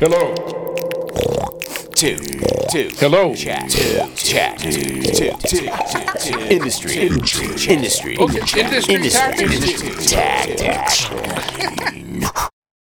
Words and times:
Hello. 0.00 0.32
two, 1.96 2.18
two. 2.70 2.88
Hello. 2.98 3.34
Chat, 3.34 3.68
two, 3.68 3.98
chat, 4.14 4.56
two, 4.60 4.70
two, 5.02 5.32
two, 5.44 5.68
two. 6.20 6.38
Industry, 6.38 6.98
industry, 7.08 7.74
industry, 7.74 8.16
Okay, 8.16 8.60
industry 8.60 9.10
tactics. 9.10 9.52
industry 9.52 10.06
tactics. 10.06 11.10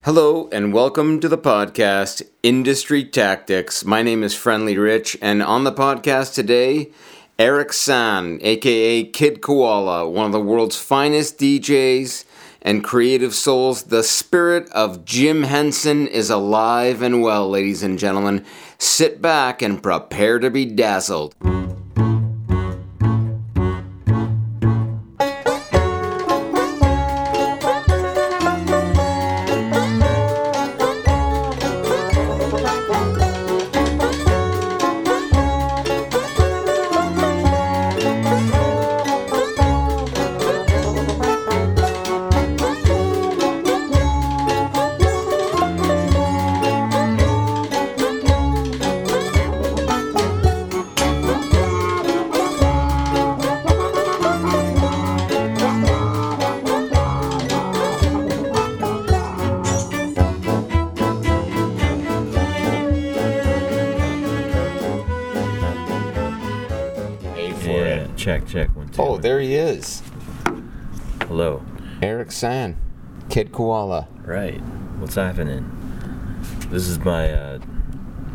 Hello 0.03 0.49
and 0.51 0.73
welcome 0.73 1.19
to 1.19 1.29
the 1.29 1.37
podcast 1.37 2.23
Industry 2.41 3.03
Tactics. 3.05 3.85
My 3.85 4.01
name 4.01 4.23
is 4.23 4.33
Friendly 4.33 4.75
Rich, 4.75 5.15
and 5.21 5.43
on 5.43 5.63
the 5.63 5.71
podcast 5.71 6.33
today, 6.33 6.89
Eric 7.37 7.71
San, 7.71 8.39
aka 8.41 9.03
Kid 9.03 9.41
Koala, 9.43 10.09
one 10.09 10.25
of 10.25 10.31
the 10.31 10.41
world's 10.41 10.81
finest 10.81 11.37
DJs 11.37 12.24
and 12.65 12.83
creative 12.83 13.33
souls. 13.33 13.83
The 13.83 14.03
spirit 14.03 14.67
of 14.71 15.05
Jim 15.05 15.43
Henson 15.43 16.07
is 16.07 16.29
alive 16.29 17.01
and 17.01 17.21
well, 17.21 17.49
ladies 17.49 17.83
and 17.83 17.97
gentlemen. 17.97 18.43
Sit 18.79 19.21
back 19.21 19.61
and 19.61 19.81
prepare 19.81 20.39
to 20.39 20.49
be 20.49 20.65
dazzled. 20.65 21.35
Kid 73.35 73.51
Koala. 73.51 74.07
Right. 74.23 74.61
What's 74.97 75.15
happening? 75.15 75.69
This 76.69 76.87
is 76.87 76.99
my 76.99 77.33
uh, 77.33 77.59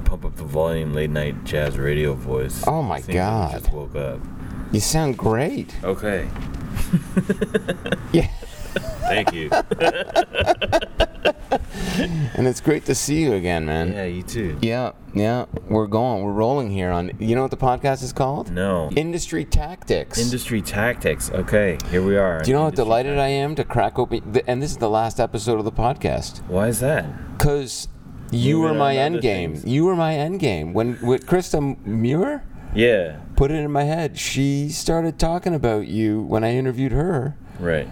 pump 0.04 0.26
up 0.26 0.36
the 0.36 0.44
volume 0.44 0.92
late 0.92 1.08
night 1.08 1.42
jazz 1.42 1.78
radio 1.78 2.12
voice. 2.12 2.62
Oh 2.66 2.82
my 2.82 2.96
like 2.96 3.08
I 3.08 3.12
God. 3.14 3.52
Just 3.52 3.72
woke 3.72 3.96
up. 3.96 4.20
You 4.72 4.80
sound 4.80 5.16
great. 5.16 5.74
Okay. 5.82 6.28
Yeah. 8.12 8.26
Thank 9.08 9.32
you. 9.32 9.48
And 12.41 12.48
it's 12.48 12.62
great 12.62 12.86
to 12.86 12.94
see 12.94 13.20
you 13.20 13.34
again, 13.34 13.66
man. 13.66 13.92
yeah, 13.92 14.05
you 14.05 14.22
too. 14.22 14.56
Yeah, 14.62 14.92
yeah. 15.12 15.44
We're 15.69 15.86
going. 15.86 16.24
We're 16.24 16.33
rolling 16.33 16.70
here 16.70 16.91
on. 16.91 17.10
You 17.19 17.34
know 17.34 17.42
what 17.42 17.50
the 17.50 17.58
podcast 17.58 18.02
is 18.02 18.14
called? 18.14 18.50
No. 18.50 18.88
Industry 18.97 19.44
Tactics. 19.44 20.19
Industry 20.19 20.62
tactics. 20.62 21.30
Okay, 21.30 21.77
here 21.91 22.02
we 22.02 22.16
are. 22.16 22.41
Do 22.41 22.48
you 22.50 22.55
know 22.55 22.62
how 22.62 22.69
Industry 22.69 22.84
delighted 22.86 23.19
I 23.19 23.27
am 23.28 23.55
to 23.56 23.62
crack 23.64 23.98
open? 23.98 24.32
th- 24.32 24.47
And 24.48 24.62
this 24.62 24.70
is 24.70 24.78
the 24.78 24.88
last 24.88 25.20
episode 25.20 25.58
of 25.58 25.66
the 25.66 25.70
podcast. 25.72 26.42
Why 26.48 26.69
is 26.69 26.80
that? 26.80 27.05
Because 27.36 27.88
you 28.30 28.56
Moving 28.60 28.72
were 28.72 28.78
my 28.78 28.97
end 28.97 29.20
game. 29.20 29.52
things. 29.56 29.66
You 29.70 29.84
were 29.84 29.94
my 29.97 30.14
end 30.14 30.41
game. 30.41 30.72
When 30.72 30.98
with 31.02 31.27
Krista 31.27 31.60
Muir 31.84 32.42
Yeah. 32.75 33.16
put 33.36 33.50
it 33.50 33.56
in 33.56 33.70
my 33.70 33.84
head, 33.84 34.16
she 34.19 34.70
started 34.70 35.19
talking 35.19 35.54
about 35.54 35.88
you 35.88 36.22
when 36.22 36.42
I 36.42 36.54
interviewed 36.54 36.93
her. 36.93 37.37
Right. 37.59 37.88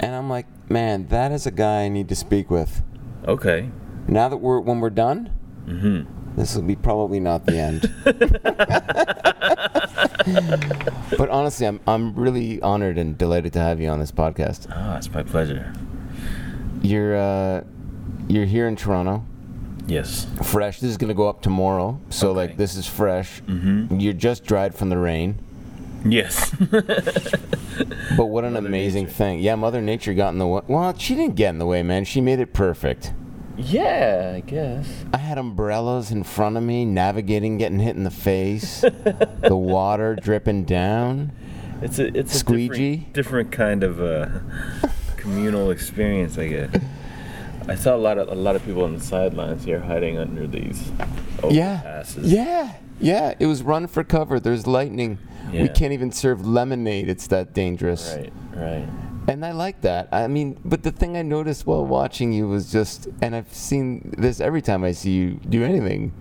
And 0.00 0.14
I'm 0.14 0.28
like, 0.28 0.44
man, 0.68 1.06
that 1.08 1.32
is 1.32 1.46
a 1.46 1.50
guy 1.50 1.84
I 1.84 1.88
need 1.88 2.10
to 2.10 2.14
speak 2.14 2.50
with. 2.50 2.82
Okay. 3.30 3.70
Now 4.08 4.28
that 4.28 4.38
we're 4.38 4.60
when 4.60 4.80
we're 4.80 4.90
done, 4.90 5.30
Mm-hmm. 5.66 6.36
this 6.36 6.56
will 6.56 6.62
be 6.62 6.74
probably 6.74 7.20
not 7.20 7.46
the 7.46 7.58
end. 7.58 7.92
but 11.16 11.28
honestly, 11.30 11.66
I'm 11.66 11.80
I'm 11.86 12.14
really 12.14 12.60
honored 12.62 12.98
and 12.98 13.16
delighted 13.16 13.52
to 13.54 13.58
have 13.60 13.80
you 13.80 13.88
on 13.88 14.00
this 14.00 14.12
podcast. 14.12 14.66
Ah, 14.70 14.96
it's 14.96 15.12
my 15.12 15.22
pleasure. 15.22 15.72
You're 16.82 17.16
uh, 17.16 17.64
you're 18.28 18.46
here 18.46 18.66
in 18.68 18.76
Toronto, 18.76 19.24
Yes. 19.86 20.26
fresh. 20.42 20.80
This 20.80 20.90
is 20.90 20.96
gonna 20.96 21.14
go 21.14 21.28
up 21.28 21.42
tomorrow, 21.42 22.00
so 22.10 22.30
Okay. 22.30 22.36
like 22.36 22.56
this 22.56 22.76
is 22.76 22.86
fresh. 22.86 23.42
Mm-hmm. 23.42 23.98
You're 24.00 24.12
just 24.14 24.44
dried 24.44 24.74
from 24.74 24.88
the 24.88 24.98
rain. 24.98 25.38
Yes. 26.04 26.50
But 28.16 28.26
what 28.26 28.44
an 28.44 28.54
Mother 28.54 28.66
amazing 28.66 29.04
Nature. 29.04 29.14
thing! 29.16 29.38
Yeah, 29.40 29.54
Mother 29.54 29.80
Nature 29.80 30.14
got 30.14 30.30
in 30.30 30.38
the 30.38 30.46
way. 30.46 30.62
Well, 30.66 30.96
she 30.98 31.14
didn't 31.14 31.36
get 31.36 31.50
in 31.50 31.58
the 31.58 31.66
way, 31.66 31.82
man. 31.82 32.04
She 32.04 32.20
made 32.20 32.40
it 32.40 32.52
perfect. 32.52 33.12
Yeah, 33.62 34.32
I 34.36 34.40
guess. 34.40 34.86
I 35.12 35.18
had 35.18 35.38
umbrellas 35.38 36.10
in 36.10 36.24
front 36.24 36.56
of 36.56 36.62
me, 36.62 36.84
navigating, 36.84 37.58
getting 37.58 37.78
hit 37.78 37.96
in 37.96 38.04
the 38.04 38.10
face, 38.10 38.80
the 39.42 39.56
water 39.56 40.16
dripping 40.16 40.64
down. 40.64 41.32
It's 41.82 41.98
a 41.98 42.06
it's 42.16 42.34
a 42.34 42.38
Squeegee? 42.38 42.96
different, 42.96 43.14
different 43.14 43.52
kind 43.52 43.82
of 43.84 44.00
uh, 44.00 44.28
communal 45.16 45.70
experience, 45.70 46.36
I 46.38 46.48
guess. 46.48 46.76
I 47.68 47.74
saw 47.74 47.94
a 47.94 47.98
lot 47.98 48.18
of 48.18 48.28
a 48.28 48.34
lot 48.34 48.56
of 48.56 48.64
people 48.64 48.84
on 48.84 48.94
the 48.94 49.00
sidelines 49.00 49.64
here 49.64 49.80
hiding 49.80 50.18
under 50.18 50.46
these 50.46 50.90
Yeah. 51.48 51.80
overpasses. 51.84 52.20
Yeah. 52.24 52.72
Yeah. 53.00 53.34
It 53.38 53.46
was 53.46 53.62
run 53.62 53.86
for 53.86 54.04
cover. 54.04 54.38
There's 54.40 54.66
lightning. 54.66 55.18
We 55.52 55.68
can't 55.68 55.92
even 55.92 56.12
serve 56.12 56.46
lemonade. 56.46 57.08
It's 57.08 57.26
that 57.28 57.52
dangerous. 57.54 58.14
Right, 58.16 58.32
right. 58.54 58.88
And 59.30 59.46
I 59.46 59.52
like 59.52 59.82
that. 59.82 60.08
I 60.10 60.26
mean, 60.26 60.58
but 60.64 60.82
the 60.82 60.90
thing 60.90 61.16
I 61.16 61.22
noticed 61.22 61.64
while 61.64 61.86
watching 61.86 62.32
you 62.32 62.48
was 62.48 62.72
just, 62.72 63.06
and 63.22 63.36
I've 63.36 63.54
seen 63.54 64.12
this 64.18 64.40
every 64.40 64.60
time 64.60 64.82
I 64.82 64.90
see 64.90 65.12
you 65.12 65.34
do 65.48 65.62
anything. 65.62 66.12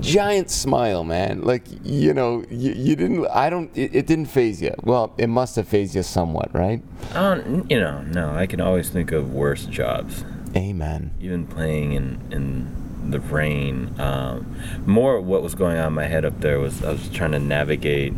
Giant 0.00 0.50
smile, 0.50 1.02
man. 1.02 1.40
Like 1.40 1.62
you 1.82 2.12
know, 2.12 2.44
you, 2.50 2.72
you 2.72 2.94
didn't. 2.94 3.26
I 3.28 3.48
don't. 3.48 3.74
It, 3.74 3.94
it 3.94 4.06
didn't 4.06 4.26
phase 4.26 4.60
you. 4.60 4.74
Well, 4.82 5.14
it 5.16 5.28
must 5.28 5.56
have 5.56 5.66
phased 5.66 5.94
you 5.94 6.02
somewhat, 6.02 6.54
right? 6.54 6.82
Don't, 7.14 7.70
you 7.70 7.80
know, 7.80 8.02
no, 8.02 8.34
I 8.34 8.46
can 8.46 8.60
always 8.60 8.90
think 8.90 9.12
of 9.12 9.32
worse 9.32 9.64
jobs. 9.64 10.22
Amen. 10.54 11.12
Even 11.20 11.46
playing 11.46 11.92
in 11.92 12.20
in 12.30 13.10
the 13.10 13.20
rain. 13.20 13.98
Um, 13.98 14.56
more 14.84 15.22
what 15.22 15.42
was 15.42 15.54
going 15.54 15.78
on 15.78 15.86
in 15.88 15.92
my 15.94 16.06
head 16.06 16.26
up 16.26 16.40
there 16.40 16.58
was 16.58 16.84
I 16.84 16.92
was 16.92 17.08
trying 17.08 17.32
to 17.32 17.38
navigate 17.38 18.12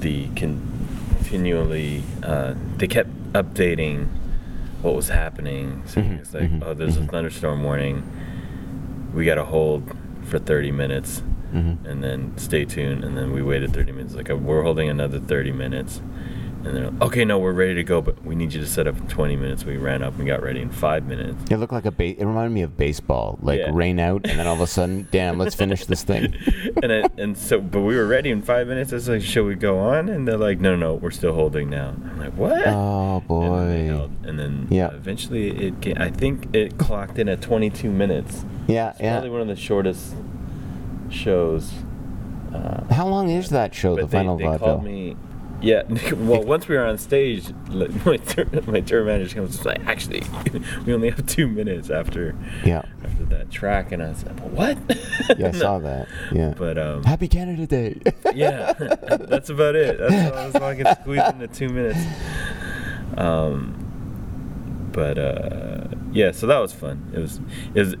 the 0.00 0.28
continually. 1.32 2.02
Uh, 2.22 2.54
they 2.78 2.86
kept 2.86 3.10
updating 3.32 4.08
what 4.82 4.94
was 4.94 5.08
happening. 5.08 5.82
So 5.86 6.00
Mhm, 6.00 6.18
it's 6.20 6.32
like, 6.34 6.50
mhm, 6.50 6.62
oh, 6.64 6.74
there's 6.74 6.96
a 6.96 7.00
mhm. 7.00 7.10
thunderstorm 7.10 7.62
warning. 7.62 8.02
We 9.14 9.24
got 9.24 9.34
to 9.36 9.44
hold 9.44 9.94
for 10.22 10.38
30 10.38 10.72
minutes, 10.72 11.22
hmm 11.52 11.74
and 11.84 12.02
then 12.04 12.32
stay 12.36 12.64
tuned. 12.64 13.04
And 13.04 13.16
then 13.16 13.32
we 13.32 13.42
waited 13.42 13.72
30 13.72 13.92
minutes. 13.92 14.14
Like 14.14 14.28
we're 14.30 14.62
holding 14.62 14.88
another 14.88 15.18
30 15.18 15.52
minutes. 15.52 16.00
And 16.64 16.76
they're 16.76 16.90
like, 16.90 17.02
okay, 17.02 17.24
no, 17.24 17.38
we're 17.38 17.52
ready 17.52 17.74
to 17.74 17.84
go, 17.84 18.02
but 18.02 18.22
we 18.24 18.34
need 18.34 18.52
you 18.52 18.60
to 18.60 18.66
set 18.66 18.88
up 18.88 18.96
in 18.96 19.06
20 19.06 19.36
minutes. 19.36 19.64
We 19.64 19.76
ran 19.76 20.02
up 20.02 20.18
and 20.18 20.26
got 20.26 20.42
ready 20.42 20.60
in 20.60 20.70
five 20.70 21.06
minutes. 21.06 21.50
It 21.50 21.56
looked 21.58 21.72
like 21.72 21.86
a 21.86 21.92
ba- 21.92 22.20
It 22.20 22.24
reminded 22.26 22.52
me 22.52 22.62
of 22.62 22.76
baseball. 22.76 23.38
Like 23.40 23.60
Yeah. 23.60 23.70
rain 23.72 24.00
out, 24.00 24.26
and 24.26 24.38
then 24.40 24.46
all 24.46 24.54
of 24.54 24.60
a 24.60 24.66
sudden, 24.66 25.06
damn, 25.12 25.38
let's 25.38 25.54
finish 25.54 25.84
this 25.86 26.02
thing. 26.02 26.34
and 26.82 26.92
I, 26.92 27.04
and 27.16 27.38
so, 27.38 27.60
but 27.60 27.80
we 27.82 27.94
were 27.96 28.06
ready 28.06 28.30
in 28.30 28.42
five 28.42 28.66
minutes. 28.66 28.92
I 28.92 28.96
was 28.96 29.08
like, 29.08 29.22
should 29.22 29.46
we 29.46 29.54
go 29.54 29.78
on?" 29.78 30.08
And 30.08 30.26
they're 30.26 30.36
like, 30.36 30.58
"No, 30.60 30.74
no, 30.74 30.94
we're 30.94 31.12
still 31.12 31.32
holding 31.32 31.70
now." 31.70 31.90
I'm 31.90 32.18
like, 32.18 32.36
"What?" 32.36 32.66
Oh 32.66 33.22
And 33.22 33.22
then, 33.22 33.28
boy. 33.28 33.86
held, 33.96 34.10
and 34.26 34.38
then 34.38 34.66
Yeah. 34.68 34.90
eventually 34.90 35.50
it. 35.68 35.80
Came, 35.80 35.96
I 35.98 36.10
think 36.10 36.54
it 36.54 36.76
clocked 36.76 37.18
in 37.20 37.28
at 37.28 37.40
22 37.40 37.88
minutes. 37.90 38.44
Yeah, 38.66 38.90
It's 38.90 39.00
yeah. 39.00 39.12
probably 39.14 39.30
one 39.30 39.40
of 39.42 39.48
the 39.48 39.56
shortest 39.56 40.14
shows. 41.08 41.72
Uh, 42.52 42.82
How 42.92 43.06
long 43.06 43.28
is 43.30 43.50
that 43.50 43.74
show, 43.74 43.94
the 43.94 44.02
they, 44.06 44.08
final 44.18 44.36
they 44.36 44.44
vaudeville? 44.44 45.16
Yeah, 45.60 45.82
well, 46.14 46.42
once 46.44 46.68
we 46.68 46.76
were 46.76 46.84
on 46.84 46.98
stage, 46.98 47.52
my 48.04 48.16
tour, 48.16 48.46
my 48.66 48.80
tour 48.80 49.04
manager 49.04 49.34
comes 49.34 49.56
and 49.56 49.66
like, 49.66 49.84
actually, 49.86 50.22
we 50.86 50.94
only 50.94 51.10
have 51.10 51.26
two 51.26 51.48
minutes 51.48 51.90
after 51.90 52.36
Yeah, 52.64 52.82
after 53.04 53.24
that 53.26 53.50
track, 53.50 53.90
and 53.92 54.02
I 54.02 54.12
said, 54.12 54.38
like, 54.40 54.52
what? 54.52 55.38
yeah, 55.38 55.48
I 55.48 55.52
saw 55.52 55.78
that. 55.80 56.06
Yeah. 56.32 56.54
But 56.56 56.78
um, 56.78 57.02
Happy 57.04 57.26
Canada 57.28 57.66
Day. 57.66 58.00
yeah, 58.34 58.72
that's 58.72 59.50
about 59.50 59.74
it. 59.74 59.98
That's 59.98 60.14
all 60.26 60.38
long 60.38 60.48
as 60.48 60.54
I 60.56 60.74
can 60.76 61.02
squeeze 61.02 61.28
into 61.28 61.48
two 61.48 61.68
minutes. 61.70 62.00
Um, 63.16 63.84
but 64.92 65.18
uh, 65.18 65.88
yeah, 66.12 66.30
so 66.32 66.46
that 66.46 66.58
was 66.58 66.72
fun. 66.72 67.10
It 67.14 67.18
was 67.18 67.40
it 67.74 67.80
was 67.80 67.94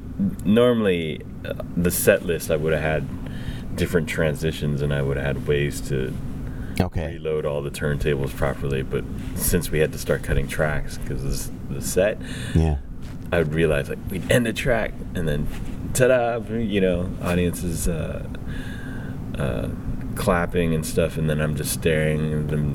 normally 0.44 1.22
uh, 1.44 1.54
the 1.76 1.90
set 1.90 2.24
list 2.24 2.50
I 2.50 2.56
would 2.56 2.72
have 2.72 2.82
had 2.82 3.76
different 3.76 4.08
transitions 4.08 4.82
and 4.82 4.92
I 4.92 5.02
would 5.02 5.16
have 5.16 5.26
had 5.36 5.46
ways 5.46 5.80
to 5.88 6.12
okay. 6.80 7.12
reload 7.14 7.44
all 7.46 7.62
the 7.62 7.70
turntables 7.70 8.34
properly. 8.34 8.82
But 8.82 9.04
since 9.34 9.70
we 9.70 9.78
had 9.80 9.92
to 9.92 9.98
start 9.98 10.22
cutting 10.22 10.48
tracks 10.48 10.98
because 10.98 11.50
the 11.70 11.80
set, 11.80 12.18
Yeah. 12.54 12.78
I 13.30 13.38
would 13.38 13.52
realize 13.52 13.88
like 13.90 13.98
we'd 14.10 14.30
end 14.32 14.46
a 14.46 14.52
track 14.52 14.94
and 15.14 15.28
then 15.28 15.46
ta-da, 15.92 16.38
you 16.56 16.80
know, 16.80 17.10
audiences 17.22 17.86
uh, 17.86 18.26
uh, 19.36 19.68
clapping 20.18 20.74
and 20.74 20.84
stuff, 20.84 21.16
and 21.16 21.30
then 21.30 21.40
I'm 21.40 21.56
just 21.56 21.72
staring 21.72 22.32
at 22.34 22.48
them 22.48 22.74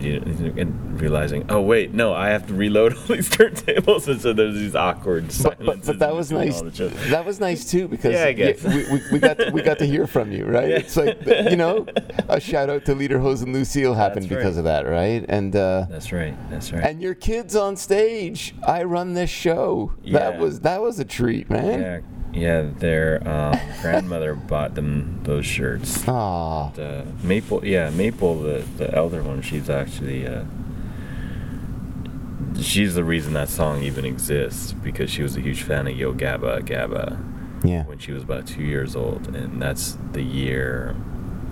and 0.57 1.00
realizing, 1.01 1.45
oh 1.50 1.62
wait, 1.62 1.94
no, 1.94 2.13
I 2.13 2.30
have 2.30 2.48
to 2.48 2.54
reload 2.54 2.94
all 2.95 3.04
these 3.16 3.30
turntables, 3.30 4.07
and 4.07 4.19
so 4.22 4.34
there's 4.34 4.56
these 4.56 4.75
awkward 4.75 5.25
But, 5.28 5.34
silences. 5.34 5.66
but, 5.66 5.86
but 5.86 6.00
that 6.00 6.16
was 6.16 6.31
nice. 6.31 6.57
all 6.57 6.63
the 6.66 6.74
shows. 6.75 7.10
That 7.10 7.25
was 7.25 7.40
nice 7.40 7.69
too 7.69 7.88
because 7.88 8.13
Yeah, 8.13 8.25
I 8.25 8.31
guess. 8.34 8.63
we, 8.63 8.86
we, 8.92 9.01
we 9.13 9.19
got 9.19 9.38
to, 9.38 9.51
we 9.51 9.62
got 9.62 9.78
to 9.80 9.86
hear 9.86 10.07
from 10.07 10.31
you, 10.31 10.45
right? 10.45 10.63
Yeah. 10.69 10.78
It's 10.78 10.95
like 10.95 11.18
you 11.51 11.57
know, 11.57 11.86
a 12.30 12.40
shout 12.40 12.69
out 12.69 12.86
to 12.86 12.95
Lederhosen 12.95 13.54
Lucil 13.54 13.94
happened 13.94 14.25
That's 14.30 14.36
because 14.36 14.56
right. 14.56 14.60
of 14.60 14.63
that, 14.63 14.88
right? 14.89 15.25
And 15.28 15.56
uh, 15.56 15.86
That's 15.89 16.12
right. 16.13 16.34
That's 16.50 16.72
right. 16.72 16.84
and 16.84 17.01
your 17.01 17.13
kids 17.13 17.56
on 17.56 17.75
stage. 17.75 18.56
I 18.66 18.84
run 18.84 19.13
this 19.13 19.30
show. 19.30 19.92
Yeah. 20.04 20.19
That 20.19 20.39
was 20.39 20.62
that 20.62 20.81
was 20.81 21.00
a 21.00 21.06
treat, 21.06 21.50
man. 21.50 21.80
yeah, 21.81 22.00
yeah. 22.33 22.69
Their 22.80 23.27
um, 23.27 23.59
grandmother 23.81 24.35
bought 24.35 24.75
them 24.75 25.19
those 25.24 25.45
shirts. 25.45 26.07
Aw, 26.07 26.71
uh, 26.74 27.06
Maple, 27.24 27.65
yeah, 27.65 27.89
Maple, 27.91 28.39
the 28.41 28.63
the 28.77 28.94
elder 28.94 29.21
one. 29.24 29.41
She's 29.41 29.69
actually 29.69 30.27
uh, 30.27 30.44
she's 32.59 32.95
the 32.95 33.03
reason 33.03 33.33
that 33.33 33.50
song 33.50 33.81
even 33.83 34.06
exists 34.06 34.74
because 34.74 35.09
she 35.09 35.24
was 35.24 35.35
a 35.35 35.41
huge 35.41 35.63
fan 35.63 35.88
of 35.88 35.95
Yo 35.97 36.13
Gabba 36.13 36.62
Gabba 36.62 37.18
yeah. 37.63 37.83
when 37.85 37.97
she 37.97 38.12
was 38.12 38.24
about 38.24 38.45
two 38.47 38.63
years 38.63 38.95
old, 38.95 39.36
and 39.36 39.62
that's 39.62 39.97
the 40.12 40.21
year 40.21 40.95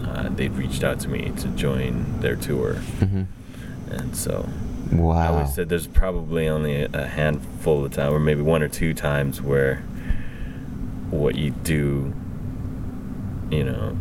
uh, 0.03 0.29
they 0.29 0.47
reached 0.49 0.83
out 0.83 0.99
to 1.01 1.07
me 1.09 1.31
to 1.37 1.47
join 1.49 2.19
their 2.21 2.35
tour, 2.35 2.75
Mm-hmm. 2.99 3.23
and 3.93 4.15
so 4.15 4.47
Wow. 4.91 5.11
I 5.17 5.27
always 5.27 5.53
said 5.55 5.69
there's 5.69 5.87
probably 5.87 6.49
only 6.49 6.81
a 6.83 7.07
handful 7.07 7.85
of 7.85 7.93
times, 7.93 8.11
or 8.13 8.19
maybe 8.19 8.41
one 8.41 8.61
or 8.61 8.67
two 8.67 8.93
times, 8.93 9.41
where 9.41 9.83
what 11.11 11.35
you 11.35 11.51
do, 11.51 12.13
you 13.49 13.63
know, 13.63 13.97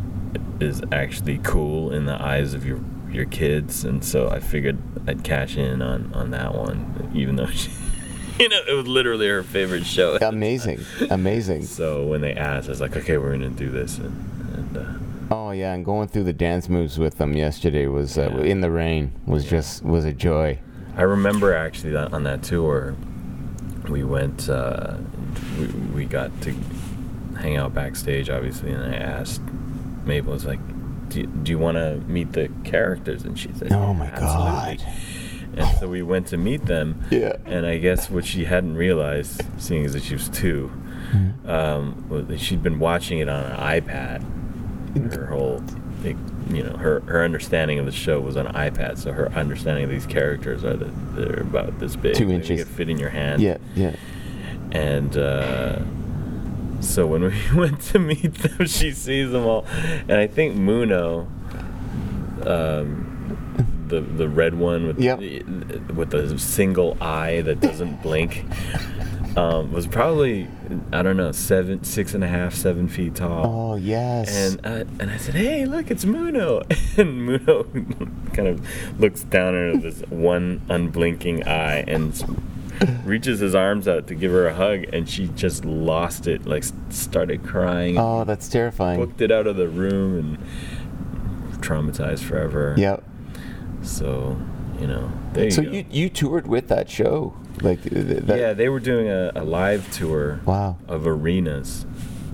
is 0.61 0.83
actually 0.93 1.39
cool 1.43 1.93
in 1.93 2.07
the 2.07 2.21
eyes 2.23 2.55
of 2.55 2.65
your 2.65 2.81
your 3.11 3.25
kids, 3.27 3.85
and 3.85 4.05
so 4.05 4.29
I 4.29 4.39
figured 4.39 4.79
I'd 5.09 5.25
cash 5.25 5.57
in 5.57 5.83
on 5.83 6.13
on 6.15 6.31
that 6.31 6.55
one, 6.55 7.11
even 7.15 7.37
though 7.37 7.47
she, 7.49 7.71
you 8.39 8.49
know 8.49 8.61
it 8.69 8.73
was 8.75 8.87
literally 8.87 9.27
her 9.29 9.43
favorite 9.43 9.85
show. 9.85 10.17
Amazing, 10.23 10.81
amazing. 11.11 11.65
So 11.65 12.07
when 12.07 12.21
they 12.21 12.35
asked, 12.35 12.69
I 12.69 12.71
was 12.71 12.81
like, 12.81 12.97
okay, 12.97 13.19
we're 13.19 13.33
gonna 13.33 13.51
do 13.51 13.69
this, 13.71 13.99
and, 13.99 14.55
and 14.55 14.77
uh, 14.77 14.85
Oh 15.33 15.51
yeah, 15.53 15.73
and 15.75 15.85
going 15.85 16.09
through 16.09 16.25
the 16.25 16.33
dance 16.33 16.69
moves 16.69 16.99
with 16.99 17.19
them 17.19 17.35
yesterday 17.35 17.87
was 17.87 18.17
uh, 18.19 18.31
Yeah. 18.33 18.43
in 18.45 18.61
the 18.61 18.71
rain 18.71 19.13
was 19.27 19.45
Yeah. 19.45 19.51
just 19.51 19.85
was 19.85 20.05
a 20.05 20.13
joy. 20.13 20.59
I 20.97 21.03
remember 21.03 21.55
actually 21.55 21.93
that 21.93 22.13
on 22.13 22.25
that 22.25 22.43
tour, 22.43 22.95
we 23.89 24.03
went, 24.05 24.49
uh, 24.49 24.97
we, 25.59 25.67
we 25.95 26.05
got 26.05 26.31
to 26.43 26.55
hang 27.41 27.57
out 27.57 27.75
backstage, 27.75 28.29
obviously, 28.31 28.71
and 28.73 28.83
I 28.83 28.97
asked 28.97 29.43
Mabel, 30.05 30.33
I 30.33 30.35
was 30.35 30.45
like, 30.47 30.61
do, 31.09 31.27
do 31.27 31.51
you 31.51 31.59
want 31.59 31.77
to 31.77 31.97
meet 32.07 32.33
the 32.33 32.49
characters? 32.65 33.25
And 33.25 33.39
she 33.39 33.51
said, 33.55 33.73
Oh 33.73 33.93
my 33.95 34.07
"Absolutely." 34.07 34.77
God. 34.77 35.59
And 35.59 35.79
so 35.79 35.89
we 35.89 36.03
went 36.03 36.29
to 36.29 36.37
meet 36.37 36.67
them. 36.67 37.03
Yeah. 37.11 37.37
And 37.45 37.67
I 37.67 37.79
guess 37.79 38.09
what 38.09 38.25
she 38.25 38.45
hadn't 38.45 38.77
realized, 38.77 39.43
seeing 39.59 39.85
as 39.85 39.95
that 39.95 40.03
she 40.05 40.15
was 40.15 40.29
two, 40.29 40.71
Mm-hmm. 41.11 41.51
um, 41.51 42.09
was 42.09 42.27
that 42.29 42.39
she'd 42.39 42.63
been 42.63 42.79
watching 42.79 43.19
it 43.19 43.29
on 43.29 43.43
an 43.43 43.57
iPad. 43.59 44.23
Her 45.13 45.27
whole, 45.27 45.61
you 46.05 46.63
know, 46.63 46.77
her, 46.77 47.01
her 47.01 47.25
understanding 47.25 47.81
of 47.81 47.87
the 47.87 47.91
show 47.91 48.21
was 48.21 48.37
on 48.37 48.47
an 48.47 48.55
iPad. 48.55 48.97
So 48.97 49.11
her 49.11 49.29
understanding 49.33 49.83
of 49.83 49.91
these 49.91 50.07
characters 50.07 50.63
are 50.63 50.77
that 50.77 51.17
they're 51.17 51.41
about 51.41 51.81
this 51.81 51.97
big. 51.97 52.15
Two 52.15 52.27
They 52.29 52.35
inches. 52.37 52.63
could 52.63 52.73
fit 52.73 52.89
in 52.89 52.97
your 52.99 53.11
hand. 53.11 53.43
Yeah, 53.43 53.59
yeah. 53.75 53.97
And 54.71 55.17
uh, 55.17 55.81
so 56.81 57.07
when 57.07 57.23
we 57.23 57.35
went 57.57 57.81
to 57.83 57.99
meet 57.99 58.35
them, 58.35 58.67
she 58.67 58.93
sees 58.93 59.31
them 59.31 59.45
all, 59.47 59.65
and 60.09 60.13
I 60.13 60.27
think 60.27 60.57
Muno, 60.57 61.29
um, 62.47 63.87
the 63.89 64.01
the 64.01 64.29
red 64.29 64.55
one 64.55 64.87
with 64.87 64.99
Yep. 65.01 65.19
the, 65.19 65.43
with 65.95 66.11
the 66.11 66.39
single 66.39 66.97
eye 67.01 67.41
that 67.43 67.61
doesn't 67.61 68.03
blink, 68.03 68.45
um, 69.37 69.73
was 69.73 69.87
probably 69.87 70.49
I 70.93 71.03
don't 71.03 71.17
know 71.17 71.33
seven, 71.33 71.85
six 71.85 72.15
and 72.15 72.23
a 72.25 72.29
half, 72.29 72.55
seven 72.55 72.89
feet 72.89 73.17
tall. 73.17 73.47
Oh 73.73 73.77
yes. 73.77 74.35
And 74.35 74.67
uh, 74.67 74.85
and 75.01 75.11
I 75.11 75.17
said, 75.17 75.35
"Hey, 75.35 75.67
look, 75.67 75.91
it's 75.91 76.05
Muno." 76.05 76.63
And 76.97 77.25
Muno 77.25 77.65
kind 78.33 78.49
of 78.49 78.67
looks 79.01 79.23
down 79.23 79.55
at 79.55 79.83
this 79.83 80.01
one 80.11 80.61
unblinking 80.69 81.47
eye 81.47 81.85
and 81.87 82.15
reaches 83.05 83.41
his 83.41 83.55
arms 83.55 83.87
out 83.89 84.07
to 84.09 84.15
give 84.15 84.33
her 84.33 84.47
a 84.47 84.55
hug, 84.55 84.85
and 84.93 85.09
she 85.09 85.29
just 85.29 85.65
lost 85.65 86.27
it. 86.27 86.47
Like 86.47 86.65
started 86.91 87.43
crying. 87.45 87.99
oh, 87.99 88.25
that's 88.25 88.49
terrifying. 88.49 88.99
Booked 89.01 89.21
it 89.21 89.31
out 89.31 89.47
of 89.47 89.57
the 89.57 89.69
room 89.69 90.19
and 90.19 91.61
traumatized 91.63 92.21
forever. 92.25 92.75
Yep. 92.77 93.05
So, 93.83 94.39
you 94.79 94.87
know, 94.87 95.11
you 95.37 95.51
So 95.51 95.63
go. 95.63 95.71
you 95.71 95.85
you 95.91 96.09
toured 96.09 96.47
with 96.47 96.69
that 96.69 96.89
show, 96.91 97.35
like 97.63 97.83
th- 97.83 97.95
th- 98.07 98.23
that, 98.25 98.39
yeah, 98.39 98.53
they 98.53 98.69
were 98.69 98.81
doing 98.81 99.09
a, 99.09 99.33
a 99.35 99.45
live 99.45 99.91
tour 99.93 100.41
Wow. 100.45 100.77
of 100.89 101.07
arenas. 101.07 101.85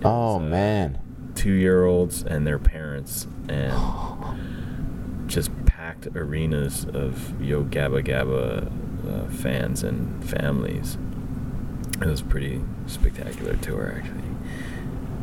It 0.00 0.04
Oh 0.04 0.36
was, 0.38 0.42
uh, 0.46 0.48
man. 0.48 0.98
two 1.34 1.52
year 1.52 1.84
olds 1.84 2.22
and 2.22 2.46
their 2.46 2.58
parents 2.58 3.26
and 3.48 3.72
just 5.28 5.50
packed 5.66 6.06
arenas 6.14 6.84
of 6.92 7.40
Yo 7.42 7.64
Gabba 7.64 8.04
Gabba 8.04 8.70
uh, 9.08 9.26
fans 9.30 9.82
and 9.82 10.24
families. 10.28 10.98
It 12.00 12.06
was 12.06 12.20
a 12.20 12.24
pretty 12.24 12.60
spectacular 12.86 13.56
tour, 13.56 13.94
actually. 13.96 14.22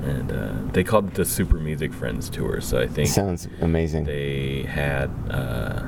And 0.03 0.31
uh, 0.31 0.71
they 0.73 0.83
called 0.83 1.07
it 1.09 1.13
the 1.13 1.23
Super 1.25 1.55
Music 1.57 1.93
Friends 1.93 2.29
Tour, 2.29 2.59
so 2.61 2.79
I 2.81 2.87
think 2.87 3.07
Sounds 3.09 3.47
amazing. 3.61 4.03
they 4.05 4.63
had, 4.63 5.09
uh, 5.29 5.87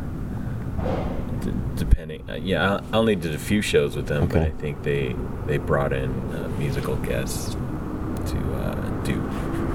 d- 1.42 1.52
depending, 1.76 2.24
uh, 2.30 2.36
yeah, 2.36 2.80
I 2.94 2.98
only 2.98 3.16
did 3.16 3.34
a 3.36 3.40
few 3.40 3.62
shows 3.62 3.96
with 3.96 4.08
them, 4.08 4.28
but 4.28 4.38
I 4.42 4.52
think 4.52 4.84
they 4.84 5.16
they 5.48 5.58
brought 5.58 5.92
in 5.92 6.12
uh, 6.34 6.48
musical 6.58 6.96
guests 6.98 7.56
to 7.56 8.38
uh, 8.56 9.04
do 9.04 9.20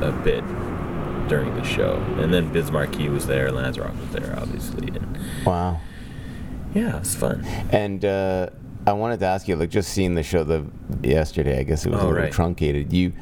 a 0.03 0.13
bit 0.25 0.45
during 1.29 1.55
the 1.55 1.65
show, 1.65 1.97
and 2.19 2.33
then 2.33 2.51
Biz 2.53 2.71
Markie 2.71 3.09
was 3.09 3.27
there, 3.27 3.51
Lance 3.53 3.79
Rock 3.79 3.95
was 4.01 4.11
there, 4.11 4.35
obviously, 4.39 4.89
and 4.89 5.19
Wow. 5.45 5.81
Yeah, 6.75 6.97
it 6.97 7.01
was 7.01 7.15
fun. 7.15 7.45
And 7.73 8.05
uh, 8.05 8.49
I 8.87 8.93
wanted 8.93 9.21
to 9.21 9.27
ask 9.27 9.49
you, 9.49 9.57
like, 9.57 9.71
just 9.71 9.93
seeing 9.93 10.15
the 10.15 10.23
show 10.23 10.45
the 10.45 10.65
yesterday, 11.03 11.59
I 11.61 11.63
guess 11.65 11.85
it 11.87 11.91
was 11.91 12.01
a 12.01 12.03
Oh, 12.03 12.07
little 12.09 12.23
right. 12.23 12.33
truncated. 12.33 12.93
You 12.93 13.13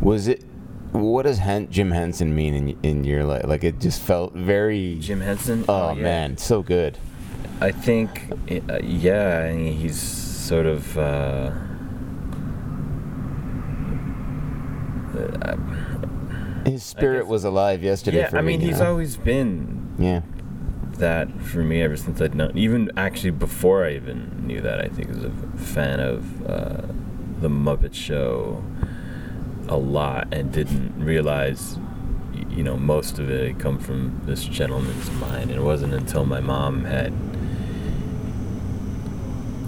was 0.00 0.28
it? 0.28 0.44
What 0.92 1.24
does 1.24 1.38
Hen- 1.38 1.70
Jim 1.70 1.90
Henson 1.90 2.34
mean 2.34 2.54
in 2.54 2.78
in 2.82 3.04
your 3.04 3.24
life? 3.24 3.44
Like, 3.46 3.64
it 3.64 3.78
just 3.80 4.00
felt 4.00 4.32
very. 4.34 4.96
Jim 5.00 5.20
Henson. 5.20 5.64
oh 5.68 5.94
yeah. 5.94 6.02
man, 6.02 6.36
so 6.38 6.62
good. 6.62 6.96
I 7.60 7.72
think, 7.72 8.30
uh, 8.70 8.78
yeah, 8.82 9.48
I 9.50 9.52
mean, 9.52 9.72
he's 9.76 10.00
sort 10.00 10.66
of. 10.66 10.96
Uh, 10.96 11.50
uh, 15.42 15.56
His 16.64 16.82
spirit 16.82 17.26
was 17.26 17.44
alive 17.44 17.82
yesterday 17.82 18.18
yeah, 18.18 18.30
I 18.32 18.40
me. 18.42 18.56
mean, 18.56 18.60
he's 18.60 18.80
know? 18.80 18.90
always 18.90 19.16
been 19.16 19.94
Yeah. 19.98 20.20
That 20.98 21.28
for 21.42 21.58
me 21.58 21.82
ever 21.82 21.96
since 21.96 22.20
I'd 22.20 22.34
known. 22.34 22.56
Even 22.56 22.90
actually 22.96 23.30
before 23.30 23.84
I 23.84 23.94
even 23.94 24.46
knew 24.46 24.60
that, 24.60 24.80
I 24.80 24.88
think 24.88 25.10
I 25.10 25.12
was 25.12 25.24
a 25.24 25.30
fan 25.58 26.00
of 26.00 26.46
uh, 26.46 26.82
the 27.40 27.48
Muppet 27.48 27.94
Show 27.94 28.62
a 29.68 29.76
lot, 29.76 30.28
and 30.32 30.50
didn't 30.52 31.04
realize, 31.04 31.78
you 32.48 32.62
know, 32.62 32.76
most 32.76 33.18
of 33.18 33.30
it 33.30 33.46
had 33.46 33.60
come 33.60 33.78
from 33.78 34.20
this 34.24 34.44
gentleman's 34.44 35.10
mind. 35.12 35.50
And 35.50 35.60
it 35.60 35.62
wasn't 35.62 35.94
until 35.94 36.24
my 36.24 36.40
mom 36.40 36.84
had 36.84 37.12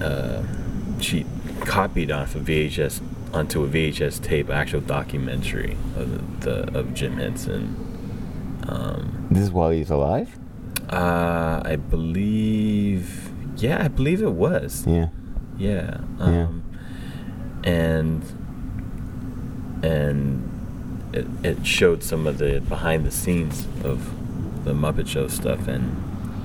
uh, 0.03 0.43
she 1.01 1.27
copied 1.61 2.11
off 2.11 2.35
a 2.35 2.39
VHS 2.39 3.03
onto 3.35 3.63
a 3.63 3.69
VHS 3.69 4.23
tape, 4.23 4.51
actual 4.51 4.81
documentary 4.81 5.77
of 5.97 6.41
the, 6.41 6.51
the 6.51 6.79
of 6.79 6.95
Jim 6.95 7.19
Henson. 7.19 7.77
Um, 8.69 9.29
This 9.31 9.45
is 9.45 9.51
while 9.53 9.71
he's 9.71 9.91
alive. 9.91 10.40
Uh, 10.91 11.63
I 11.65 11.77
believe, 11.77 13.31
yeah, 13.57 13.85
I 13.85 13.89
believe 13.89 14.23
it 14.23 14.33
was. 14.33 14.85
Yeah. 14.87 15.09
Yeah. 15.59 16.01
Yeah. 16.19 16.25
Um, 16.25 16.63
And 17.65 18.23
and 19.83 20.49
it, 21.13 21.27
it 21.43 21.67
showed 21.67 22.03
some 22.03 22.27
of 22.27 22.39
the 22.39 22.61
behind 22.69 23.05
the 23.05 23.11
scenes 23.11 23.67
of 23.85 24.11
the 24.65 24.73
Muppet 24.73 25.07
Show 25.09 25.29
stuff, 25.29 25.69
and 25.69 26.03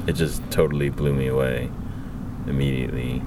it 0.07 0.13
just 0.13 0.41
totally 0.51 0.89
blew 0.89 1.13
me 1.13 1.27
away 1.27 1.69
immediately. 2.47 3.21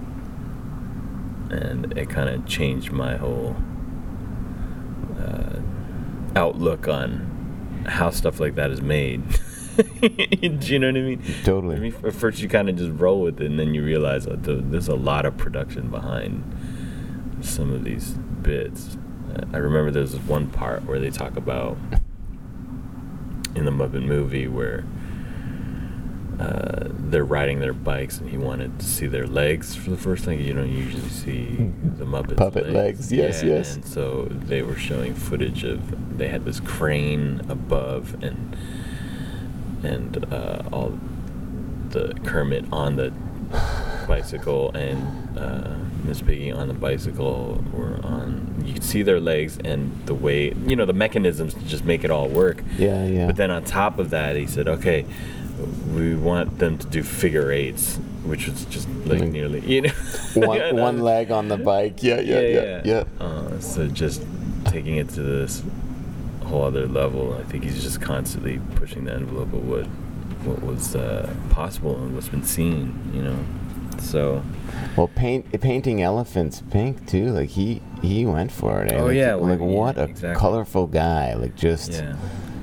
And 1.51 1.97
it 1.97 2.11
kind 2.11 2.29
of 2.29 2.47
changed 2.47 2.93
my 2.93 3.17
whole 3.17 3.57
uh, 5.19 5.61
outlook 6.37 6.89
on 6.89 7.85
how 7.87 8.11
stuff 8.11 8.39
like 8.41 8.55
that 8.57 8.71
is 8.71 8.83
made. 8.83 9.23
Do 10.01 10.59
you 10.73 10.79
know 10.79 10.89
what 10.89 10.97
I 10.97 11.01
mean? 11.01 11.23
Totally. 11.45 11.77
I 11.77 11.79
mean, 11.79 11.95
at 12.05 12.15
first 12.15 12.41
you 12.41 12.49
kind 12.49 12.69
of 12.69 12.77
just 12.77 12.91
roll 12.99 13.21
with 13.21 13.41
it, 13.41 13.47
and 13.47 13.59
then 13.59 13.75
you 13.75 13.85
realize 13.85 14.25
that 14.25 14.43
the, 14.43 14.55
there's 14.55 14.89
a 14.89 14.97
lot 14.97 15.25
of 15.25 15.37
production 15.37 15.89
behind 15.89 16.43
some 17.43 17.73
of 17.73 17.85
these 17.85 18.11
bits. 18.43 18.97
I 19.53 19.59
remember 19.59 19.93
there's 19.93 20.17
one 20.17 20.49
part 20.49 20.85
where 20.85 20.99
they 20.99 21.11
talk 21.11 21.37
about 21.37 21.77
in 23.55 23.65
the 23.65 23.71
Muppet 23.71 24.05
movie 24.05 24.49
where 24.49 24.85
uh, 26.41 26.89
they're 26.91 27.25
riding 27.25 27.59
their 27.61 27.73
bikes 27.73 28.19
and 28.19 28.31
he 28.31 28.37
wanted 28.37 28.79
to 28.79 28.87
see 28.87 29.07
their 29.07 29.27
legs 29.27 29.75
for 29.75 29.91
the 29.91 29.97
first 29.97 30.25
time. 30.25 30.41
You 30.41 30.55
don't 30.55 30.71
usually 30.71 31.09
see 31.09 31.47
the 31.97 32.05
Muppet 32.05 32.37
Puppet 32.37 32.71
legs, 32.71 33.13
yes, 33.13 33.43
Yeah, 33.43 33.51
yes. 33.51 33.75
And 33.77 33.85
so 33.85 34.25
they 34.25 34.63
were 34.63 34.77
showing 34.77 35.15
footage 35.15 35.65
of 35.65 36.19
they 36.19 36.29
had 36.29 36.45
this 36.45 36.61
crane 36.61 37.43
above 37.49 38.23
and 38.23 38.57
and 39.83 40.25
uh, 40.33 40.63
all 40.73 40.99
the 41.91 42.15
Kermit 42.25 42.65
on 42.73 42.97
the 42.97 43.13
bicycle 44.07 44.71
and 44.73 45.39
uh, 45.39 45.75
Miss 46.05 46.21
Piggy 46.23 46.51
on 46.51 46.69
the 46.69 46.75
bicycle 46.75 47.63
were 47.73 47.99
on. 48.03 48.63
You 48.65 48.75
could 48.75 48.85
see 48.85 49.03
their 49.03 49.21
legs 49.21 49.59
and 49.65 49.93
the 50.07 50.15
way 50.15 50.53
you 50.67 50.77
know 50.77 50.85
the 50.85 50.93
mechanisms 50.93 51.55
to 51.55 51.65
just 51.65 51.85
make 51.85 52.05
it 52.05 52.11
all 52.11 52.29
work. 52.29 52.63
Yeah, 52.77 53.07
yeah. 53.07 53.27
But 53.27 53.37
then 53.37 53.51
on 53.51 53.65
top 53.65 53.99
of 53.99 54.11
that, 54.11 54.37
he 54.37 54.47
said, 54.47 54.69
"Okay, 54.69 55.05
we 55.95 56.15
want 56.15 56.59
them 56.59 56.79
to 56.79 56.87
do 56.87 57.03
figure 57.03 57.51
eights, 57.51 57.97
which 58.25 58.47
was 58.49 58.65
just 58.67 58.89
like 59.07 59.21
Mm. 59.21 59.33
nearly 59.33 59.61
you 59.61 59.83
know 59.83 59.93
one 60.35 60.77
one 60.77 60.99
leg 61.01 61.31
on 61.31 61.49
the 61.49 61.57
bike. 61.57 62.03
Yeah, 62.03 62.21
yeah, 62.21 62.41
yeah, 62.41 62.83
yeah. 62.85 63.05
Uh, 63.19 63.59
so 63.61 63.87
just 63.87 64.23
taking 64.67 64.97
it 64.97 65.09
to 65.11 65.23
this 65.23 65.63
whole 66.49 66.63
other 66.65 66.87
level, 66.87 67.35
I 67.35 67.43
think 67.45 67.65
he's 67.65 67.83
just 67.83 68.01
constantly 68.01 68.61
pushing 68.75 69.05
the 69.05 69.13
envelope 69.15 69.53
of 69.53 69.69
what 69.69 69.87
what 70.45 70.63
was 70.63 70.95
uh, 70.97 71.33
possible 71.51 71.97
and 71.97 72.15
what's 72.15 72.29
been 72.29 72.45
seen. 72.45 73.11
You 73.15 73.23
know, 73.23 73.39
so 74.01 74.43
Well, 74.97 75.09
paint 75.09 75.61
painting 75.61 76.03
elephants 76.03 76.63
pink 76.71 77.07
too. 77.07 77.31
Like 77.31 77.51
he 77.51 77.83
he 78.03 78.25
went 78.27 78.51
for 78.53 78.83
it. 78.83 78.93
eh? 78.93 78.97
Oh, 78.99 79.07
Like, 79.07 79.17
yeah, 79.17 79.35
well, 79.35 79.51
like 79.51 79.61
yeah, 79.61 79.67
what 79.67 79.99
a 79.99 80.05
exactly. 80.05 80.41
colorful 80.41 80.87
guy. 80.87 81.35
Like 81.35 81.55
just 81.57 81.93
yeah. 81.93 82.17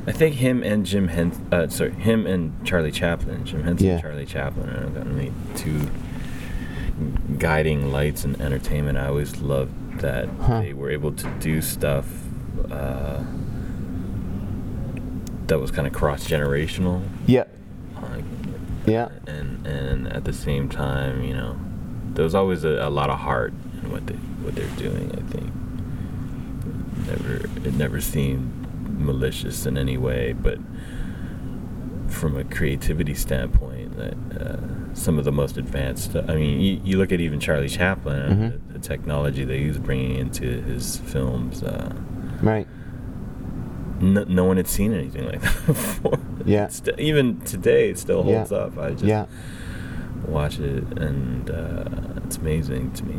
I 0.07 0.11
think 0.11 0.35
him 0.35 0.61
and 0.61 0.85
Jim 0.85 1.07
Henson, 1.07 1.47
uh, 1.51 1.67
sorry, 1.67 1.91
him 1.93 2.27
and 2.27 2.53
Charlie 2.63 2.91
Chaplin, 2.91 3.43
Jim 3.43 3.63
Henson 3.63 3.87
Yeah. 3.87 3.93
and 3.93 4.01
Charlie 4.03 4.25
Chaplin 4.27 4.69
are 4.69 4.85
definitely 4.85 5.31
two 5.55 5.89
guiding 7.37 7.91
lights 7.91 8.23
in 8.23 8.39
entertainment. 8.41 8.97
I 8.97 9.07
always 9.07 9.37
loved 9.41 9.99
that 10.01 10.29
Huh. 10.41 10.61
they 10.61 10.73
were 10.73 10.89
able 10.91 11.11
to 11.11 11.27
do 11.39 11.61
stuff 11.61 12.05
uh, 12.71 13.23
that 15.47 15.59
was 15.59 15.71
kind 15.71 15.87
of 15.87 15.93
cross 15.93 16.27
generational, 16.27 17.01
yeah, 17.27 17.43
uh, 17.97 18.21
yeah. 18.85 19.09
and 19.27 19.65
and 19.67 20.07
at 20.11 20.23
the 20.25 20.33
same 20.33 20.69
time, 20.69 21.23
you 21.23 21.33
know, 21.33 21.57
there 22.13 22.23
was 22.23 22.35
always 22.35 22.63
a, 22.63 22.79
a 22.81 22.89
lot 22.89 23.09
of 23.09 23.19
heart 23.19 23.53
in 23.83 23.91
what 23.91 24.07
they 24.07 24.15
what 24.43 24.55
they're 24.55 24.75
doing. 24.77 25.11
I 25.11 25.21
think 25.31 25.51
never 27.07 27.35
it 27.67 27.73
never 27.75 28.01
seemed 28.01 28.51
malicious 28.99 29.65
in 29.65 29.77
any 29.77 29.97
way, 29.97 30.33
but 30.33 30.57
from 32.09 32.37
a 32.37 32.43
creativity 32.43 33.13
standpoint, 33.13 33.97
that 33.97 34.13
uh, 34.41 34.93
some 34.93 35.17
of 35.19 35.25
the 35.25 35.31
most 35.31 35.57
advanced. 35.57 36.15
I 36.15 36.35
mean, 36.35 36.61
you, 36.61 36.79
you 36.83 36.97
look 36.97 37.11
at 37.11 37.19
even 37.19 37.39
Charlie 37.39 37.67
Chaplin, 37.69 38.31
Mhm. 38.31 38.67
the, 38.67 38.73
the 38.73 38.79
technology 38.79 39.43
that 39.43 39.57
he 39.57 39.67
was 39.67 39.77
bringing 39.77 40.15
into 40.15 40.61
his 40.61 40.97
films. 40.97 41.61
Uh, 41.63 41.93
Right. 42.41 42.67
No, 43.99 44.23
no 44.25 44.43
one 44.45 44.57
had 44.57 44.67
seen 44.67 44.93
anything 44.93 45.25
like 45.25 45.41
that 45.41 45.65
before. 45.67 46.19
Yeah. 46.45 46.69
Even 46.97 47.39
today, 47.41 47.89
it 47.89 47.97
still 47.99 48.23
holds 48.23 48.51
Yeah. 48.51 48.57
up. 48.57 48.77
I 48.77 48.91
just 48.91 49.03
Yeah. 49.05 49.25
watch 50.27 50.59
it, 50.59 50.83
and 50.99 51.49
uh, 51.49 51.85
it's 52.25 52.37
amazing 52.37 52.91
to 52.93 53.05
me. 53.05 53.15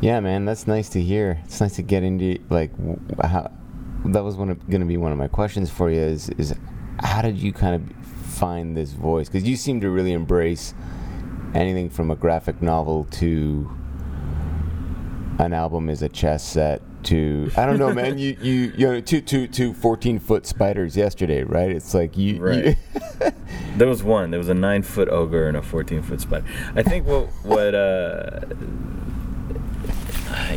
Yeah, 0.00 0.18
man, 0.20 0.44
that's 0.44 0.66
nice 0.66 0.88
to 0.90 1.00
hear. 1.00 1.40
It's 1.44 1.60
nice 1.60 1.76
to 1.76 1.82
get 1.82 2.02
into 2.02 2.38
like 2.50 2.70
how. 3.22 3.50
That 4.04 4.24
was 4.24 4.34
one 4.36 4.48
going 4.68 4.80
to 4.80 4.86
be 4.86 4.96
one 4.96 5.12
of 5.12 5.18
my 5.18 5.28
questions 5.28 5.70
for 5.70 5.88
you. 5.88 6.00
Is 6.00 6.28
is 6.30 6.54
how 6.98 7.22
did 7.22 7.36
you 7.38 7.52
kind 7.52 7.76
of 7.76 8.06
find 8.34 8.76
this 8.76 8.92
voice? 8.92 9.28
Because 9.28 9.48
you 9.48 9.54
seem 9.54 9.80
to 9.80 9.90
really 9.90 10.12
embrace 10.12 10.74
anything 11.54 11.88
from 11.88 12.10
a 12.10 12.16
graphic 12.16 12.60
novel 12.60 13.04
to 13.12 13.70
an 15.38 15.52
album 15.52 15.88
is 15.88 16.02
a 16.02 16.08
chess 16.08 16.42
set 16.42 16.82
to 17.04 17.50
I 17.56 17.66
don't 17.66 17.78
know, 17.78 17.92
man. 17.92 18.18
You 18.22 18.36
you 18.40 18.72
you 18.76 18.86
know 18.90 19.00
to 19.00 19.20
to 19.20 19.46
to 19.46 19.74
fourteen 19.74 20.18
foot 20.18 20.46
spiders 20.46 20.96
yesterday, 20.96 21.42
right? 21.44 21.70
It's 21.70 21.94
like 21.94 22.16
you, 22.16 22.34
you 22.34 22.40
Right. 22.42 22.78
There 23.76 23.88
was 23.88 24.02
one. 24.02 24.30
There 24.30 24.38
was 24.38 24.48
a 24.50 24.54
nine 24.54 24.82
foot 24.82 25.08
ogre 25.08 25.48
and 25.48 25.56
a 25.56 25.62
fourteen 25.62 26.02
foot 26.02 26.20
spider. 26.20 26.44
I 26.76 26.82
think 26.82 27.06
what 27.06 27.28
what 27.42 27.74
uh 27.74 28.40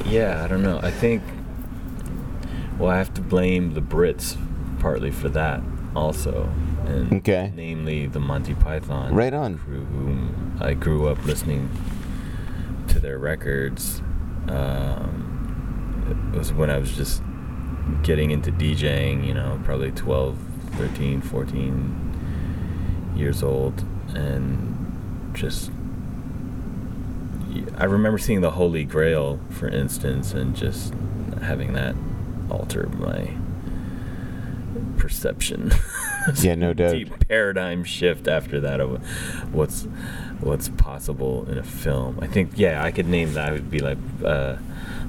yeah 0.05 0.43
I 0.43 0.47
don't 0.47 0.61
know. 0.63 0.79
I 0.81 0.91
think 0.91 1.23
well 2.77 2.89
I 2.89 2.97
have 2.97 3.13
to 3.15 3.21
blame 3.21 3.73
the 3.73 3.81
Brits 3.81 4.37
partly 4.79 5.11
for 5.11 5.29
that 5.29 5.61
also, 5.95 6.49
and 6.85 7.13
Okay. 7.13 7.51
namely 7.55 8.05
the 8.07 8.19
Monty 8.19 8.53
Python 8.53 9.13
Right 9.13 9.33
on. 9.33 9.57
crew 9.59 9.85
whom 9.85 10.57
I 10.59 10.73
grew 10.73 11.07
up 11.07 11.25
listening 11.25 11.69
to 12.89 12.99
their 12.99 13.17
records. 13.17 14.01
Um, 14.49 15.34
it 16.09 16.37
was 16.37 16.53
when 16.53 16.69
I 16.69 16.77
was 16.77 16.95
just 16.95 17.21
getting 18.03 18.31
into 18.31 18.51
DJing, 18.51 19.25
you 19.25 19.33
know, 19.33 19.59
probably 19.63 19.91
12, 19.91 20.37
13, 20.73 21.21
14 21.21 23.13
years 23.15 23.43
old, 23.43 23.83
and 24.13 25.31
just. 25.33 25.71
I 27.77 27.85
remember 27.85 28.17
seeing 28.17 28.41
the 28.41 28.51
Holy 28.51 28.83
Grail, 28.83 29.39
for 29.49 29.67
instance, 29.69 30.33
and 30.33 30.55
just 30.55 30.93
having 31.41 31.73
that 31.73 31.95
alter 32.49 32.87
my 32.87 33.31
perception. 34.97 35.71
Yeah, 36.39 36.55
no 36.55 36.73
doubt. 36.73 36.93
Deep 36.93 37.27
paradigm 37.27 37.83
shift 37.83 38.27
after 38.27 38.59
that 38.61 38.79
of 38.79 39.01
what's 39.53 39.87
what's 40.41 40.69
possible 40.69 41.45
in 41.49 41.57
a 41.57 41.63
film. 41.63 42.19
I 42.21 42.27
think 42.27 42.51
yeah, 42.55 42.83
I 42.83 42.91
could 42.91 43.07
name 43.07 43.33
that. 43.33 43.49
It 43.49 43.53
would 43.53 43.71
be 43.71 43.79
like 43.79 43.97
uh, 44.23 44.57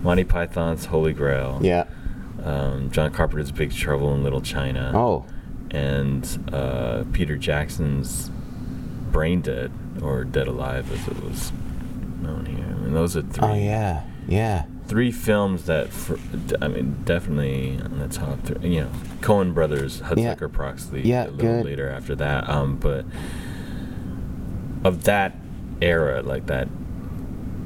Monty 0.02 0.24
Python's 0.24 0.86
Holy 0.86 1.12
Grail. 1.12 1.58
yeah. 1.62 1.84
Um, 2.42 2.90
John 2.92 3.10
Carpenter's 3.12 3.50
Big 3.50 3.72
Trouble 3.72 4.14
in 4.14 4.22
Little 4.22 4.40
China. 4.42 4.92
Oh, 4.94 5.24
And 5.72 6.48
uh, 6.52 7.02
Peter 7.12 7.36
Jackson's 7.36 8.30
Brain 9.10 9.40
Dead 9.40 9.72
or 10.00 10.22
Dead 10.24 10.46
Alive, 10.46 10.92
as 10.92 11.08
it 11.08 11.24
was 11.24 11.50
known 12.22 12.46
here. 12.46 12.64
I 12.64 12.74
mean, 12.82 12.92
those 12.94 13.16
are 13.16 13.22
three 13.22 13.48
oh 13.48 13.54
yeah, 13.54 14.02
yeah. 14.28 14.64
three 14.86 15.10
films 15.10 15.64
that, 15.64 15.88
for, 15.88 16.18
I 16.60 16.68
mean, 16.68 17.02
definitely 17.04 17.80
on 17.82 17.98
the 17.98 18.06
top 18.08 18.40
three. 18.44 18.74
You 18.74 18.80
know, 18.82 18.90
Coen 19.22 19.52
Brothers, 19.54 20.00
Yeah. 20.00 20.10
Hudsucker 20.36 20.52
Proxy, 20.52 21.00
Yeah, 21.02 21.24
a 21.24 21.30
little 21.30 21.36
good. 21.38 21.64
later 21.64 21.88
after 21.88 22.14
that. 22.16 22.48
Um, 22.48 22.76
but 22.76 23.06
of 24.86 25.04
that 25.04 25.34
era, 25.82 26.22
like 26.22 26.46
that 26.46 26.68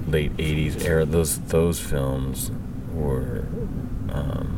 late 0.09 0.35
'80s 0.37 0.85
era, 0.85 1.05
those 1.05 1.39
those 1.41 1.79
films 1.79 2.51
were. 2.93 3.45
Um, 4.11 4.57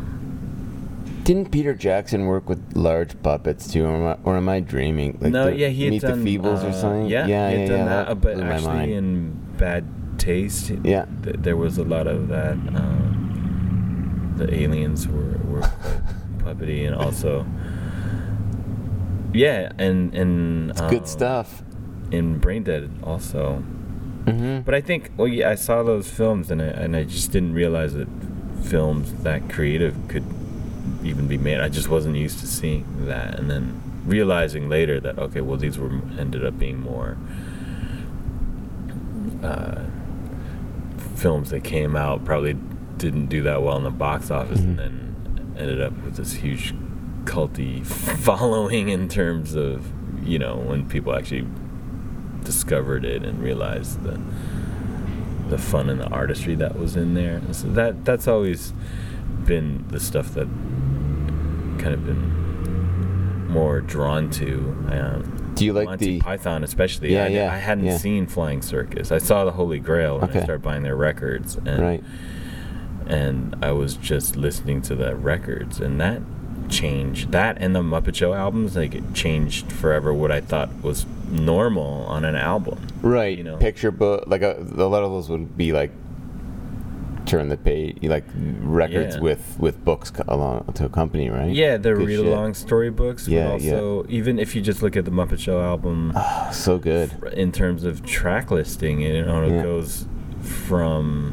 Didn't 1.25 1.50
Peter 1.50 1.75
Jackson 1.75 2.26
work 2.26 2.49
with 2.49 2.61
large 2.75 3.21
puppets 3.23 3.71
too, 3.71 3.85
or 3.85 3.95
am 3.95 4.07
I, 4.07 4.16
or 4.25 4.37
am 4.37 4.49
I 4.49 4.61
dreaming? 4.61 5.19
Like 5.21 5.33
no, 5.33 5.47
the 5.50 5.57
yeah, 5.57 5.69
he 5.69 5.85
had 5.85 5.90
Meet 5.90 6.02
done 6.02 6.25
the 6.25 6.38
Feebles 6.38 6.62
uh, 6.64 6.69
or 6.69 6.73
something. 6.73 7.07
Yeah, 7.07 7.26
yeah, 7.26 7.50
he 7.50 7.57
yeah. 7.62 7.69
done 7.69 7.78
yeah, 7.78 8.04
that. 8.04 8.21
but 8.21 8.40
actually, 8.40 8.95
in 8.95 9.33
Bad 9.59 9.85
Taste, 10.19 10.71
Yeah. 10.85 11.07
th- 11.23 11.37
there 11.40 11.57
was 11.57 11.78
a 11.78 11.85
lot 11.85 12.07
of 12.07 12.28
that. 12.28 12.52
Um, 12.52 14.35
the 14.37 14.52
aliens 14.54 15.07
were 15.09 15.38
were 15.50 15.61
puppety, 16.38 16.87
and 16.87 16.95
also, 16.95 17.45
yeah, 19.35 19.73
and 19.78 20.14
and 20.14 20.71
it's 20.71 20.81
um, 20.81 20.90
good 20.90 21.07
stuff. 21.07 21.62
In 22.12 22.38
Brain 22.38 22.62
Dead, 22.62 22.90
also. 23.02 23.62
Mm-hmm. 24.25 24.61
But 24.61 24.75
I 24.75 24.81
think, 24.81 25.11
well, 25.16 25.26
yeah, 25.26 25.50
I 25.50 25.54
saw 25.57 25.83
those 25.83 26.09
films, 26.09 26.50
and 26.50 26.62
I 26.62 26.66
and 26.66 26.95
I 26.95 27.02
just 27.04 27.33
didn't 27.33 27.54
realize 27.54 27.95
that 27.95 28.09
films 28.62 29.12
that 29.25 29.49
creative 29.50 29.97
could 30.09 30.25
even 31.02 31.26
be 31.26 31.38
made. 31.38 31.59
I 31.61 31.69
just 31.69 31.88
wasn't 31.88 32.16
used 32.16 32.38
to 32.40 32.47
seeing 32.47 32.85
that, 33.07 33.38
and 33.38 33.50
then 33.50 33.81
realizing 34.07 34.69
later 34.69 35.00
that 35.00 35.19
okay, 35.19 35.40
well, 35.40 35.57
these 35.57 35.78
were 35.78 35.90
ended 36.19 36.45
up 36.45 36.59
being 36.59 36.81
more 36.81 37.16
uh, 39.42 39.81
films 41.16 41.50
that 41.50 41.64
came 41.64 41.97
out 41.97 42.25
probably 42.25 42.57
didn't 42.99 43.26
do 43.26 43.42
that 43.42 43.62
well 43.62 43.76
in 43.76 43.85
the 43.85 43.90
box 43.90 44.31
office, 44.31 44.61
Mhm. 44.61 44.64
and 44.69 44.78
then 44.78 45.54
ended 45.59 45.81
up 45.83 45.92
with 46.04 46.16
this 46.16 46.35
huge 46.35 46.75
culty 47.25 47.85
following 47.87 48.88
in 48.88 49.09
terms 49.09 49.54
of 49.54 49.87
you 50.25 50.38
know 50.38 50.57
when 50.57 50.88
people 50.88 51.14
actually 51.14 51.47
discovered 52.44 53.04
it 53.04 53.22
and 53.25 53.42
realized 53.42 54.02
the 54.02 54.20
the 55.49 55.58
fun 55.58 55.90
and 55.90 56.00
the 56.00 56.08
artistry 56.08 56.54
that 56.54 56.78
was 56.78 56.96
in 56.96 57.14
there. 57.14 57.37
And 57.37 57.54
so 57.54 57.68
that 57.68 58.04
that's 58.04 58.26
always 58.26 58.72
been 59.44 59.84
the 59.88 60.00
stuff 60.00 60.32
that 60.34 60.46
kind 61.78 61.94
of 61.94 62.06
been 62.06 63.49
more 63.49 63.80
drawn 63.80 64.30
to. 64.30 64.76
Um, 64.90 65.52
Do 65.54 65.64
you 65.66 65.72
like 65.75 65.84
Monty 65.87 66.06
the? 66.06 66.20
Python, 66.20 66.64
especially? 66.64 67.12
Yeah, 67.12 67.25
I, 67.25 67.28
yeah, 67.28 67.52
I 67.52 67.58
hadn't 67.58 67.84
yeah. 67.84 67.96
seen 67.99 68.26
Flying 68.26 68.62
Circus. 68.62 69.12
I 69.12 69.18
saw 69.18 69.44
the 69.44 69.52
Holy 69.52 69.78
Grail 69.78 70.14
and 70.20 70.30
Okay. 70.30 70.40
I 70.40 70.44
started 70.44 70.62
buying 70.62 70.82
their 70.84 70.96
records. 70.96 71.56
And 71.66 71.80
Right. 71.80 72.04
and 73.06 73.56
I 73.61 73.72
was 73.72 73.96
just 73.96 74.37
listening 74.37 74.80
to 74.82 74.94
the 74.94 75.14
records, 75.16 75.80
and 75.80 76.00
that 76.00 76.22
changed 76.68 77.32
that 77.32 77.58
and 77.61 77.75
the 77.76 77.82
Muppet 77.82 78.14
Show 78.14 78.32
albums 78.32 78.76
like 78.76 78.94
it 78.94 79.12
changed 79.12 79.70
forever 79.70 80.14
what 80.14 80.30
I 80.32 80.40
thought 80.40 80.70
was 80.82 81.04
normal 81.33 82.05
on 82.07 82.25
an 82.25 82.37
album. 82.37 82.79
Right. 83.03 83.37
You 83.37 83.45
know. 83.45 83.57
Picture 83.57 83.91
book. 83.91 84.25
Like 84.27 84.43
a, 84.43 84.57
a 84.61 84.87
lot 84.87 85.03
of 85.03 85.11
those 85.11 85.29
would 85.31 85.57
be 85.57 85.73
like 85.73 85.91
turn 87.25 87.49
the 87.49 87.57
page, 87.57 87.99
like 88.03 88.25
records 88.61 89.15
Yeah. 89.17 89.21
with 89.23 89.57
with 89.59 89.85
books 89.85 90.11
co- 90.11 90.25
along 90.29 90.73
to 90.75 90.85
accompany, 90.87 91.31
right? 91.31 91.51
Yeah, 91.53 91.77
the 91.77 91.95
Good 91.95 92.07
read 92.07 92.19
along 92.19 92.55
storybooks. 92.55 93.29
Yeah, 93.29 93.53
also 93.53 94.05
even 94.09 94.39
if 94.39 94.55
you 94.57 94.61
just 94.61 94.83
look 94.83 94.97
at 94.97 95.05
the 95.05 95.11
Muppet 95.12 95.39
Show 95.39 95.61
album 95.62 96.12
ah, 96.17 96.51
So 96.53 96.79
good. 96.79 97.12
in 97.33 97.53
terms 97.53 97.85
of 97.85 98.05
track 98.05 98.51
listing, 98.51 99.03
it, 99.03 99.15
you 99.15 99.25
know, 99.25 99.43
it 99.45 99.53
Yeah. 99.53 99.62
goes 99.62 100.07
from 100.43 101.33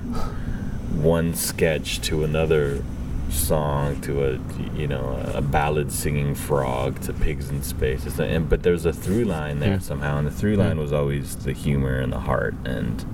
one 1.02 1.34
sketch 1.34 2.00
to 2.02 2.24
another 2.24 2.84
song 3.30 4.00
to 4.02 4.26
a 4.26 4.40
you 4.76 4.88
know 4.88 5.22
a 5.36 5.42
ballad 5.42 5.92
singing 5.92 6.34
frog 6.36 7.00
to 7.02 7.14
pigs 7.14 7.50
in 7.50 7.62
space 7.62 8.06
It's 8.06 8.20
and 8.20 8.50
but 8.50 8.64
there's 8.64 8.86
a 8.86 8.94
through 8.94 9.26
line 9.26 9.60
there 9.60 9.74
Yeah. 9.74 9.78
somehow 9.80 10.18
and 10.18 10.26
the 10.28 10.32
through 10.32 10.56
line 10.56 10.78
Yeah. 10.78 10.82
was 10.84 10.92
always 10.94 11.36
the 11.36 11.54
humor 11.54 12.00
and 12.00 12.12
the 12.12 12.20
heart 12.22 12.56
and 12.66 13.06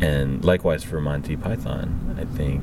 and 0.00 0.44
likewise 0.44 0.84
for 0.84 1.00
Monty 1.00 1.36
Python 1.36 2.16
I 2.20 2.24
think 2.36 2.62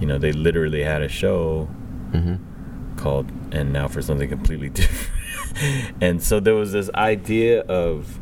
you 0.00 0.06
know 0.06 0.18
they 0.18 0.32
literally 0.32 0.82
had 0.82 1.02
a 1.02 1.08
show 1.08 1.64
hmm 2.12 2.34
called 2.96 3.30
and 3.52 3.72
now 3.72 3.88
for 3.88 4.02
something 4.02 4.28
completely 4.28 4.68
different 4.80 5.92
and 6.00 6.22
so 6.22 6.38
there 6.40 6.54
was 6.54 6.72
this 6.72 6.90
idea 6.94 7.60
of 7.62 8.18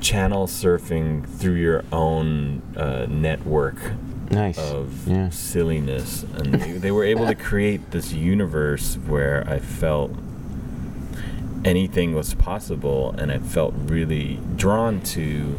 channel 0.00 0.46
surfing 0.46 1.26
through 1.28 1.54
your 1.54 1.84
own 1.92 2.62
uh, 2.76 3.06
network 3.08 3.76
Nice. 4.30 4.58
of 4.58 5.08
yeah. 5.08 5.28
silliness 5.30 6.22
and 6.22 6.54
they, 6.54 6.72
they 6.72 6.90
were 6.90 7.04
able 7.04 7.26
to 7.26 7.34
create 7.34 7.90
this 7.90 8.12
universe 8.12 8.94
where 9.06 9.44
i 9.48 9.58
felt 9.58 10.12
anything 11.64 12.14
was 12.14 12.34
possible 12.34 13.12
and 13.18 13.32
i 13.32 13.38
felt 13.38 13.74
really 13.76 14.38
drawn 14.56 15.00
to 15.02 15.58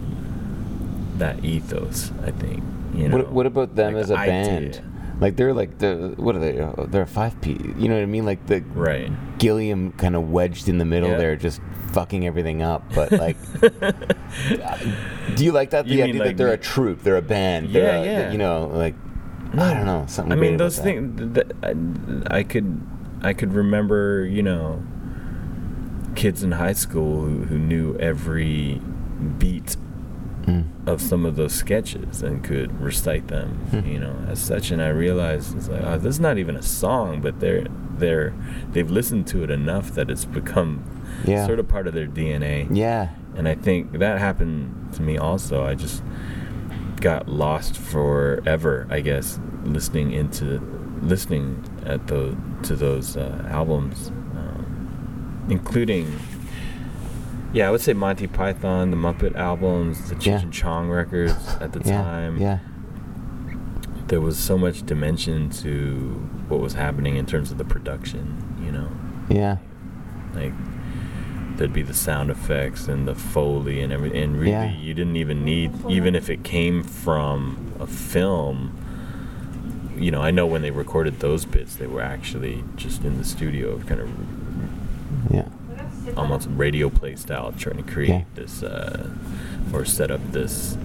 that 1.18 1.44
ethos 1.44 2.12
i 2.24 2.32
think 2.32 2.64
you 2.96 3.08
know 3.08 3.18
What, 3.18 3.32
what 3.32 3.46
about 3.46 3.76
them 3.76 3.94
like 3.94 4.04
as 4.04 4.10
a 4.10 4.16
band? 4.16 4.82
Like 5.22 5.36
they're 5.36 5.54
like 5.54 5.78
the 5.78 6.14
what 6.18 6.36
are 6.36 6.40
they? 6.40 6.54
They're 6.88 7.04
a 7.04 7.08
five 7.08 7.40
piece. 7.42 7.62
You 7.78 7.88
know 7.88 7.94
what 7.96 8.02
I 8.02 8.08
mean? 8.08 8.26
Like 8.26 8.48
the 8.48 8.62
right 8.74 9.12
Gilliam 9.38 9.92
kind 9.94 10.16
of 10.16 10.32
wedged 10.32 10.68
in 10.68 10.80
the 10.80 10.86
middle 10.86 11.10
Yeah. 11.12 11.18
there, 11.18 11.36
just 11.36 11.62
fucking 11.94 12.26
everything 12.26 12.62
up. 12.62 12.84
But 12.94 13.12
like, 13.26 13.38
do 15.36 15.44
you 15.44 15.52
like 15.52 15.72
that? 15.72 15.86
The 15.86 15.94
You 15.96 16.04
idea 16.04 16.14
mean 16.14 16.24
that 16.24 16.38
they're 16.38 16.54
a 16.54 16.58
troop, 16.58 17.04
they're 17.04 17.18
a 17.18 17.22
band. 17.22 17.70
Yeah, 17.70 17.82
they're 17.82 18.02
a- 18.02 18.06
yeah. 18.06 18.32
You 18.32 18.38
know, 18.38 18.68
like 18.74 18.96
I 19.54 19.74
don't 19.74 19.86
know 19.86 20.06
something. 20.08 20.32
I 20.32 20.36
mean, 20.36 20.58
those 20.58 20.80
things. 20.80 21.34
Th- 21.36 21.48
I, 21.62 22.38
I 22.38 22.44
could, 22.44 22.82
I 23.22 23.34
could 23.34 23.54
remember, 23.54 24.26
you 24.26 24.42
know, 24.42 24.82
kids 26.16 26.44
in 26.44 26.54
high 26.54 26.74
school 26.74 27.22
who, 27.26 27.44
who 27.46 27.58
knew 27.60 27.98
every 27.98 28.82
beat 29.38 29.76
Mm. 30.48 30.66
of 30.88 31.00
some 31.02 31.24
of 31.26 31.36
those 31.36 31.54
sketches 31.54 32.24
and 32.24 32.44
could 32.44 32.82
recite 32.82 33.28
them, 33.28 33.50
Hmm. 33.70 33.88
you 33.88 34.00
know, 34.00 34.16
as 34.28 34.40
such. 34.40 34.72
And 34.72 34.82
I 34.82 34.90
realized 34.90 35.56
it's 35.56 35.70
like, 35.70 35.84
oh, 35.84 35.98
this 36.00 36.16
is 36.16 36.20
not 36.20 36.38
even 36.40 36.56
a 36.56 36.64
song, 36.64 37.22
but 37.22 37.40
they're 37.40 37.66
they're 38.00 38.34
they've 38.72 38.90
listened 38.90 39.28
to 39.28 39.44
it 39.44 39.52
enough 39.52 39.92
that 39.92 40.10
it's 40.10 40.26
become 40.26 40.84
Yeah. 41.26 41.46
sort 41.46 41.60
of 41.60 41.68
part 41.68 41.86
of 41.86 41.94
their 41.94 42.08
DNA. 42.08 42.68
Yeah. 42.72 43.10
And 43.36 43.48
I 43.48 43.54
think 43.54 44.00
that 44.00 44.18
happened 44.20 44.94
to 44.94 45.04
me 45.04 45.18
also. 45.18 45.64
I 45.64 45.76
just 45.76 46.02
got 47.00 47.28
lost 47.30 47.78
forever, 47.78 48.88
I 48.90 49.02
guess, 49.02 49.40
listening 49.64 50.12
into 50.12 50.60
listening 51.04 51.64
at 51.86 52.08
those 52.08 52.36
to 52.64 52.76
those 52.76 53.16
uh, 53.16 53.46
albums, 53.50 54.10
um, 54.36 55.46
including. 55.50 56.08
Yeah, 57.54 57.68
I 57.68 57.72
would 57.72 57.82
say 57.82 57.94
Monty 57.94 58.28
Python, 58.28 58.92
the 58.92 58.98
Muppet 58.98 59.36
albums, 59.36 60.10
the 60.10 60.16
Cheech 60.16 60.26
Yeah. 60.26 60.40
and 60.42 60.54
Chong 60.54 60.90
records 60.90 61.58
at 61.60 61.74
the 61.74 61.82
Yeah. 61.84 62.02
time. 62.02 62.38
Yeah. 62.38 62.60
There 64.08 64.22
was 64.22 64.38
so 64.38 64.58
much 64.58 64.86
dimension 64.86 65.50
to 65.62 66.28
what 66.48 66.60
was 66.62 66.74
happening 66.74 67.16
in 67.18 67.26
terms 67.26 67.52
of 67.52 67.58
the 67.58 67.66
production, 67.66 68.38
you 68.64 68.72
know? 68.72 68.88
Yeah. 69.30 69.58
like 70.34 70.54
there'd 71.58 71.74
be 71.74 71.82
the 71.82 71.94
sound 71.94 72.30
effects 72.32 72.88
and 72.88 73.06
the 73.06 73.14
foley 73.14 73.82
and 73.82 73.92
everything 73.92 74.24
and 74.24 74.38
really 74.40 74.52
Yeah. 74.52 74.72
you 74.78 74.94
didn't 74.94 75.18
even 75.18 75.44
need 75.44 75.72
even 75.90 76.16
if 76.16 76.30
it 76.30 76.42
came 76.44 76.84
from 76.84 77.58
a 77.82 77.86
film 77.86 78.72
you 79.98 80.10
know 80.10 80.22
i 80.22 80.32
know 80.32 80.46
when 80.46 80.62
they 80.62 80.72
recorded 80.72 81.20
those 81.20 81.44
bits 81.44 81.76
they 81.76 81.86
were 81.86 82.02
actually 82.02 82.64
just 82.78 83.04
in 83.04 83.18
the 83.18 83.26
studio 83.26 83.72
of 83.72 83.86
kind 83.88 84.00
of 84.00 84.10
Yeah. 85.30 85.44
Almost 86.18 86.48
radio 86.52 86.90
play 86.90 87.16
style 87.16 87.54
trying 87.58 87.78
to 87.78 87.84
create 87.92 88.10
Yeah. 88.10 88.24
this 88.36 88.64
uh, 88.64 89.10
or 89.74 89.86
set 89.86 90.12
up 90.12 90.22
this 90.32 90.78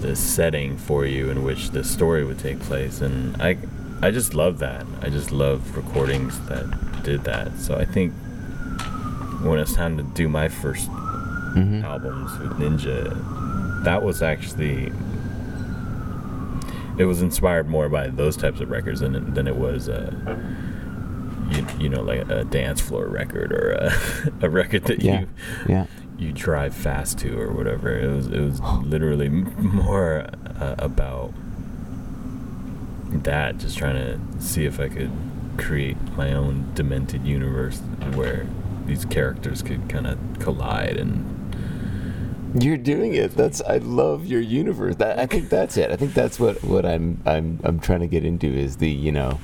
this 0.00 0.18
setting 0.18 0.78
for 0.78 1.04
you 1.04 1.28
in 1.30 1.42
which 1.44 1.70
the 1.72 1.84
story 1.84 2.24
would 2.24 2.38
take 2.38 2.58
place. 2.60 3.00
And 3.00 3.40
i 3.42 3.56
i 4.02 4.10
just 4.10 4.32
love 4.34 4.58
that. 4.60 4.86
I 5.02 5.10
just 5.10 5.30
love 5.30 5.76
recordings 5.76 6.38
that 6.48 7.02
did 7.04 7.24
that. 7.24 7.58
So 7.58 7.76
i 7.76 7.84
think 7.84 8.12
when 9.42 9.58
it's 9.58 9.74
time 9.74 9.96
to 9.96 10.02
do 10.02 10.28
my 10.28 10.48
first 10.48 10.88
hmm 10.88 11.82
albums 11.84 12.30
with 12.38 12.52
ninja 12.58 13.84
that 13.84 14.02
was 14.02 14.22
actually 14.22 14.92
it 16.98 17.04
was 17.06 17.22
inspired 17.22 17.68
more 17.68 17.88
by 17.88 18.08
those 18.08 18.36
types 18.36 18.60
of 18.60 18.70
records 18.70 19.00
than 19.00 19.14
it, 19.16 19.34
than 19.34 19.46
it 19.48 19.56
was 19.56 19.88
uh, 19.88 20.12
you, 21.50 21.66
you 21.78 21.88
know 21.88 22.02
like 22.02 22.28
a 22.30 22.44
dance 22.44 22.80
floor 22.80 23.06
record 23.06 23.52
or 23.52 23.72
a, 23.72 24.32
a 24.46 24.48
record 24.48 24.84
that 24.84 25.02
Yeah. 25.02 25.20
you 25.20 25.28
Yeah. 25.68 25.86
you 26.18 26.32
drive 26.32 26.74
fast 26.74 27.18
to 27.20 27.38
or 27.38 27.50
whatever 27.52 27.90
it 27.98 28.08
was 28.10 28.26
it 28.28 28.40
was 28.40 28.60
literally 28.84 29.28
more 29.28 30.26
uh, 30.58 30.74
about 30.78 31.32
that 33.24 33.58
just 33.58 33.76
trying 33.76 33.96
to 33.96 34.42
see 34.42 34.64
if 34.64 34.78
I 34.78 34.88
could 34.88 35.10
create 35.58 35.96
my 36.16 36.32
own 36.32 36.70
demented 36.74 37.26
universe 37.26 37.78
where 38.14 38.46
these 38.86 39.04
characters 39.04 39.62
could 39.62 39.88
kind 39.88 40.06
of 40.06 40.18
collide 40.38 40.96
and 40.96 41.36
You're 42.62 42.76
doing 42.78 43.14
it. 43.14 43.36
That's 43.36 43.60
I 43.62 43.78
love 43.78 44.26
your 44.26 44.40
universe. 44.40 44.96
That 44.96 45.18
I 45.18 45.26
think 45.26 45.48
that's 45.50 45.76
it. 45.76 45.90
I 45.90 45.96
think 45.96 46.14
that's 46.14 46.40
what 46.40 46.62
what 46.64 46.84
I'm 46.86 47.20
I'm 47.26 47.60
I'm 47.62 47.78
trying 47.80 48.00
to 48.00 48.06
get 48.08 48.24
into 48.24 48.46
is 48.46 48.78
the 48.78 48.88
you 48.90 49.12
know 49.12 49.38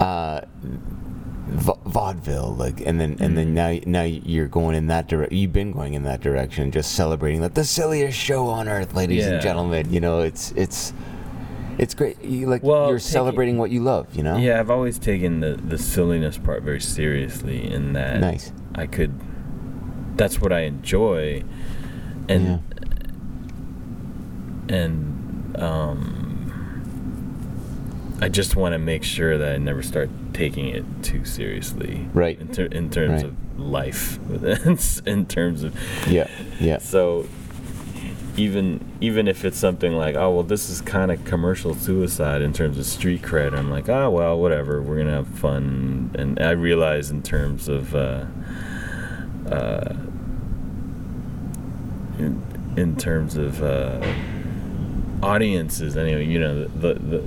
uh 0.00 0.40
va- 1.46 1.74
vaudeville 1.84 2.54
like 2.54 2.80
and 2.86 2.98
then 3.00 3.16
and 3.20 3.36
then 3.36 3.52
now 3.54 3.78
now 3.86 4.02
you're 4.02 4.48
going 4.48 4.74
in 4.76 4.86
that 4.88 5.08
direction. 5.08 5.36
You've 5.36 5.52
been 5.52 5.72
going 5.72 5.94
in 5.94 6.02
that 6.04 6.20
direction, 6.20 6.70
just 6.70 6.92
celebrating 6.94 7.40
like 7.42 7.54
the 7.54 7.64
silliest 7.64 8.18
show 8.18 8.46
on 8.48 8.68
earth, 8.68 8.94
ladies 8.94 9.26
and 9.26 9.40
gentlemen. 9.42 9.92
You 9.92 10.00
know, 10.00 10.20
it's 10.20 10.52
it's 10.52 10.92
it's 11.78 11.94
great. 11.94 12.22
You 12.22 12.46
like 12.46 12.62
Well, 12.62 12.88
you're 12.88 12.98
taking- 12.98 13.10
celebrating 13.12 13.58
what 13.58 13.70
you 13.70 13.80
love. 13.82 14.06
You 14.16 14.22
know. 14.22 14.36
yeah 14.38 14.58
I've 14.60 14.70
always 14.70 14.98
taken 14.98 15.40
the 15.40 15.52
the 15.54 15.78
silliness 15.78 16.38
part 16.38 16.62
very 16.62 16.80
seriously 16.80 17.70
in 17.70 17.92
that 17.94 18.20
Nice. 18.20 18.52
I 18.74 18.86
could 18.86 19.12
that's 20.16 20.40
what 20.40 20.52
I 20.52 20.60
enjoy 20.60 21.42
and 22.28 22.62
and 24.68 25.56
um 25.58 26.19
I 28.22 28.28
just 28.28 28.54
want 28.56 28.74
to 28.74 28.78
make 28.78 29.02
sure 29.02 29.38
that 29.38 29.54
I 29.54 29.56
never 29.58 29.82
start 29.82 30.10
taking 30.34 30.68
it 30.68 30.84
too 31.02 31.24
seriously 31.24 32.06
Right. 32.12 32.38
in, 32.40 32.48
ter- 32.48 32.66
in 32.66 32.90
terms 32.90 33.22
Right. 33.22 33.32
of 33.32 33.58
life 33.60 34.18
in 35.06 35.26
terms 35.26 35.62
of 35.62 35.74
Yeah. 36.08 36.28
Yeah. 36.58 36.78
so 36.94 37.26
even 38.36 38.80
even 39.00 39.26
if 39.28 39.44
it's 39.44 39.58
something 39.58 39.92
like 39.94 40.14
oh 40.16 40.30
well 40.34 40.42
this 40.42 40.70
is 40.70 40.80
kind 40.80 41.10
of 41.10 41.22
commercial 41.24 41.74
suicide 41.74 42.40
in 42.42 42.52
terms 42.52 42.78
of 42.78 42.86
street 42.86 43.20
cred 43.22 43.52
i'm 43.52 43.68
like 43.70 43.88
oh 43.88 44.08
well 44.08 44.38
whatever 44.40 44.80
we're 44.80 44.96
gonna 44.96 45.10
have 45.10 45.26
fun 45.26 46.10
and 46.16 46.38
i 46.40 46.50
realize 46.50 47.10
in 47.10 47.20
terms 47.22 47.68
of 47.68 47.94
uh, 47.94 48.24
uh, 49.50 49.94
in, 52.18 52.40
in 52.76 52.96
terms 52.96 53.36
of 53.36 53.62
uh, 53.62 54.00
audiences 55.22 55.96
anyway 55.96 56.24
you 56.24 56.38
know 56.38 56.64
the, 56.64 56.94
the, 56.94 56.94
the 56.94 57.24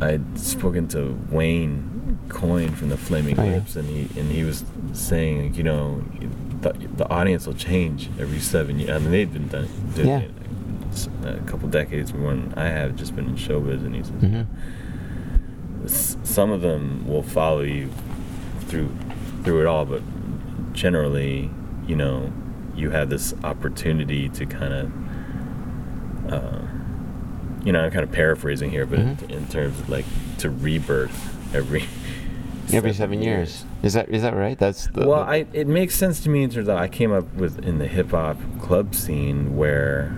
i'd 0.00 0.38
spoken 0.38 0.86
to 0.88 1.18
wayne 1.30 2.18
coyne 2.28 2.74
from 2.74 2.88
the 2.88 2.96
flaming 2.96 3.38
Oh, 3.38 3.44
yeah. 3.44 3.52
lips 3.56 3.76
and 3.76 3.88
he 3.88 4.20
and 4.20 4.30
he 4.30 4.44
was 4.44 4.64
saying 4.92 5.54
you 5.54 5.62
know 5.62 6.02
the, 6.60 6.72
the 6.96 7.08
audience 7.08 7.46
will 7.46 7.54
change 7.54 8.08
every 8.18 8.38
seven 8.40 8.78
years 8.78 8.90
i 8.90 8.98
mean 8.98 9.10
they've 9.10 9.32
been 9.32 9.48
done, 9.48 9.68
doing 9.94 10.08
Yeah. 10.08 10.18
it 10.20 10.30
a 11.24 11.40
couple 11.46 11.68
decades 11.68 12.12
more 12.14 12.30
than 12.30 12.52
i 12.56 12.68
have 12.68 12.96
just 12.96 13.14
been 13.16 13.26
in 13.26 13.36
showbiz 13.36 13.84
and 13.84 13.94
he 13.94 14.02
says 14.02 14.10
hmm 14.20 14.42
some 15.86 16.50
of 16.50 16.60
them 16.60 17.06
will 17.08 17.22
follow 17.22 17.62
you 17.62 17.90
through 18.66 18.94
through 19.42 19.60
it 19.62 19.66
all 19.66 19.84
but 19.86 20.02
generally 20.74 21.50
you 21.86 21.96
know 21.96 22.30
you 22.76 22.90
have 22.90 23.08
this 23.08 23.32
opportunity 23.42 24.28
to 24.28 24.44
kind 24.44 24.74
of 24.74 26.32
uh, 26.32 26.58
you 27.68 27.72
know, 27.72 27.84
I'm 27.84 27.90
kind 27.90 28.02
of 28.02 28.10
paraphrasing 28.10 28.70
here, 28.70 28.86
but 28.86 28.98
Mhm. 28.98 29.30
in 29.30 29.46
terms 29.46 29.78
of 29.78 29.90
like 29.90 30.06
to 30.38 30.48
rebirth 30.48 31.54
every 31.54 31.84
Every 32.72 32.94
seven 32.94 33.20
years. 33.22 33.64
Is 33.82 33.92
that 33.92 34.08
is 34.08 34.22
that 34.22 34.34
right? 34.34 34.58
That's 34.58 34.86
the, 34.88 35.06
well, 35.06 35.20
the- 35.24 35.30
I 35.30 35.46
it 35.52 35.66
makes 35.66 35.94
sense 35.94 36.20
to 36.20 36.30
me 36.30 36.42
in 36.44 36.48
terms 36.50 36.66
of 36.68 36.76
I 36.78 36.88
came 36.88 37.12
up 37.12 37.26
with 37.34 37.62
in 37.62 37.76
the 37.78 37.86
hip 37.86 38.10
hop 38.12 38.38
club 38.58 38.94
scene 38.94 39.54
where 39.54 40.16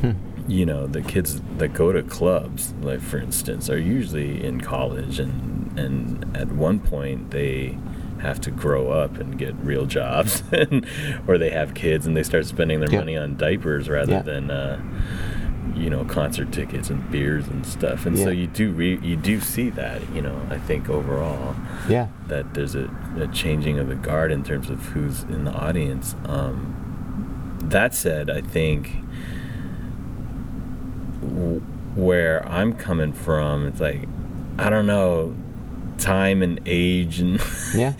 Hmm. 0.00 0.12
you 0.48 0.66
know 0.66 0.88
the 0.88 1.02
kids 1.02 1.40
that 1.58 1.72
go 1.72 1.92
to 1.92 2.02
clubs, 2.02 2.74
like 2.82 3.00
for 3.00 3.18
instance, 3.18 3.70
are 3.70 3.78
usually 3.78 4.44
in 4.44 4.60
college 4.60 5.20
and 5.20 5.70
and 5.76 6.36
at 6.36 6.48
one 6.52 6.80
point 6.80 7.30
they 7.30 7.78
have 8.18 8.40
to 8.40 8.50
grow 8.50 8.90
up 8.90 9.18
and 9.18 9.36
get 9.38 9.54
real 9.62 9.86
jobs, 9.86 10.42
and, 10.52 10.84
or 11.28 11.36
they 11.38 11.50
have 11.50 11.74
kids 11.74 12.06
and 12.06 12.16
they 12.16 12.22
start 12.24 12.44
spending 12.46 12.80
their 12.80 12.90
Yeah. 12.90 12.98
money 13.00 13.16
on 13.16 13.36
diapers 13.36 13.88
rather 13.88 14.12
Yeah. 14.14 14.22
than. 14.22 14.50
Uh, 14.50 14.78
you 15.74 15.90
know, 15.90 16.04
concert 16.04 16.52
tickets 16.52 16.90
and 16.90 17.10
beers 17.10 17.48
and 17.48 17.66
stuff, 17.66 18.06
and 18.06 18.18
so 18.18 18.30
you 18.30 18.46
do 18.46 18.72
re- 18.72 19.00
you 19.02 19.16
do 19.16 19.40
see 19.40 19.70
that. 19.70 20.08
You 20.14 20.22
know, 20.22 20.40
I 20.50 20.58
think 20.58 20.88
overall, 20.88 21.54
yeah. 21.88 22.08
that 22.28 22.54
there's 22.54 22.74
a, 22.74 22.90
a 23.18 23.26
changing 23.28 23.78
of 23.78 23.88
the 23.88 23.94
guard 23.94 24.32
in 24.32 24.42
terms 24.44 24.70
of 24.70 24.80
who's 24.86 25.22
in 25.24 25.44
the 25.44 25.52
audience. 25.52 26.14
Um, 26.24 27.58
that 27.62 27.94
said, 27.94 28.30
I 28.30 28.40
think 28.40 28.90
w- 31.20 31.60
where 31.94 32.46
I'm 32.48 32.72
coming 32.74 33.12
from, 33.12 33.66
it's 33.66 33.80
like 33.80 34.06
I 34.58 34.70
don't 34.70 34.86
know, 34.86 35.36
time 35.98 36.42
and 36.42 36.60
age 36.66 37.20
and 37.20 37.40
Yeah, 37.74 37.94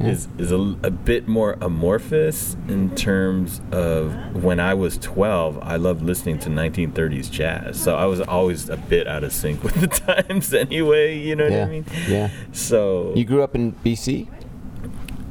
yeah. 0.00 0.06
is 0.06 0.28
is 0.38 0.52
a, 0.52 0.58
a 0.82 0.90
bit 0.90 1.28
more 1.28 1.56
amorphous 1.60 2.56
in 2.68 2.94
terms 2.94 3.60
of 3.72 4.42
when 4.42 4.60
I 4.60 4.74
was 4.74 4.98
12, 4.98 5.58
I 5.62 5.76
loved 5.76 6.02
listening 6.02 6.38
to 6.40 6.50
1930s 6.50 7.30
jazz. 7.30 7.80
So 7.80 7.96
I 7.96 8.06
was 8.06 8.20
always 8.20 8.68
a 8.68 8.76
bit 8.76 9.06
out 9.06 9.24
of 9.24 9.32
sync 9.32 9.62
with 9.64 9.74
the 9.74 9.86
times 9.88 10.52
anyway. 10.54 11.18
You 11.18 11.36
know 11.36 11.48
what. 11.48 11.60
I 11.60 11.66
mean? 11.66 11.84
Yeah. 12.08 12.30
So 12.52 13.12
You 13.14 13.24
grew 13.24 13.42
up 13.42 13.54
in 13.54 13.72
BC? 13.72 14.28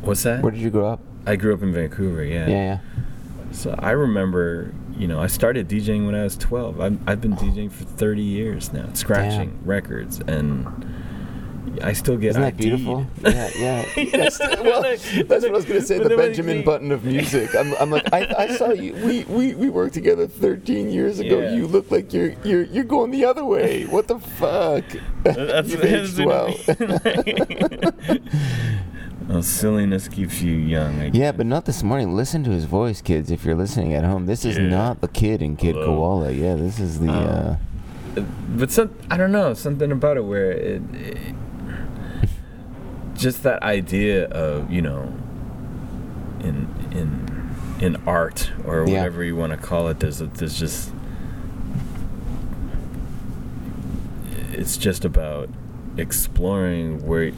what's 0.01 0.23
that? 0.23 0.41
Where 0.41 0.51
did 0.51 0.61
you 0.61 0.69
grow 0.69 0.87
up? 0.87 1.01
I 1.25 1.35
grew 1.35 1.53
up 1.53 1.61
in 1.61 1.73
Vancouver, 1.73 2.23
yeah. 2.23 2.47
Yeah, 2.47 2.55
yeah. 2.55 2.79
So 3.51 3.75
I 3.79 3.91
remember, 3.91 4.73
you 4.97 5.07
know, 5.07 5.19
I 5.19 5.27
started 5.27 5.67
DJing 5.67 6.05
when 6.05 6.15
I 6.15 6.23
was 6.23 6.37
12. 6.37 6.79
I've, 6.79 7.09
I've 7.09 7.21
been 7.21 7.33
DJing 7.35 7.71
for 7.71 7.83
30 7.83 8.21
years 8.21 8.71
now, 8.71 8.87
scratching 8.93 9.49
Damn. 9.49 9.65
records, 9.65 10.19
and 10.21 10.65
I 11.81 11.93
still 11.93 12.17
get 12.17 12.29
Isn't 12.31 12.41
that 12.41 12.47
ID'd. 12.53 12.57
beautiful? 12.57 13.05
Yeah, 13.23 13.49
yeah. 13.57 13.85
You 13.95 14.11
That's, 14.11 14.39
well, 14.39 14.81
that's 14.81 15.05
what 15.27 15.45
I 15.45 15.49
was 15.51 15.65
gonna 15.65 15.81
say. 15.81 15.99
The 15.99 16.09
Benjamin 16.15 16.63
Button 16.63 16.91
of 16.91 17.03
music. 17.05 17.53
I'm, 17.55 17.73
I'm 17.75 17.89
like, 17.91 18.11
I, 18.13 18.33
I 18.37 18.55
saw 18.55 18.71
you. 18.71 18.93
We, 19.05 19.23
we, 19.25 19.53
we 19.55 19.69
worked 19.69 19.93
together 19.93 20.27
13 20.27 20.89
years 20.89 21.19
ago. 21.19 21.39
Yeah. 21.39 21.55
You 21.55 21.67
look 21.67 21.91
like 21.91 22.13
you're 22.13 22.33
you're 22.43 22.63
you're 22.63 22.83
going 22.83 23.11
the 23.11 23.25
other 23.25 23.43
way. 23.45 23.85
What 23.85 24.07
the 24.07 24.19
fuck? 24.19 24.83
That's, 25.23 25.37
that's 25.73 25.73
aged 25.75 26.25
well. 26.25 26.51
what 26.51 26.81
I 27.05 27.23
mean. 27.25 28.29
well, 29.27 29.43
silliness 29.43 30.07
keeps 30.07 30.41
you 30.41 30.53
young. 30.55 31.01
I 31.01 31.11
Yeah, 31.13 31.31
but 31.31 31.45
not 31.45 31.65
this 31.65 31.83
morning. 31.83 32.15
Listen 32.15 32.43
to 32.45 32.51
his 32.51 32.65
voice, 32.65 33.01
kids. 33.01 33.29
If 33.29 33.43
you're 33.45 33.55
listening 33.55 33.93
at 33.93 34.03
home, 34.05 34.25
this 34.25 34.45
is 34.45 34.57
Yeah. 34.57 34.67
not 34.67 35.01
the 35.01 35.07
kid 35.09 35.41
in 35.41 35.57
Kid 35.57 35.75
Hello. 35.75 35.85
Koala. 35.97 36.31
Yeah, 36.31 36.55
this 36.55 36.79
is 36.79 36.99
the. 36.99 37.11
Uh, 37.11 37.57
Um, 38.17 38.27
but 38.57 38.71
some 38.71 38.89
I 39.11 39.17
don't 39.17 39.31
know 39.31 39.53
something 39.53 39.91
about 39.91 40.17
it 40.17 40.21
where 40.25 40.51
it, 40.51 40.81
it 40.95 41.35
just 43.17 43.43
that 43.43 43.61
idea 43.63 44.27
of 44.29 44.71
you 44.71 44.81
know 44.81 45.13
in 46.41 46.67
in 46.91 47.51
in 47.79 47.95
art 48.07 48.51
or 48.65 48.85
Yeah. 48.87 48.97
whatever 48.97 49.23
you 49.23 49.35
want 49.35 49.51
to 49.53 49.57
call 49.57 49.87
it 49.89 49.99
there's 49.99 50.21
a, 50.21 50.27
there's 50.27 50.57
just 50.57 50.91
it's 54.53 54.77
just 54.77 55.05
about 55.05 55.49
exploring 55.97 57.05
where 57.05 57.31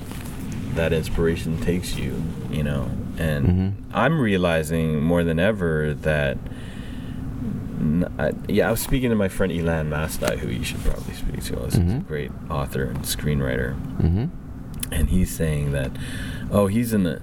that 0.76 0.94
inspiration 0.94 1.60
takes 1.62 1.96
you 1.98 2.22
you 2.52 2.64
know 2.64 2.90
and 3.18 3.46
Mhm. 3.48 3.74
i'm 3.94 4.20
realizing 4.20 5.02
more 5.02 5.24
than 5.24 5.40
ever 5.40 5.94
that 5.94 6.38
I, 8.18 8.32
yeah, 8.50 8.68
I 8.68 8.72
was 8.72 8.82
speaking 8.82 9.10
to 9.10 9.16
my 9.16 9.30
friend 9.30 9.54
Elan 9.54 9.90
Mastai, 9.90 10.38
who 10.38 10.50
you 10.50 10.64
should 10.66 10.84
probably 10.84 11.14
speak 11.14 11.42
to. 11.46 11.56
He's 11.64 11.76
a 11.78 11.80
Mhm. 11.80 12.06
great 12.08 12.32
author 12.50 12.84
and 12.84 13.00
screenwriter, 13.00 13.74
hmm 14.02 14.26
and 14.92 15.10
he's 15.10 15.32
saying 15.32 15.72
that, 15.72 15.92
oh, 16.52 16.68
he's 16.68 16.94
in 16.94 17.04
the, 17.04 17.22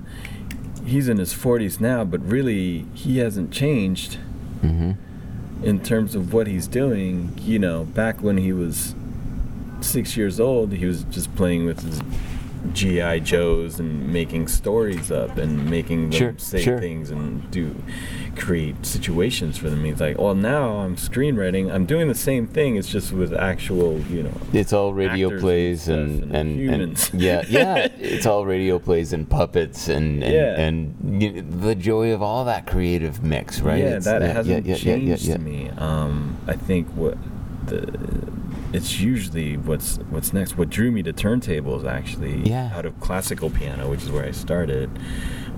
he's 0.84 1.08
in 1.08 1.18
his 1.18 1.34
40s 1.34 1.80
now, 1.80 2.04
but 2.04 2.20
really 2.22 2.86
he 2.94 3.18
hasn't 3.18 3.52
changed 3.52 4.18
hmm 4.60 4.92
in 5.62 5.80
terms 5.82 6.14
of 6.14 6.32
what 6.32 6.46
he's 6.46 6.68
doing. 6.68 7.32
You 7.42 7.58
know, 7.58 7.84
back 7.84 8.22
when 8.22 8.36
he 8.36 8.52
was 8.52 8.94
six 9.80 10.16
years 10.16 10.38
old, 10.40 10.72
he 10.72 10.86
was 10.86 11.04
just 11.04 11.34
playing 11.34 11.66
with 11.66 11.80
his 11.80 12.00
GI 12.74 13.20
Joes 13.20 13.78
and 13.80 14.12
making 14.12 14.48
stories 14.48 15.10
up 15.10 15.36
and 15.38 15.68
making 15.70 16.10
them 16.10 16.12
Sure, 16.12 16.34
say 16.38 16.62
sure. 16.62 16.78
things 16.78 17.10
and 17.10 17.50
do 17.50 17.74
create 18.36 18.84
situations 18.84 19.56
for 19.56 19.70
them. 19.70 19.84
He's 19.84 20.00
like, 20.00 20.18
well, 20.18 20.34
now 20.34 20.78
I'm 20.78 20.96
screenwriting. 20.96 21.72
I'm 21.72 21.86
doing 21.86 22.08
the 22.08 22.14
same 22.14 22.46
thing. 22.46 22.76
It's 22.76 22.88
just 22.88 23.12
with 23.12 23.32
actual, 23.34 23.98
you 24.02 24.22
know. 24.24 24.40
It's 24.52 24.72
all 24.72 24.92
radio 24.92 25.38
plays 25.40 25.88
and 25.88 26.24
and, 26.24 26.34
and, 26.34 26.58
humans. 26.60 27.10
yeah 27.14 27.44
yeah 27.48 27.88
it's 27.98 28.26
all 28.26 28.44
radio 28.46 28.78
plays 28.78 29.12
and 29.12 29.28
puppets 29.28 29.88
and 29.88 30.22
and, 30.22 30.32
Yeah. 30.32 30.60
and 30.60 31.22
you 31.22 31.32
know, 31.42 31.58
the 31.66 31.74
joy 31.74 32.12
of 32.12 32.22
all 32.22 32.44
that 32.44 32.66
creative 32.66 33.22
mix 33.22 33.60
right 33.60 33.78
Yeah, 33.78 33.84
It's- 33.86 34.04
that 34.04 34.22
yeah, 34.22 34.28
hasn't 34.32 34.66
yeah, 34.66 34.72
yeah, 34.74 34.78
changed 34.78 35.26
to 35.32 35.38
me. 35.38 35.70
Um, 35.78 36.36
I 36.46 36.54
think 36.54 36.88
what 36.90 37.16
the 37.66 37.80
it's 38.72 39.00
usually 39.00 39.56
what's 39.56 39.96
what's 40.10 40.32
next. 40.32 40.56
What 40.58 40.70
drew 40.70 40.90
me 40.90 41.02
to 41.04 41.12
turntables 41.12 41.84
actually 41.86 42.48
Yeah. 42.48 42.70
out 42.74 42.84
of 42.86 42.98
classical 43.00 43.50
piano, 43.50 43.88
which 43.90 44.02
is 44.02 44.10
where 44.10 44.24
I 44.24 44.30
started. 44.32 44.90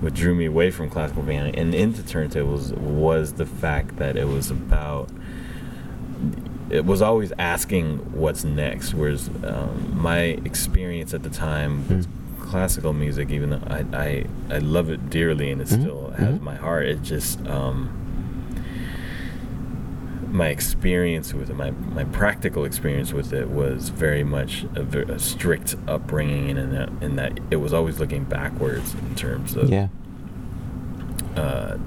What 0.01 0.13
drew 0.13 0.33
me 0.35 0.45
away 0.45 0.71
from 0.71 0.89
classical 0.89 1.23
piano 1.23 1.51
and 1.53 1.73
into 1.75 2.01
turntables 2.01 2.71
was 2.77 3.33
the 3.33 3.45
fact 3.45 3.97
that 3.97 4.15
it 4.15 4.27
was 4.27 4.49
about 4.51 5.09
it 6.69 6.85
was 6.85 7.01
always 7.01 7.33
asking 7.39 7.97
what's 8.13 8.43
next. 8.43 8.93
Whereas 8.93 9.29
um, 9.43 9.91
my 9.99 10.19
experience 10.45 11.13
at 11.13 11.23
the 11.23 11.29
time 11.29 11.87
with 11.87 12.07
classical 12.39 12.93
music, 12.93 13.29
even 13.31 13.49
though 13.49 13.61
I, 13.67 13.85
I, 13.93 14.25
I 14.55 14.57
love 14.59 14.89
it 14.89 15.09
dearly 15.09 15.49
and 15.51 15.61
it 15.61 15.67
Mhm, 15.67 15.81
still 15.81 16.11
has 16.17 16.35
mhm. 16.35 16.41
my 16.41 16.55
heart, 16.55 16.85
it 16.85 17.01
just 17.01 17.45
um, 17.47 17.89
my 20.29 20.47
experience 20.49 21.33
with 21.33 21.49
it, 21.49 21.55
my, 21.55 21.71
my 21.71 22.03
practical 22.03 22.63
experience 22.65 23.11
with 23.13 23.33
it 23.33 23.49
was 23.49 23.89
very 23.89 24.23
much 24.23 24.65
a, 24.75 25.13
a 25.13 25.19
strict 25.19 25.75
upbringing 25.87 26.49
and 26.49 26.59
in 26.59 26.71
that, 26.71 26.89
in 27.01 27.15
that 27.15 27.39
it 27.49 27.57
was 27.57 27.73
always 27.73 27.99
looking 27.99 28.23
backwards 28.23 28.93
in 28.93 29.15
terms 29.15 29.55
of 29.55 29.69
yeah 29.69 29.87
uh, 31.35 31.77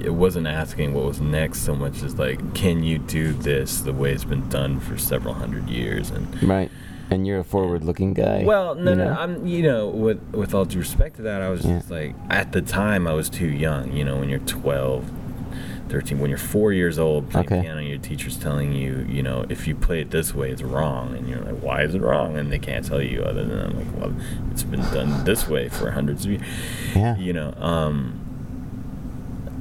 it 0.00 0.10
wasn't 0.14 0.46
asking 0.46 0.94
what 0.94 1.04
was 1.04 1.20
next 1.20 1.60
so 1.60 1.74
much 1.74 2.02
as 2.02 2.18
like, 2.18 2.54
can 2.54 2.82
you 2.82 2.98
do 2.98 3.32
this 3.32 3.80
the 3.80 3.92
way 3.92 4.12
it's 4.12 4.24
been 4.24 4.48
done 4.48 4.80
for 4.80 4.98
several 4.98 5.34
hundred 5.34 5.68
years? 5.68 6.10
And 6.10 6.42
right 6.42 6.70
and 7.10 7.26
you're 7.26 7.40
a 7.40 7.44
forward 7.44 7.84
looking 7.84 8.14
guy 8.14 8.42
well, 8.42 8.74
no, 8.74 8.94
no, 8.94 9.04
know? 9.04 9.16
I'm 9.18 9.46
you 9.46 9.62
know 9.62 9.88
with 9.88 10.20
with 10.32 10.54
all 10.54 10.64
due 10.64 10.78
respect 10.78 11.16
to 11.16 11.22
that, 11.22 11.42
I 11.42 11.50
was 11.50 11.64
Yeah. 11.64 11.78
just 11.78 11.90
like 11.90 12.14
at 12.30 12.52
the 12.52 12.62
time 12.62 13.06
I 13.06 13.12
was 13.12 13.28
too 13.28 13.48
young. 13.48 13.92
You 13.92 14.04
know, 14.04 14.16
when 14.18 14.28
you're 14.28 14.38
12, 14.40 15.21
13, 15.92 16.18
when 16.18 16.30
you're 16.30 16.38
four 16.38 16.72
years 16.72 16.98
old 16.98 17.28
playing 17.30 17.46
Okay. 17.46 17.60
piano, 17.60 17.80
your 17.82 17.98
teacher's 17.98 18.38
telling 18.38 18.72
you, 18.72 19.06
you 19.10 19.22
know, 19.22 19.44
if 19.50 19.68
you 19.68 19.74
play 19.74 20.00
it 20.00 20.10
this 20.10 20.34
way, 20.34 20.50
it's 20.50 20.62
wrong, 20.62 21.14
and 21.14 21.28
you're 21.28 21.40
like, 21.40 21.56
why 21.62 21.82
is 21.82 21.94
it 21.94 22.00
wrong? 22.00 22.38
And 22.38 22.50
they 22.50 22.58
can't 22.58 22.84
tell 22.84 23.02
you 23.02 23.20
other 23.22 23.44
than 23.44 23.58
I'm 23.60 23.76
like, 23.76 24.00
well, 24.00 24.14
it's 24.50 24.62
been 24.62 24.80
done 24.80 25.24
this 25.24 25.46
way 25.46 25.68
for 25.68 25.90
hundreds 25.90 26.24
of 26.24 26.32
years 26.32 26.42
yeah 26.96 27.16
you 27.18 27.32
know, 27.34 27.52
um, 27.58 28.18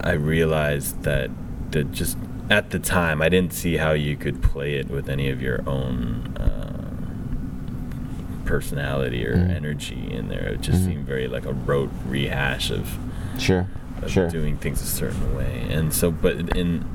I 0.01 0.13
realized 0.13 1.03
that 1.03 1.29
that 1.71 1.91
just 1.91 2.17
at 2.49 2.69
the 2.71 2.79
time 2.79 3.21
I 3.21 3.27
didn't 3.29 3.53
see 3.53 3.77
how 3.77 3.91
you 3.91 4.15
could 4.15 4.41
play 4.41 4.75
it 4.75 4.89
with 4.89 5.09
any 5.09 5.29
of 5.29 5.41
your 5.41 5.61
own 5.69 6.33
uh, 6.37 6.85
personality 8.45 9.25
or 9.27 9.35
Mhm. 9.37 9.55
energy 9.55 10.07
in 10.11 10.27
there. 10.29 10.47
It 10.47 10.61
just 10.61 10.81
Mhm. 10.81 10.85
seemed 10.85 11.05
very 11.07 11.27
like 11.27 11.45
a 11.45 11.53
rote 11.53 11.91
rehash 12.07 12.71
of, 12.71 12.97
sure 13.37 13.67
of 14.01 14.11
sure 14.11 14.29
doing 14.29 14.57
things 14.57 14.81
a 14.81 14.85
certain 14.85 15.35
way. 15.35 15.67
And 15.69 15.93
so, 15.93 16.11
but 16.11 16.55
in 16.57 16.85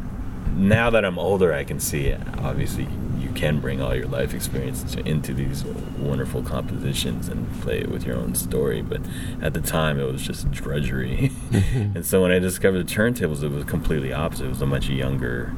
now 0.57 0.88
that 0.90 1.05
I'm 1.05 1.19
older, 1.19 1.53
I 1.53 1.64
can 1.64 1.79
see 1.79 2.12
obviously 2.38 2.88
you 3.19 3.29
can 3.35 3.61
bring 3.61 3.81
all 3.83 3.95
your 3.95 4.07
life 4.07 4.33
experience 4.33 4.83
to, 4.95 5.07
into 5.07 5.35
these 5.35 5.64
wonderful 5.64 6.42
compositions 6.42 7.29
and 7.29 7.49
play 7.61 7.81
it 7.81 7.90
with 7.90 8.07
your 8.07 8.16
own 8.16 8.35
story. 8.35 8.81
But 8.81 9.03
at 9.42 9.53
the 9.53 9.61
time, 9.61 10.01
it 10.01 10.11
was 10.11 10.23
just 10.23 10.51
drudgery. 10.51 11.31
and 11.53 12.05
so 12.07 12.23
when 12.23 12.33
I 12.33 12.38
discovered 12.38 12.87
the 12.87 12.92
turntables, 12.92 13.42
it 13.42 13.51
was 13.51 13.64
completely 13.64 14.12
opposite. 14.12 14.47
It 14.47 14.51
was 14.51 14.62
a 14.62 14.66
much 14.66 14.88
younger 14.88 15.55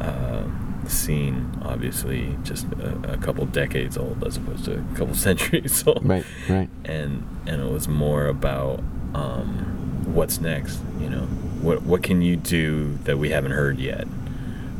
uh, 0.00 0.44
scene, 0.88 1.56
obviously, 1.62 2.36
just 2.42 2.66
a, 2.72 3.12
a 3.12 3.16
couple 3.18 3.46
decades 3.46 3.96
old 3.96 4.24
as 4.26 4.36
opposed 4.36 4.64
to 4.64 4.78
a 4.78 4.96
couple 4.96 5.14
centuries 5.14 5.86
old 5.86 6.06
right 6.06 6.24
right 6.48 6.68
and 6.84 7.26
and 7.46 7.62
it 7.62 7.70
was 7.70 7.86
more 7.88 8.26
about 8.26 8.80
um, 9.14 9.79
what's 10.14 10.40
next. 10.40 10.80
You 11.00 11.08
know, 11.10 11.26
what 11.62 11.82
what 11.82 12.02
can 12.02 12.22
you 12.22 12.36
do 12.36 12.98
that 13.04 13.18
we 13.18 13.30
haven't 13.30 13.52
heard 13.52 13.78
yet? 13.78 14.06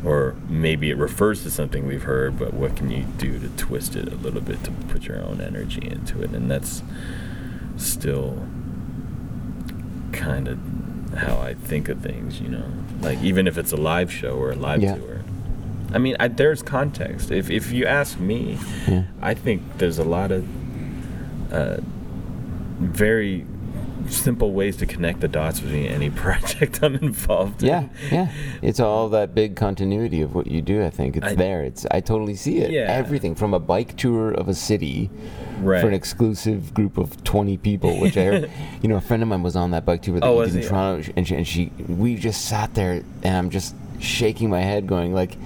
or 0.02 0.34
maybe 0.48 0.88
it 0.90 0.96
refers 0.96 1.42
to 1.42 1.50
something 1.50 1.86
we've 1.86 2.04
heard, 2.04 2.38
but 2.38 2.54
what 2.54 2.74
can 2.74 2.90
you 2.90 3.04
do 3.18 3.38
to 3.38 3.48
twist 3.58 3.94
it 3.94 4.10
a 4.10 4.16
little 4.16 4.40
bit 4.40 4.64
to 4.64 4.70
put 4.88 5.02
your 5.04 5.22
own 5.22 5.42
energy 5.42 5.86
into 5.86 6.22
it? 6.22 6.30
And 6.30 6.50
that's 6.50 6.82
still 7.76 8.46
kind 10.12 10.48
of 10.48 10.58
how 11.18 11.38
I 11.38 11.52
think 11.52 11.90
of 11.90 12.00
things, 12.00 12.40
you 12.40 12.48
know. 12.48 12.64
Like 13.02 13.20
even 13.22 13.46
if 13.46 13.58
it's 13.58 13.72
a 13.72 13.76
live 13.76 14.10
show 14.10 14.36
or 14.36 14.52
a 14.52 14.56
live 14.56 14.82
Yeah. 14.82 14.94
tour. 14.96 15.20
I 15.92 15.98
mean, 15.98 16.16
I, 16.18 16.28
there's 16.28 16.62
context. 16.62 17.30
If 17.30 17.50
if 17.50 17.70
you 17.70 17.84
ask 17.84 18.18
me, 18.18 18.58
Yeah. 18.88 19.02
I 19.20 19.34
think 19.34 19.62
there's 19.76 19.98
a 19.98 20.04
lot 20.04 20.30
of 20.32 20.46
uh, 21.52 21.76
very 22.78 23.44
simple 24.08 24.52
ways 24.52 24.76
to 24.78 24.86
connect 24.86 25.20
the 25.20 25.28
dots 25.28 25.60
between 25.60 25.86
any 25.86 26.10
project 26.24 26.82
I'm 26.82 26.94
involved 26.96 27.62
Yeah, 27.62 27.80
in. 27.82 27.90
yeah. 28.10 28.32
It's 28.62 28.80
all 28.80 29.08
that 29.10 29.34
big 29.34 29.56
continuity 29.56 30.22
of 30.22 30.34
what 30.34 30.46
you 30.46 30.62
do. 30.62 30.84
I 30.84 30.90
think 30.90 31.16
it's 31.16 31.26
I- 31.26 31.34
there. 31.34 31.62
It's 31.62 31.86
I 31.90 32.00
totally 32.00 32.34
see 32.34 32.58
it. 32.58 32.70
Yeah. 32.70 32.82
Everything 32.88 33.34
from 33.34 33.54
a 33.54 33.60
bike 33.60 33.96
tour 33.96 34.32
of 34.32 34.48
a 34.48 34.54
city 34.54 35.10
Right. 35.60 35.80
for 35.82 35.88
an 35.88 35.94
exclusive 35.94 36.72
group 36.72 36.96
of 36.96 37.22
twenty 37.24 37.56
people, 37.58 38.00
which 38.00 38.16
I 38.16 38.24
heard. 38.24 38.50
you 38.82 38.88
know, 38.88 38.96
a 38.96 39.00
friend 39.00 39.22
of 39.22 39.28
mine 39.28 39.42
was 39.42 39.56
on 39.56 39.72
that 39.72 39.84
bike 39.84 40.00
tour 40.02 40.18
that 40.18 40.24
Oh, 40.26 40.40
in? 40.40 40.50
Toronto, 40.62 41.12
and 41.16 41.28
she, 41.28 41.34
and 41.34 41.46
she 41.46 41.70
we 41.86 42.16
just 42.16 42.46
sat 42.46 42.72
there, 42.74 43.02
and 43.22 43.36
I'm 43.36 43.50
just 43.50 43.74
shaking 44.00 44.48
my 44.48 44.60
head, 44.60 44.86
going 44.86 45.12
like. 45.12 45.36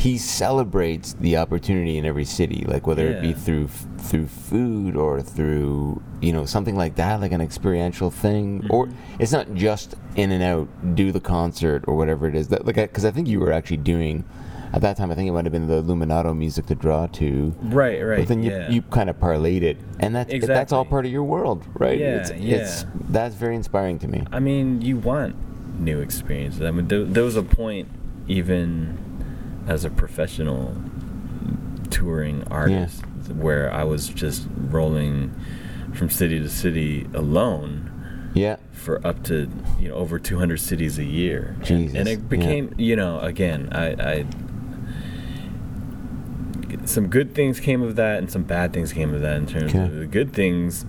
He 0.00 0.16
celebrates 0.16 1.12
the 1.20 1.36
opportunity 1.36 1.98
in 1.98 2.06
every 2.06 2.24
city, 2.24 2.64
like 2.66 2.86
whether 2.86 3.06
it 3.06 3.20
be 3.20 3.34
through 3.34 3.68
through 3.98 4.28
food 4.28 4.96
or 4.96 5.20
through 5.20 6.02
you 6.22 6.32
know 6.32 6.46
something 6.46 6.74
like 6.74 6.94
that, 6.96 7.20
like 7.20 7.32
an 7.32 7.42
experiential 7.42 8.10
thing, 8.10 8.66
or 8.70 8.86
Mm-hmm. 8.86 9.22
it's 9.22 9.32
not 9.32 9.52
just 9.52 9.94
in 10.16 10.32
and 10.32 10.42
out, 10.42 10.68
do 10.94 11.12
the 11.12 11.20
concert 11.20 11.84
or 11.86 11.96
whatever 11.96 12.26
it 12.26 12.34
is. 12.34 12.48
That 12.48 12.64
like 12.64 12.76
because 12.76 13.04
I 13.04 13.10
think 13.10 13.28
you 13.28 13.40
were 13.40 13.52
actually 13.52 13.76
doing 13.76 14.24
at 14.72 14.80
that 14.80 14.96
time. 14.96 15.10
I 15.10 15.14
think 15.14 15.28
it 15.28 15.32
might 15.32 15.44
have 15.44 15.52
been 15.52 15.66
the 15.66 15.82
Luminato 15.82 16.34
music 16.34 16.64
to 16.66 16.74
draw 16.74 17.06
to. 17.06 17.54
Right, 17.60 18.00
right. 18.00 18.20
But 18.20 18.28
then 18.28 18.42
you, 18.42 18.52
yeah. 18.52 18.70
you 18.70 18.80
kind 18.82 19.10
of 19.10 19.16
parlayed 19.20 19.62
it, 19.62 19.76
and 19.98 20.14
that's 20.14 20.46
that's 20.46 20.72
all 20.72 20.86
part 20.86 21.04
of 21.04 21.12
your 21.12 21.24
world, 21.24 21.66
right? 21.74 21.98
Yeah, 21.98 22.20
it's, 22.20 22.30
yeah. 22.32 22.56
It's, 22.56 22.86
that's 23.10 23.34
very 23.34 23.54
inspiring 23.54 23.98
to 23.98 24.08
me. 24.08 24.24
I 24.32 24.40
mean, 24.40 24.80
you 24.80 24.96
want 24.96 25.36
new 25.78 26.00
experiences. 26.00 26.62
I 26.62 26.70
mean, 26.70 26.88
there, 26.88 27.04
there 27.04 27.24
was 27.24 27.36
a 27.36 27.42
point, 27.42 27.88
even 28.28 29.09
as 29.70 29.84
a 29.84 29.90
professional 29.90 30.74
touring 31.90 32.42
artist, 32.50 33.04
where 33.28 33.72
I 33.72 33.84
was 33.84 34.08
just 34.08 34.46
rolling 34.56 35.32
from 35.94 36.10
city 36.10 36.38
to 36.40 36.48
city 36.48 37.06
alone 37.14 37.90
Yeah, 38.34 38.56
for 38.72 39.04
up 39.06 39.22
to 39.24 39.48
you 39.78 39.88
know 39.88 39.94
over 39.94 40.18
200 40.18 40.58
cities 40.58 40.98
a 40.98 41.04
year, 41.04 41.54
and, 41.58 41.64
Jesus, 41.64 41.96
and 41.96 42.08
it 42.08 42.18
yeah. 42.20 42.26
became 42.26 42.74
you 42.78 42.96
know 42.96 43.20
again 43.20 43.68
I. 43.72 43.86
I 44.12 44.24
some 46.84 47.08
good 47.08 47.34
things 47.34 47.60
came 47.60 47.82
of 47.82 47.94
that 47.96 48.18
and 48.18 48.30
some 48.30 48.42
bad 48.42 48.72
things 48.72 48.92
came 48.92 49.12
of 49.14 49.20
that 49.20 49.36
in 49.36 49.46
terms 49.46 49.70
Okay. 49.74 49.84
of 49.84 49.94
the 49.94 50.06
good 50.06 50.32
things 50.32 50.84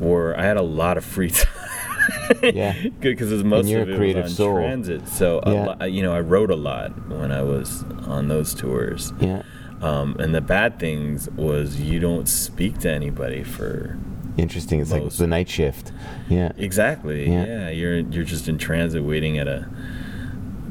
were 0.00 0.36
I 0.38 0.42
had 0.42 0.56
a 0.56 0.62
lot 0.62 0.96
of 0.96 1.04
free 1.04 1.30
time. 1.42 1.61
Yeah. 2.42 2.72
Good 2.82 3.00
because 3.00 3.44
most 3.44 3.70
of 3.70 3.88
it 3.88 3.96
creative 3.96 4.24
was 4.24 4.32
on 4.32 4.36
soul. 4.36 4.54
transit. 4.56 5.06
So 5.08 5.40
Yeah. 5.46 5.74
lo- 5.78 5.86
you 5.86 6.02
know, 6.02 6.12
I 6.12 6.20
wrote 6.20 6.50
a 6.50 6.56
lot 6.56 7.08
when 7.08 7.30
I 7.32 7.42
was 7.42 7.84
on 8.06 8.28
those 8.28 8.54
tours. 8.54 9.12
yeah. 9.20 9.42
Um, 9.80 10.14
and 10.20 10.32
the 10.32 10.40
bad 10.40 10.78
things 10.78 11.28
was 11.30 11.80
you 11.80 11.98
don't 11.98 12.28
speak 12.28 12.78
to 12.80 12.90
anybody 12.90 13.42
for 13.42 13.98
Interesting. 14.38 14.80
It's 14.80 14.90
like 14.92 15.02
Most. 15.02 15.18
the 15.18 15.26
night 15.26 15.48
shift. 15.50 15.92
Yeah. 16.28 16.52
exactly. 16.56 17.28
Yeah. 17.30 17.44
Yeah. 17.46 17.68
you're 17.70 17.98
you're 17.98 18.24
just 18.24 18.48
in 18.48 18.56
transit 18.58 19.02
waiting 19.02 19.36
at 19.38 19.46
a 19.48 19.68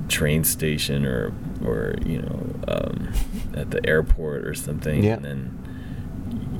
train 0.10 0.44
station 0.44 1.06
or 1.06 1.32
or 1.64 1.96
you 2.06 2.22
know 2.22 2.46
um, 2.68 3.10
at 3.54 3.70
the 3.72 3.86
airport 3.88 4.46
or 4.48 4.54
something. 4.56 5.04
Yeah. 5.04 5.16
And 5.16 5.26
then 5.26 5.61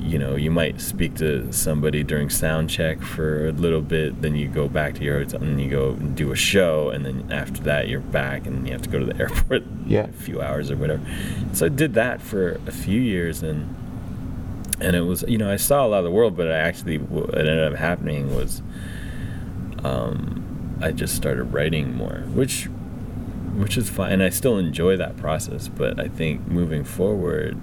you 0.02 0.18
know 0.18 0.34
you 0.36 0.50
might 0.50 0.80
speak 0.80 1.14
to 1.14 1.50
somebody 1.52 2.02
during 2.02 2.28
sound 2.28 2.68
check 2.68 3.00
for 3.00 3.48
a 3.48 3.52
little 3.52 3.80
bit 3.80 4.20
then 4.22 4.34
you 4.34 4.48
go 4.48 4.68
back 4.68 4.94
to 4.94 5.04
your 5.04 5.18
hotel 5.20 5.42
and 5.42 5.60
you 5.60 5.70
go 5.70 5.90
and 5.90 6.16
do 6.16 6.32
a 6.32 6.36
show 6.36 6.90
and 6.90 7.06
then 7.06 7.30
after 7.30 7.62
that 7.62 7.88
you're 7.88 8.00
back 8.00 8.46
and 8.46 8.66
you 8.66 8.72
have 8.72 8.82
to 8.82 8.90
go 8.90 8.98
to 8.98 9.04
the 9.06 9.16
airport 9.20 9.62
Yeah. 9.86 10.04
a 10.04 10.12
few 10.12 10.40
hours 10.42 10.70
or 10.70 10.76
whatever 10.76 11.02
so 11.52 11.66
i 11.66 11.68
did 11.68 11.94
that 11.94 12.20
for 12.20 12.60
a 12.66 12.72
few 12.72 13.00
years 13.00 13.42
and 13.42 13.74
and 14.80 14.96
it 14.96 15.02
was 15.02 15.22
you 15.28 15.38
know 15.38 15.50
i 15.50 15.56
saw 15.56 15.86
a 15.86 15.88
lot 15.88 15.98
of 15.98 16.04
the 16.04 16.10
world 16.10 16.36
but 16.36 16.50
i 16.50 16.56
actually 16.56 16.98
what 16.98 17.38
ended 17.38 17.60
up 17.72 17.78
happening 17.78 18.34
was 18.34 18.60
um, 19.84 20.76
i 20.80 20.90
just 20.90 21.14
started 21.14 21.44
writing 21.44 21.94
more 21.96 22.24
which 22.34 22.64
which 23.54 23.76
is 23.76 23.88
fine 23.88 24.12
and 24.12 24.22
i 24.22 24.28
still 24.30 24.58
enjoy 24.58 24.96
that 24.96 25.16
process 25.16 25.68
but 25.68 26.00
i 26.00 26.08
think 26.08 26.46
moving 26.48 26.84
forward 26.84 27.56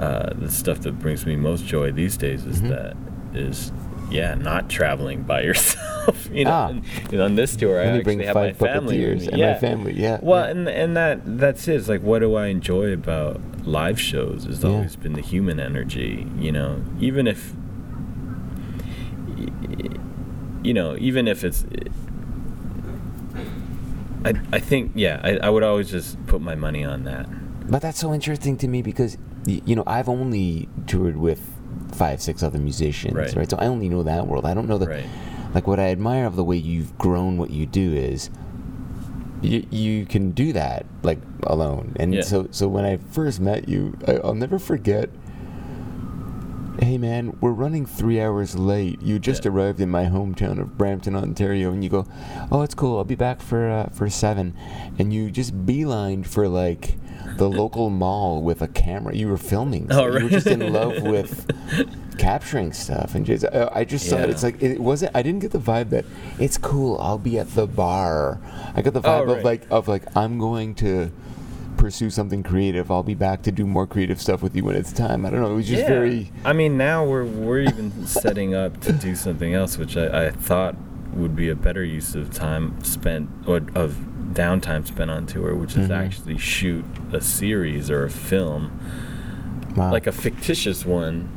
uh, 0.00 0.32
the 0.34 0.50
stuff 0.50 0.80
that 0.80 0.98
brings 0.98 1.24
me 1.26 1.36
most 1.36 1.64
joy 1.66 1.90
these 1.92 2.16
days 2.16 2.44
is 2.46 2.60
Mhm. 2.62 2.68
that 2.70 2.96
is 3.34 3.72
yeah 4.10 4.34
not 4.34 4.68
traveling 4.70 5.22
by 5.22 5.42
yourself 5.48 6.28
you 6.32 6.44
know 6.44 6.50
Ah. 6.50 6.68
and, 6.68 6.82
know 7.12 7.24
on 7.24 7.34
this 7.34 7.56
tour 7.56 7.80
i 7.80 7.84
Let 7.84 7.92
me 7.92 7.98
actually 7.98 8.04
bring 8.16 8.20
have 8.26 8.36
my 8.36 8.52
family 8.52 8.98
with 9.04 9.18
puppeteers 9.18 9.20
me. 9.22 9.28
and 9.28 9.38
yeah. 9.38 9.52
my 9.52 9.58
family. 9.58 9.92
Yeah. 9.94 10.18
well 10.22 10.44
yeah. 10.44 10.50
and 10.52 10.68
and 10.68 10.96
that 10.96 11.20
that's 11.38 11.66
it 11.66 11.74
it's 11.76 11.88
like 11.88 12.02
what 12.02 12.20
do 12.20 12.34
i 12.36 12.46
enjoy 12.46 12.92
about 12.92 13.40
live 13.66 14.00
shows 14.00 14.44
has 14.44 14.62
Yeah. 14.62 14.70
always 14.70 14.94
been 14.96 15.14
the 15.14 15.22
human 15.22 15.58
energy 15.58 16.26
you 16.38 16.52
know 16.52 16.82
even 17.00 17.26
if 17.26 17.52
you 20.62 20.72
know 20.74 20.96
even 20.98 21.26
if 21.28 21.42
it's 21.44 21.64
I, 24.24 24.34
I 24.52 24.58
think 24.60 24.92
yeah 24.94 25.20
I, 25.22 25.36
I 25.38 25.48
would 25.50 25.62
always 25.62 25.90
just 25.90 26.24
put 26.26 26.40
my 26.40 26.54
money 26.54 26.84
on 26.84 27.04
that 27.04 27.26
But 27.70 27.82
that's 27.82 27.98
so 27.98 28.12
interesting 28.14 28.56
to 28.58 28.68
me 28.68 28.82
because 28.82 29.18
you 29.46 29.76
know 29.76 29.84
I've 29.86 30.08
only 30.08 30.68
toured 30.86 31.16
with 31.16 31.40
five, 31.92 32.20
six 32.20 32.42
other 32.42 32.58
musicians, 32.58 33.14
Right. 33.14 33.34
right? 33.36 33.50
So 33.50 33.56
I 33.58 33.66
only 33.66 33.88
know 33.88 34.02
that 34.02 34.26
world. 34.26 34.44
I 34.44 34.54
don't 34.54 34.68
know 34.68 34.78
the 34.78 34.86
Right. 34.88 35.04
like 35.54 35.66
what 35.66 35.78
I 35.78 35.90
admire 35.90 36.26
of 36.26 36.36
the 36.36 36.44
way 36.44 36.56
you've 36.56 36.96
grown 36.98 37.38
what 37.38 37.50
you 37.50 37.64
do 37.66 37.92
is 37.94 38.28
you 39.42 39.64
you 39.70 40.06
can 40.06 40.30
do 40.32 40.52
that 40.52 40.86
like 41.02 41.18
alone. 41.44 41.92
And 41.96 42.14
Yeah. 42.14 42.22
so 42.22 42.48
so 42.50 42.68
when 42.68 42.84
I 42.84 42.96
first 43.10 43.40
met 43.40 43.68
you, 43.68 43.96
I, 44.06 44.14
I'll 44.16 44.34
never 44.34 44.58
forget. 44.58 45.10
Hey 46.80 46.98
man, 46.98 47.36
we're 47.40 47.52
running 47.52 47.86
three 47.86 48.20
hours 48.20 48.54
late. 48.56 49.00
You 49.00 49.18
just 49.18 49.44
Yeah. 49.44 49.50
arrived 49.50 49.80
in 49.80 49.90
my 49.90 50.04
hometown 50.04 50.58
of 50.60 50.76
Brampton, 50.76 51.16
Ontario, 51.16 51.72
and 51.72 51.82
you 51.82 51.88
go, 51.90 52.06
"Oh, 52.52 52.62
it's 52.62 52.74
cool. 52.74 52.98
I'll 52.98 53.04
be 53.04 53.14
back 53.14 53.40
for 53.40 53.68
uh, 53.68 53.88
for 53.92 54.08
seven. 54.10 54.54
and 54.98 55.12
you 55.12 55.30
just 55.30 55.66
beelined 55.66 56.26
for 56.26 56.48
like 56.48 56.96
the 57.38 57.48
local 57.62 57.88
mall 57.90 58.42
with 58.42 58.60
a 58.62 58.68
camera. 58.68 59.14
You 59.14 59.28
were 59.28 59.36
filming. 59.38 59.88
Oh, 59.90 60.06
right. 60.06 60.18
You 60.18 60.24
were 60.24 60.30
just 60.30 60.46
in 60.46 60.72
love 60.72 61.02
with 61.02 61.46
capturing 62.18 62.72
stuff, 62.72 63.14
and 63.14 63.24
just 63.24 63.44
I, 63.46 63.70
I 63.76 63.84
just 63.84 64.08
saw 64.08 64.16
it. 64.18 64.28
It's 64.30 64.42
like 64.42 64.62
it 64.62 64.78
wasn't. 64.78 65.12
I 65.14 65.22
didn't 65.22 65.40
get 65.40 65.52
the 65.52 65.58
vibe 65.58 65.90
that 65.90 66.04
it's 66.38 66.58
cool. 66.58 66.98
I'll 67.00 67.18
be 67.18 67.38
at 67.38 67.54
the 67.54 67.66
bar. 67.66 68.38
I 68.74 68.82
got 68.82 68.92
the 68.92 69.00
Oh, 69.00 69.02
vibe 69.24 69.38
of 69.38 69.44
like 69.44 69.66
of 69.70 69.88
like 69.88 70.04
I'm 70.16 70.38
going 70.38 70.74
to 70.76 71.10
pursue 71.76 72.10
something 72.10 72.42
creative. 72.42 72.90
I'll 72.90 73.02
be 73.02 73.14
back 73.14 73.42
to 73.42 73.52
do 73.52 73.66
more 73.66 73.86
creative 73.86 74.20
stuff 74.20 74.42
with 74.42 74.54
you 74.56 74.64
when 74.64 74.76
it's 74.76 74.92
time. 74.92 75.24
I 75.26 75.30
don't 75.30 75.40
know. 75.42 75.52
It 75.52 75.56
was 75.56 75.68
just 75.68 75.86
very. 75.86 76.30
I 76.44 76.52
mean, 76.52 76.76
now 76.76 77.04
we're 77.04 77.24
we're 77.24 77.60
even 77.60 78.06
setting 78.06 78.54
up 78.54 78.80
to 78.82 78.92
do 78.92 79.14
something 79.14 79.54
else, 79.54 79.78
which 79.78 79.96
I, 79.96 80.26
I 80.26 80.30
thought 80.30 80.76
would 81.14 81.34
be 81.36 81.48
a 81.48 81.54
better 81.56 81.82
use 81.84 82.14
of 82.14 82.32
time 82.32 82.82
spent 82.84 83.28
or 83.46 83.62
of 83.74 83.96
downtime 84.32 84.86
spent 84.86 85.10
on 85.10 85.26
tour, 85.26 85.54
which 85.54 85.76
is 85.76 85.88
Mhm. 85.88 85.96
actually 86.04 86.36
shoot 86.38 86.84
a 87.12 87.20
series 87.20 87.90
or 87.90 88.04
a 88.04 88.10
film, 88.10 88.78
Wow. 89.76 89.92
like 89.92 90.06
a 90.06 90.12
fictitious 90.12 90.84
one. 90.84 91.28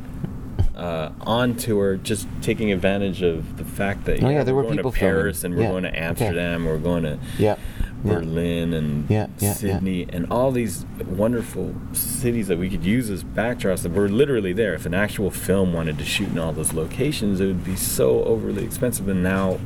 Uh, 0.76 1.12
on 1.22 1.54
tour, 1.56 1.96
just 1.96 2.26
taking 2.40 2.72
advantage 2.72 3.20
of 3.20 3.58
the 3.58 3.64
fact 3.64 4.06
that 4.06 4.22
Oh, 4.22 4.28
yeah, 4.30 4.36
yeah, 4.38 4.44
there 4.44 4.54
we're 4.54 4.62
were 4.62 4.68
going 4.68 4.78
people 4.78 4.92
to 4.92 4.98
Paris 4.98 5.42
filming. 5.42 5.58
and 5.58 5.58
we're 5.58 5.64
Yeah, 5.66 5.70
going 5.72 5.82
to 5.82 5.88
okay. 5.90 5.98
Amsterdam, 6.26 6.64
we're 6.64 6.78
going 6.78 7.02
to 7.02 7.18
yeah. 7.38 7.56
Yeah. 8.04 8.14
Berlin 8.14 8.72
and 8.72 9.10
Yeah, 9.10 9.26
yeah, 9.38 9.48
yeah. 9.48 9.52
Sydney 9.52 10.06
and 10.08 10.30
all 10.30 10.50
these 10.52 10.86
wonderful 11.04 11.74
cities 11.92 12.48
that 12.48 12.58
we 12.58 12.70
could 12.70 12.84
use 12.84 13.10
as 13.10 13.22
backdrops 13.22 13.82
that 13.82 13.92
were 13.92 14.08
literally 14.08 14.52
there. 14.52 14.74
If 14.74 14.86
an 14.86 14.94
actual 14.94 15.30
film 15.30 15.72
wanted 15.72 15.98
to 15.98 16.04
shoot 16.04 16.28
in 16.28 16.38
all 16.38 16.52
those 16.52 16.72
locations, 16.72 17.40
it 17.40 17.46
would 17.46 17.64
be 17.64 17.76
so 17.76 18.24
overly 18.24 18.64
expensive. 18.64 19.08
And 19.08 19.22
now 19.22 19.58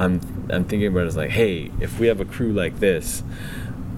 I'm 0.00 0.20
I'm 0.50 0.64
thinking 0.64 0.86
about 0.86 1.04
it 1.04 1.06
as 1.06 1.16
like, 1.16 1.30
hey, 1.30 1.70
if 1.80 1.98
we 1.98 2.08
have 2.08 2.20
a 2.20 2.24
crew 2.24 2.52
like 2.52 2.80
this, 2.80 3.22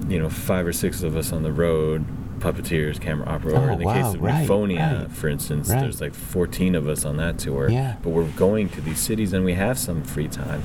you 0.09 0.19
know, 0.19 0.29
five 0.29 0.67
or 0.67 0.73
six 0.73 1.03
of 1.03 1.17
us 1.17 1.33
on 1.33 1.43
the 1.43 1.53
road, 1.53 2.05
puppeteers, 2.39 3.01
camera 3.01 3.29
operator. 3.29 3.59
Oh, 3.59 3.73
in 3.73 3.79
the 3.79 3.85
wow, 3.87 3.95
case 3.95 4.15
of 4.15 4.23
right, 4.23 4.47
Nufonia, 4.47 5.01
right, 5.03 5.11
for 5.11 5.29
instance, 5.29 5.69
right. 5.69 5.81
there's 5.81 6.01
like 6.01 6.15
14 6.15 6.75
of 6.75 6.89
us 6.89 7.05
on 7.05 7.17
that 7.17 7.39
tour. 7.39 7.69
Yeah. 7.69 7.97
But 8.03 8.11
we're 8.11 8.29
going 8.31 8.69
to 8.71 8.81
these 8.81 9.01
cities 9.01 9.33
and 9.33 9.45
we 9.45 9.55
have 9.55 9.79
some 9.79 10.03
free 10.03 10.29
time. 10.29 10.63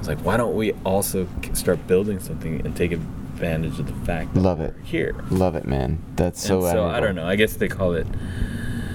It's 0.00 0.08
like, 0.08 0.18
why 0.24 0.36
don't 0.36 0.56
we 0.56 0.72
also 0.84 1.28
start 1.52 1.86
building 1.86 2.18
something 2.18 2.64
and 2.64 2.74
take 2.74 2.90
advantage 2.90 3.78
of 3.78 3.86
the 3.86 4.06
fact 4.06 4.34
that 4.34 4.40
Love 4.40 4.58
we're 4.58 4.64
it. 4.66 4.74
here? 4.82 5.14
Love 5.30 5.54
it, 5.54 5.66
man. 5.66 6.02
That's 6.16 6.42
so. 6.42 6.64
and 6.64 6.72
so 6.72 6.86
I 6.86 7.00
don't 7.00 7.14
know. 7.14 7.26
I 7.26 7.36
guess 7.36 7.54
they 7.56 7.68
call 7.68 7.92
it 7.92 8.06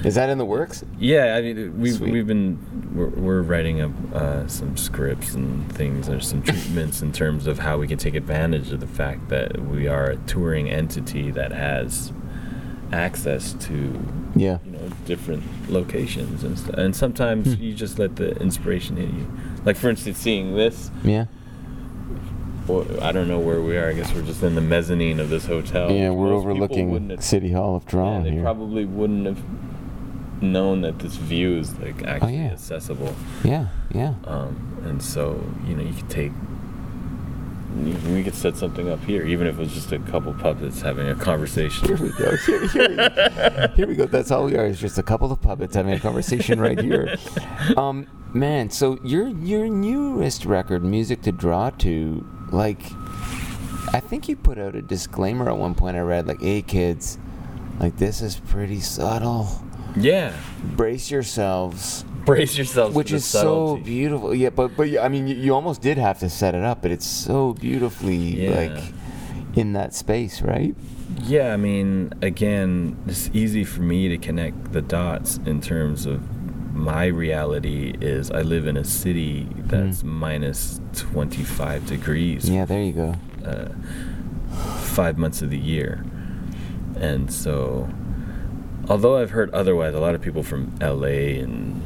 Is 0.04 0.16
that 0.16 0.30
in 0.30 0.38
the 0.40 0.46
works? 0.46 0.84
Yeah, 1.00 1.36
I 1.36 1.42
mean, 1.42 1.80
we've 1.80 1.94
Sweet. 1.96 2.12
we've 2.12 2.28
been 2.28 2.58
we're, 2.96 3.10
we're 3.10 3.42
writing 3.44 3.82
up 3.82 3.92
uh, 4.14 4.48
some 4.48 4.78
scripts 4.78 5.34
and 5.36 5.72
things. 5.74 6.08
There's 6.08 6.28
some 6.28 6.42
treatments 6.42 7.02
in 7.04 7.12
terms 7.12 7.46
of 7.48 7.60
how 7.60 7.78
we 7.78 7.88
can 7.88 7.98
take 8.00 8.16
advantage 8.16 8.72
of 8.72 8.80
the 8.80 8.88
fact 8.88 9.30
that 9.30 9.62
we 9.62 9.88
are 9.88 10.06
a 10.12 10.18
touring 10.18 10.70
entity 10.72 11.30
that 11.32 11.52
has 11.52 12.12
access 12.96 13.54
to 13.54 13.74
Yeah. 14.36 14.58
you 14.66 14.72
know 14.72 14.80
different 15.06 15.44
locations 15.70 16.44
and 16.44 16.58
st- 16.58 16.76
and 16.78 16.96
sometimes 16.96 17.54
Hmm. 17.54 17.62
you 17.64 17.74
just 17.74 18.00
let 18.00 18.16
the 18.16 18.36
inspiration 18.42 18.96
hit 18.98 19.10
you. 19.10 19.28
Like 19.66 19.76
for 19.76 19.90
instance, 19.90 20.18
seeing 20.18 20.56
this. 20.56 20.90
Yeah. 21.04 21.26
Well, 22.68 22.86
I 23.02 23.12
don't 23.12 23.28
know 23.28 23.40
where 23.40 23.62
we 23.62 23.78
are. 23.78 23.90
I 23.90 23.94
guess 23.94 24.12
we're 24.16 24.24
just 24.24 24.42
in 24.42 24.56
the 24.56 24.62
mezzanine 24.62 25.20
of 25.20 25.30
this 25.30 25.46
hotel. 25.46 25.92
Yeah, 25.92 26.10
we're 26.10 26.30
Most 26.32 26.40
overlooking 26.46 27.10
have- 27.10 27.24
City 27.24 27.52
Hall 27.52 27.76
of 27.76 27.86
yeah, 27.94 28.22
they 28.24 28.32
here. 28.32 28.42
probably 28.42 28.86
wouldn't 28.86 29.28
have 29.28 29.38
known 30.42 30.82
that 30.82 30.98
this 31.00 31.16
view 31.16 31.58
is 31.60 31.78
like 31.80 32.04
actually 32.06 32.38
Oh, 32.40 32.42
yeah. 32.42 32.52
accessible. 32.54 33.14
yeah, 33.44 33.68
yeah. 33.94 34.14
Um, 34.26 34.56
and 34.84 35.02
so 35.02 35.44
you 35.68 35.76
know 35.76 35.84
you 35.84 35.94
could 35.94 36.10
take. 36.10 36.32
We 37.76 38.24
could 38.24 38.36
set 38.36 38.56
something 38.56 38.90
up 38.90 39.04
here, 39.04 39.26
even 39.26 39.48
if 39.48 39.56
it 39.56 39.60
was 39.60 39.74
just 39.74 39.92
a 39.92 40.00
couple 40.00 40.34
puppets 40.34 40.82
having 40.82 41.10
a 41.10 41.16
conversation. 41.16 41.88
Here 41.88 41.98
we 41.98 42.10
go. 42.14 42.36
Here, 42.38 42.68
here 42.68 42.90
we 42.90 42.96
go. 42.96 43.68
Here 43.76 43.88
we 43.88 43.96
go. 43.96 44.06
That's 44.06 44.32
all 44.32 44.46
we 44.46 44.56
are. 44.56 44.66
Is 44.66 44.80
just 44.80 44.98
a 44.98 45.04
couple 45.04 45.30
of 45.30 45.42
puppets 45.42 45.76
having 45.76 45.94
a 45.94 46.00
conversation 46.00 46.60
right 46.60 46.80
here. 46.80 47.18
Um, 47.78 48.08
man. 48.34 48.70
So 48.70 49.00
your 49.04 49.28
your 49.28 49.68
newest 49.68 50.46
record, 50.46 50.84
"Music 50.84 51.22
to 51.24 51.32
Draw 51.32 51.72
To," 51.72 52.26
like, 52.52 52.82
I 53.94 54.00
think 54.00 54.30
you 54.30 54.36
put 54.36 54.58
out 54.58 54.76
a 54.76 54.82
disclaimer 54.82 55.50
at 55.50 55.58
one 55.58 55.74
point. 55.76 55.98
I 55.98 56.02
read 56.02 56.28
like, 56.28 56.42
"Hey 56.42 56.62
kids, 56.62 57.18
like 57.80 57.98
this 57.98 58.22
is 58.22 58.38
pretty 58.40 58.80
subtle. 58.80 59.50
Yeah, 59.98 60.34
Brace 60.76 61.10
yourselves." 61.12 62.06
Brace 62.26 62.58
yourselves. 62.58 62.96
Which 62.96 63.12
is 63.12 63.24
so 63.26 63.78
beautiful. 63.78 64.34
Yeah, 64.34 64.50
but 64.50 64.76
but 64.76 64.98
I 65.00 65.08
mean, 65.10 65.28
you, 65.28 65.36
you 65.36 65.54
almost 65.56 65.82
did 65.82 65.98
have 65.98 66.20
to 66.20 66.30
set 66.30 66.56
it 66.56 66.64
up, 66.64 66.82
but 66.82 66.92
it's 66.92 67.06
so 67.06 67.54
beautifully 67.54 68.16
Yeah. 68.46 68.50
like 68.74 68.84
in 69.56 69.74
that 69.74 69.94
space, 69.94 70.42
right? 70.42 70.76
Yeah, 71.24 71.54
I 71.54 71.58
mean, 71.58 72.12
again, 72.22 72.98
it's 73.08 73.30
easy 73.34 73.64
for 73.64 73.82
me 73.82 74.10
to 74.10 74.18
connect 74.18 74.74
the 74.74 74.82
dots 74.82 75.38
in 75.46 75.62
terms 75.62 76.06
of 76.06 76.22
my 76.76 77.06
reality 77.06 77.96
is 78.02 78.30
I 78.32 78.42
live 78.42 78.68
in 78.68 78.76
a 78.76 78.84
city 78.84 79.48
that's 79.56 80.04
minus 80.04 80.82
25 80.94 81.88
degrees 81.88 82.50
Yeah, 82.50 82.66
there 82.66 82.82
you 82.84 82.92
go. 82.92 83.16
uh, 83.46 83.70
five 84.82 85.18
months 85.18 85.42
of 85.42 85.50
the 85.52 85.58
year. 85.58 86.04
And 86.98 87.32
so, 87.32 87.88
although 88.90 89.18
I've 89.18 89.32
heard 89.32 89.50
otherwise, 89.54 89.94
a 89.94 90.00
lot 90.00 90.16
of 90.16 90.22
people 90.22 90.44
from 90.44 90.76
LA 90.82 91.40
and 91.44 91.82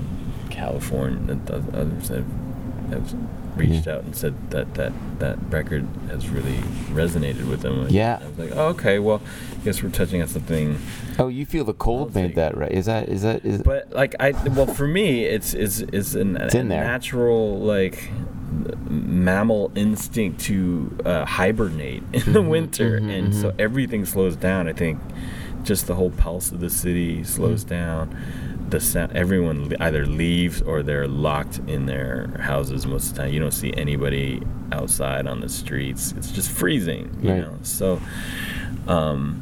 California 0.63 1.31
and 1.33 1.49
others 1.51 2.07
have, 2.09 2.25
have 2.91 3.15
reached 3.55 3.87
Yeah. 3.87 3.95
out 3.95 4.03
and 4.03 4.15
said 4.15 4.33
that, 4.51 4.73
that 4.75 4.93
that 5.19 5.37
record 5.49 5.85
has 6.09 6.29
really 6.29 6.57
resonated 7.01 7.49
with 7.49 7.61
them. 7.61 7.87
Yeah. 7.89 8.19
I 8.21 8.27
was 8.27 8.37
like, 8.37 8.51
oh, 8.55 8.67
okay, 8.75 8.99
well, 8.99 9.21
I 9.59 9.63
guess 9.65 9.81
we're 9.83 9.89
touching 9.89 10.21
on 10.21 10.27
something. 10.27 10.77
Oh, 11.17 11.27
you 11.27 11.45
feel 11.45 11.65
the 11.65 11.73
cold 11.73 12.13
made 12.15 12.35
that 12.35 12.55
right? 12.57 12.71
Is 12.71 12.85
that 12.85 13.09
is 13.09 13.21
that 13.23 13.43
is? 13.45 13.61
But 13.63 13.91
like 13.91 14.15
I, 14.19 14.31
well, 14.57 14.67
for 14.67 14.87
me, 14.87 15.25
it's 15.25 15.53
it's 15.53 15.79
it's 15.79 16.13
an, 16.15 16.37
It's 16.37 16.53
a 16.55 16.57
there. 16.59 16.83
natural 16.83 17.59
like 17.59 18.09
mammal 18.89 19.71
instinct 19.75 20.41
to 20.41 20.95
uh, 21.05 21.25
hibernate 21.25 22.03
in 22.13 22.33
the 22.33 22.41
winter, 22.41 22.99
mhm, 22.99 23.09
and 23.17 23.35
so 23.35 23.51
mhm. 23.51 23.59
everything 23.59 24.05
slows 24.05 24.35
down. 24.35 24.67
I 24.67 24.73
think 24.73 24.99
just 25.63 25.87
the 25.87 25.95
whole 25.95 26.11
pulse 26.11 26.51
of 26.51 26.59
the 26.61 26.69
city 26.69 27.23
slows 27.23 27.65
Mm. 27.65 27.69
down. 27.69 28.17
The 28.69 28.79
sound, 28.79 29.13
everyone 29.15 29.73
either 29.79 30.05
leaves 30.05 30.61
or 30.61 30.83
they're 30.83 31.07
locked 31.07 31.59
in 31.67 31.85
their 31.87 32.27
houses 32.39 32.85
most 32.85 33.09
of 33.09 33.15
the 33.15 33.21
time. 33.23 33.33
You 33.33 33.39
don't 33.39 33.51
see 33.53 33.73
anybody 33.75 34.41
outside 34.71 35.25
on 35.25 35.39
the 35.41 35.49
streets. 35.49 36.13
It's 36.17 36.31
just 36.31 36.51
freezing, 36.51 37.17
you 37.21 37.29
Right. 37.31 37.39
know. 37.41 37.57
So, 37.63 37.99
um, 38.87 39.41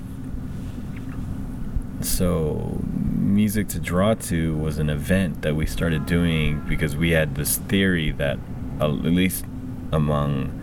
so 2.02 2.80
music 3.18 3.68
to 3.70 3.80
draw 3.80 4.14
to 4.14 4.56
was 4.58 4.78
an 4.78 4.90
event 4.90 5.42
that 5.42 5.56
we 5.56 5.66
started 5.66 6.06
doing 6.06 6.62
because 6.68 6.96
we 6.96 7.12
had 7.12 7.36
this 7.36 7.58
theory 7.58 8.12
that 8.12 8.38
uh, 8.80 8.86
at 8.86 8.92
least 8.92 9.46
among 9.92 10.54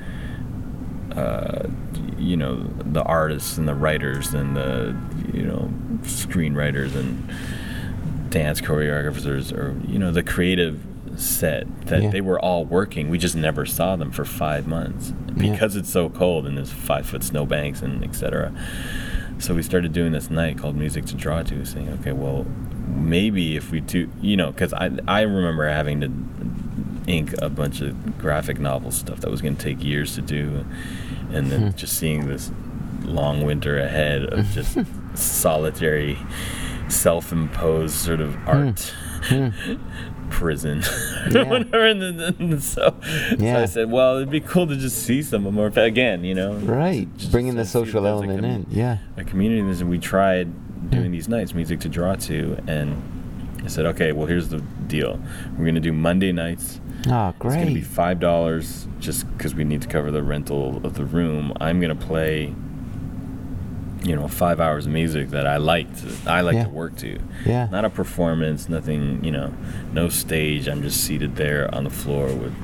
uh, 1.14 1.68
you 2.18 2.36
know 2.36 2.56
the 2.84 3.02
artists 3.02 3.58
and 3.58 3.68
the 3.68 3.74
writers 3.74 4.32
and 4.32 4.56
the 4.56 4.96
you 5.32 5.42
know 5.42 5.70
screenwriters 6.02 6.94
and 6.94 7.28
dance 8.34 8.60
choreographers 8.60 9.52
or 9.56 9.76
you 9.88 9.98
know 9.98 10.10
the 10.10 10.22
creative 10.22 10.80
set 11.16 11.64
that 11.86 12.02
Yeah. 12.02 12.10
they 12.10 12.20
were 12.20 12.40
all 12.40 12.64
working 12.64 13.08
we 13.08 13.18
just 13.18 13.36
never 13.36 13.64
saw 13.64 13.94
them 13.94 14.10
for 14.10 14.24
five 14.24 14.66
months 14.66 15.12
Yeah. 15.36 15.50
because 15.52 15.76
it's 15.76 15.88
so 15.90 16.08
cold 16.10 16.44
and 16.46 16.56
there's 16.56 16.72
five 16.72 17.06
foot 17.06 17.22
snowbanks 17.22 17.80
and 17.82 18.02
etc 18.02 18.52
so 19.38 19.54
we 19.54 19.62
started 19.62 19.92
doing 19.92 20.10
this 20.12 20.30
night 20.30 20.58
called 20.58 20.76
music 20.76 21.04
to 21.06 21.14
draw 21.14 21.42
to 21.44 21.64
saying 21.64 21.88
okay 22.00 22.10
well 22.12 22.44
maybe 22.88 23.54
if 23.56 23.70
we 23.70 23.78
do 23.80 24.10
you 24.20 24.36
know 24.36 24.50
because 24.50 24.72
I, 24.72 24.90
I 25.06 25.20
remember 25.22 25.68
having 25.68 26.00
to 26.00 26.10
ink 27.06 27.34
a 27.40 27.48
bunch 27.48 27.80
of 27.82 28.18
graphic 28.18 28.58
novel 28.58 28.90
stuff 28.90 29.20
that 29.20 29.30
was 29.30 29.40
going 29.42 29.54
to 29.56 29.62
take 29.62 29.84
years 29.84 30.16
to 30.16 30.22
do 30.22 30.64
and 31.32 31.50
then 31.52 31.60
Hmm. 31.70 31.76
just 31.76 31.96
seeing 31.96 32.26
this 32.26 32.50
long 33.04 33.44
winter 33.44 33.78
ahead 33.78 34.24
of 34.32 34.46
just 34.50 34.78
solitary 35.14 36.18
self-imposed 36.88 37.94
sort 37.94 38.20
of 38.20 38.36
art 38.48 38.92
prison. 40.30 40.82
Hmm. 40.82 41.14
Yeah. 41.34 41.42
whatever 41.44 41.86
and 41.86 42.02
then, 42.02 42.16
then- 42.38 42.60
so, 42.60 42.94
so 43.38 43.56
i 43.56 43.64
said 43.64 43.90
well 43.90 44.16
it'd 44.16 44.28
be 44.30 44.40
cool 44.40 44.66
to 44.66 44.76
just 44.76 45.02
see 45.04 45.22
some 45.22 45.46
of 45.46 45.54
more 45.54 45.68
again 45.68 46.22
you 46.22 46.34
know 46.34 46.52
Right, 46.56 47.08
just 47.16 47.32
bringing 47.32 47.54
the 47.54 47.62
to 47.62 47.68
see 47.68 47.78
that 47.78 47.86
social 47.86 48.04
a 48.06 48.10
element 48.10 48.44
in. 48.44 48.66
Yeah, 48.68 48.98
a 49.16 49.24
community 49.24 49.60
and 49.80 49.88
we 49.88 49.98
tried 49.98 50.48
doing 50.90 51.06
Hmm. 51.06 51.12
these 51.12 51.28
nights 51.28 51.54
music 51.54 51.80
to 51.80 51.88
draw 51.88 52.14
to 52.14 52.58
and 52.66 53.00
i 53.64 53.68
said 53.68 53.86
okay 53.86 54.12
well 54.12 54.26
here's 54.26 54.48
the 54.50 54.60
deal. 54.86 55.18
We're 55.52 55.64
going 55.64 55.74
to 55.76 55.80
do 55.80 55.92
monday 55.92 56.30
nights. 56.30 56.78
Oh 57.08 57.28
it's 57.30 57.38
going 57.38 57.68
to 57.68 57.74
be 57.74 57.80
five 57.80 58.20
dollars 58.20 58.86
just 59.00 59.26
because 59.32 59.54
we 59.54 59.64
need 59.64 59.80
to 59.82 59.88
cover 59.88 60.10
the 60.10 60.22
rental 60.22 60.80
of 60.84 60.92
the 60.94 61.06
room. 61.06 61.52
I'm 61.58 61.80
going 61.80 61.96
to 61.96 62.04
play 62.06 62.54
you 64.04 64.14
know 64.14 64.28
five 64.28 64.60
hours 64.60 64.86
of 64.86 64.92
music 64.92 65.30
that 65.30 65.46
i 65.46 65.56
like 65.56 65.88
to 66.00 66.14
i 66.30 66.40
like 66.42 66.54
Yeah. 66.54 66.64
to 66.64 66.70
work 66.70 66.94
to 66.98 67.18
Yeah, 67.46 67.68
not 67.70 67.84
a 67.84 67.90
performance 67.90 68.68
nothing 68.68 69.24
you 69.24 69.30
know 69.30 69.52
no 69.92 70.08
stage 70.10 70.68
i'm 70.68 70.82
just 70.82 71.02
seated 71.02 71.36
there 71.36 71.74
on 71.74 71.84
the 71.84 71.90
floor 71.90 72.26
with 72.26 72.54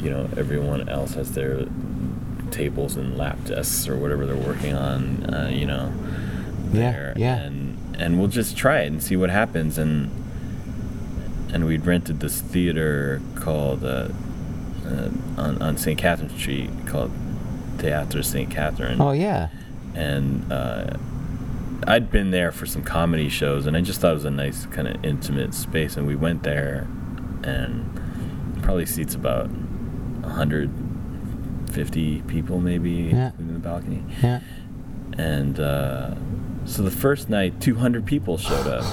you 0.00 0.08
know 0.10 0.28
everyone 0.36 0.88
else 0.88 1.14
has 1.14 1.32
their 1.32 1.66
tables 2.52 2.96
and 2.96 3.18
lap 3.18 3.36
desks 3.44 3.88
or 3.88 3.96
whatever 3.96 4.24
they're 4.24 4.36
working 4.36 4.72
on 4.74 5.24
uh, 5.34 5.50
you 5.52 5.66
know 5.66 5.92
Yeah, 6.72 6.80
there 6.80 7.12
yeah. 7.16 7.36
and 7.42 7.96
and 7.98 8.18
we'll 8.18 8.28
just 8.28 8.56
try 8.56 8.82
it 8.82 8.86
and 8.86 9.02
see 9.02 9.16
what 9.16 9.30
happens 9.30 9.78
and 9.78 10.10
and 11.52 11.64
we'd 11.66 11.86
rented 11.86 12.20
this 12.20 12.40
theater 12.40 13.20
called 13.34 13.84
uh, 13.84 14.08
uh, 14.86 15.08
on, 15.38 15.60
on 15.62 15.76
St. 15.76 15.98
Catherine 15.98 16.28
Street 16.38 16.70
called 16.86 17.10
Theatre 17.78 18.22
St. 18.22 18.50
Catherine 18.50 19.00
oh 19.00 19.12
yeah, 19.12 19.48
and 19.96 20.52
uh, 20.52 20.90
I'd 21.86 22.10
been 22.10 22.30
there 22.30 22.52
for 22.52 22.66
some 22.66 22.82
comedy 22.84 23.28
shows, 23.28 23.66
and 23.66 23.76
I 23.76 23.80
just 23.80 24.00
thought 24.00 24.12
it 24.12 24.14
was 24.14 24.24
a 24.24 24.30
nice 24.30 24.66
kind 24.66 24.86
of 24.86 25.04
intimate 25.04 25.52
space. 25.54 25.96
And 25.96 26.06
we 26.06 26.14
went 26.16 26.42
there, 26.44 26.86
and 27.42 27.90
probably 28.62 28.86
seats 28.86 29.14
about 29.14 29.48
150 29.50 32.22
people, 32.22 32.60
maybe, 32.60 32.90
Yeah. 33.12 33.32
in 33.38 33.52
the 33.52 33.58
balcony. 33.58 34.02
yeah. 34.22 34.40
And 35.18 35.58
uh, 35.58 36.14
so 36.66 36.82
the 36.82 36.90
first 36.90 37.30
night, 37.30 37.58
200 37.60 38.04
people 38.04 38.36
showed 38.38 38.66
up. 38.66 38.84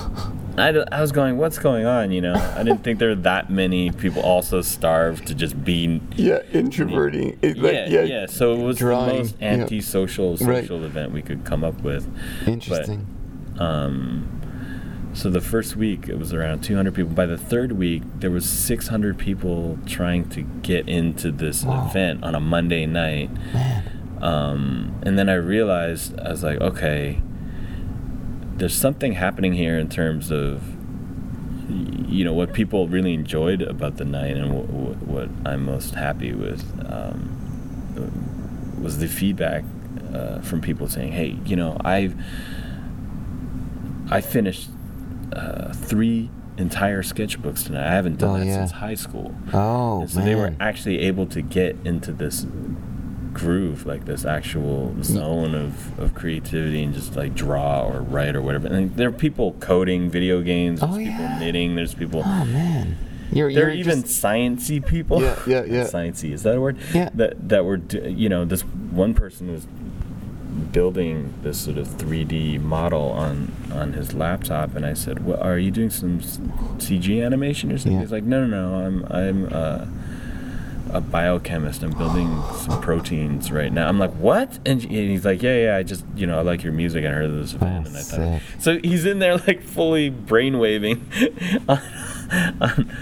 I, 0.58 0.70
I 0.92 1.02
was 1.02 1.12
going, 1.12 1.38
what's 1.38 1.58
going 1.58 1.86
on? 1.86 2.12
You 2.12 2.22
know, 2.22 2.34
I 2.36 2.64
didn't 2.64 2.84
think 2.84 3.00
there 3.00 3.10
were 3.10 3.16
that 3.16 3.50
many 3.50 3.92
people 3.92 4.22
also 4.22 4.62
starved 4.62 5.28
to 5.28 5.36
just 5.36 5.64
be 5.64 6.00
Yeah, 6.16 6.40
introverting. 6.52 7.38
It, 7.42 7.58
like, 7.58 7.74
yeah, 7.74 7.88
yeah, 7.88 8.02
yeah, 8.04 8.26
So 8.28 8.54
it 8.54 8.64
was 8.64 8.78
drawing, 8.78 9.08
the 9.10 9.20
most 9.24 9.36
yeah. 9.40 9.48
anti-social 9.48 10.38
Right. 10.38 10.64
social 10.64 10.84
event 10.84 11.12
we 11.12 11.22
could 11.24 11.44
come 11.44 11.64
up 11.64 11.82
with. 11.82 12.08
Interesting. 12.46 13.08
Um, 13.58 14.30
so 15.14 15.30
the 15.30 15.42
first 15.42 15.76
week 15.76 16.08
it 16.08 16.18
was 16.18 16.34
around 16.34 16.62
200 16.64 16.94
people. 16.94 17.14
By 17.14 17.26
the 17.26 17.38
third 17.38 17.74
week, 17.74 18.04
there 18.20 18.32
was 18.32 18.48
600 18.48 19.18
people 19.18 19.78
trying 19.86 20.30
to 20.30 20.42
get 20.42 20.88
into 20.88 21.32
this 21.32 21.64
Wow. 21.64 21.88
event 21.88 22.24
on 22.24 22.36
a 22.36 22.40
Monday 22.40 22.86
night. 22.86 23.30
Man. 23.54 23.84
Um, 24.22 24.96
and 25.04 25.18
then 25.20 25.30
I 25.30 25.34
realized 25.36 26.18
I 26.20 26.30
was 26.30 26.44
like, 26.44 26.62
okay, 26.62 27.22
there's 28.58 28.76
something 28.76 29.14
happening 29.14 29.54
here 29.54 29.78
in 29.80 29.90
terms 29.90 30.32
of 30.32 30.62
you 31.70 32.24
know 32.24 32.34
what 32.34 32.54
people 32.54 32.88
really 32.88 33.14
enjoyed 33.14 33.62
about 33.62 33.98
the 33.98 34.06
night 34.06 34.38
and 34.38 34.54
what, 34.54 34.66
what, 34.70 34.98
what 35.08 35.30
I'm 35.46 35.66
most 35.66 35.96
happy 35.96 36.34
with 36.34 36.62
um, 36.92 38.80
was 38.82 39.00
the 39.00 39.08
feedback 39.08 39.64
uh, 40.14 40.40
from 40.42 40.62
people 40.62 40.88
saying, 40.88 41.14
"Hey, 41.14 41.38
you 41.46 41.56
know, 41.56 41.78
I've 41.84 42.16
I 44.12 44.22
finished 44.22 44.70
uh, 45.36 45.74
three 45.74 46.30
entire 46.58 47.02
sketchbooks 47.02 47.66
tonight. 47.66 47.88
I 47.88 47.92
haven't 47.94 48.20
done 48.20 48.36
Oh, 48.36 48.40
that 48.40 48.46
yeah. 48.46 48.56
since 48.58 48.72
high 48.74 48.94
school. 48.94 49.34
Oh 49.52 50.02
And 50.02 50.12
so 50.12 50.18
man. 50.20 50.28
they 50.28 50.36
were 50.36 50.54
actually 50.60 51.00
able 51.00 51.26
to 51.28 51.42
get 51.42 51.76
into 51.84 52.12
this 52.12 52.46
groove, 53.34 53.86
like 53.86 54.06
this 54.06 54.26
actual 54.26 54.96
zone 55.04 55.54
of, 55.56 56.00
of 56.00 56.14
creativity 56.14 56.84
and 56.84 56.94
just 56.94 57.16
like 57.16 57.34
draw 57.36 57.84
or 57.88 58.02
write 58.02 58.36
or 58.36 58.42
whatever. 58.42 58.68
And 58.68 58.96
there 58.96 59.10
are 59.10 59.12
people 59.12 59.54
coding 59.60 60.10
video 60.10 60.42
games, 60.42 60.80
there's 60.82 60.94
Oh, 60.94 60.98
people 60.98 61.14
yeah. 61.20 61.40
knitting, 61.40 61.76
there's 61.76 61.94
people 61.94 62.22
oh 62.26 62.46
man. 62.46 62.98
You're, 63.32 63.52
there 63.52 63.64
you're 63.64 63.70
are 63.70 63.74
even 63.74 64.02
just- 64.04 64.24
sciencey 64.24 64.86
people. 64.86 65.22
Yeah, 65.22 65.40
yeah, 65.48 65.64
yeah. 65.68 65.84
Sciencey 65.86 66.32
is 66.34 66.44
that 66.44 66.56
a 66.58 66.62
word? 66.62 66.78
Yeah. 66.94 67.10
That 67.16 67.50
that 67.50 67.66
were 67.66 67.78
you 68.04 68.30
know 68.30 68.46
this 68.46 68.62
one 68.62 69.14
person 69.16 69.52
was 69.52 69.66
building 70.72 71.34
this 71.42 71.60
sort 71.60 71.78
of 71.78 71.88
3D 71.88 72.62
model 72.62 73.12
on 73.12 73.52
on 73.72 73.94
his 73.94 74.14
laptop, 74.14 74.76
and 74.76 74.86
I 74.86 74.94
said, 74.94 75.26
"Well, 75.26 75.42
are 75.42 75.58
you 75.58 75.72
doing 75.72 75.90
some 75.90 76.20
CG 76.22 77.24
animation 77.24 77.72
or 77.72 77.78
something?" 77.78 77.94
Yeah. 77.94 78.02
He's 78.02 78.12
like, 78.12 78.24
"No, 78.24 78.46
no, 78.46 78.70
no. 78.70 78.86
I'm 78.86 79.06
I'm 79.10 79.50
uh, 79.52 79.86
a 80.94 81.02
biochemist. 81.02 81.84
I'm 81.84 81.92
building 81.92 82.42
some 82.56 82.82
proteins 82.82 83.52
right 83.52 83.72
now." 83.74 83.88
I'm 83.88 84.00
like, 84.00 84.12
"What?" 84.14 84.60
And 84.66 84.82
he's 84.82 85.26
like, 85.26 85.42
"Yeah, 85.44 85.56
yeah. 85.66 85.78
I 85.78 85.84
just 85.84 86.06
you 86.16 86.26
know 86.28 86.38
I 86.40 86.42
like 86.42 86.64
your 86.64 86.74
music. 86.74 87.06
I 87.06 87.10
heard 87.10 87.26
of 87.26 87.36
this 87.36 87.54
band, 87.54 87.88
and 87.88 87.98
I 87.98 88.02
thought." 88.02 88.42
sick. 88.42 88.62
So 88.62 88.80
he's 88.84 89.06
in 89.06 89.20
there 89.20 89.38
like 89.38 89.62
fully 89.64 90.10
brainwaving 90.12 91.00
on, 91.70 92.62
on 92.62 92.98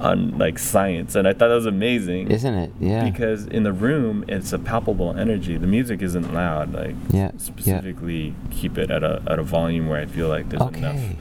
on 0.00 0.36
like 0.36 0.58
science, 0.58 1.14
and 1.14 1.28
I 1.28 1.32
thought 1.32 1.48
that 1.48 1.54
was 1.54 1.66
amazing. 1.66 2.30
Isn't 2.30 2.54
it? 2.54 2.72
Yeah. 2.80 3.04
Because 3.08 3.46
in 3.46 3.62
the 3.62 3.72
room, 3.72 4.24
it's 4.26 4.52
a 4.52 4.58
palpable 4.58 5.16
energy. 5.16 5.56
The 5.56 5.66
music 5.68 6.02
isn't 6.02 6.34
loud. 6.34 6.72
Like 6.72 6.96
Yeah, 7.10 7.20
yeah. 7.20 7.30
specifically, 7.38 8.34
keep 8.50 8.78
it 8.78 8.90
at 8.90 9.04
a 9.04 9.22
at 9.28 9.38
a 9.38 9.42
volume 9.44 9.88
where 9.88 10.00
I 10.00 10.06
feel 10.06 10.28
like 10.28 10.48
there's 10.48 10.60
enough 10.74 10.96
okay. 10.96 11.16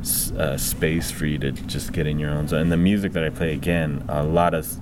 s- 0.00 0.30
uh, 0.32 0.56
space 0.56 1.10
for 1.10 1.26
you 1.26 1.38
to 1.38 1.50
just 1.50 1.92
get 1.92 2.06
in 2.06 2.20
your 2.20 2.30
own 2.30 2.46
zone. 2.46 2.60
And 2.62 2.72
the 2.72 2.76
music 2.76 3.14
that 3.14 3.24
I 3.24 3.30
play 3.30 3.52
again, 3.52 4.04
a 4.08 4.22
lot 4.22 4.54
of 4.54 4.78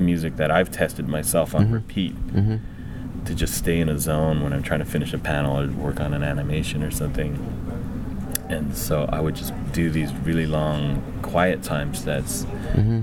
music 0.00 0.36
that 0.36 0.50
I've 0.50 0.70
tested 0.70 1.08
myself 1.08 1.54
on 1.54 1.70
repeat 1.70 2.14
Mm-hmm. 2.28 3.24
to 3.26 3.34
just 3.34 3.54
stay 3.54 3.80
in 3.80 3.88
a 3.88 3.98
zone 3.98 4.42
when 4.42 4.52
I'm 4.52 4.62
trying 4.62 4.80
to 4.80 4.86
finish 4.86 5.12
a 5.12 5.18
panel 5.18 5.58
or 5.60 5.68
work 5.68 6.00
on 6.00 6.14
an 6.14 6.22
animation 6.22 6.82
or 6.82 6.90
something. 6.90 7.34
And 8.48 8.76
so 8.76 9.08
I 9.12 9.20
would 9.20 9.36
just 9.36 9.52
do 9.72 9.90
these 9.90 10.12
really 10.24 10.46
long 10.46 11.02
quiet 11.22 11.62
time 11.62 11.94
sets 11.94 12.44
Mm-hmm. 12.74 13.02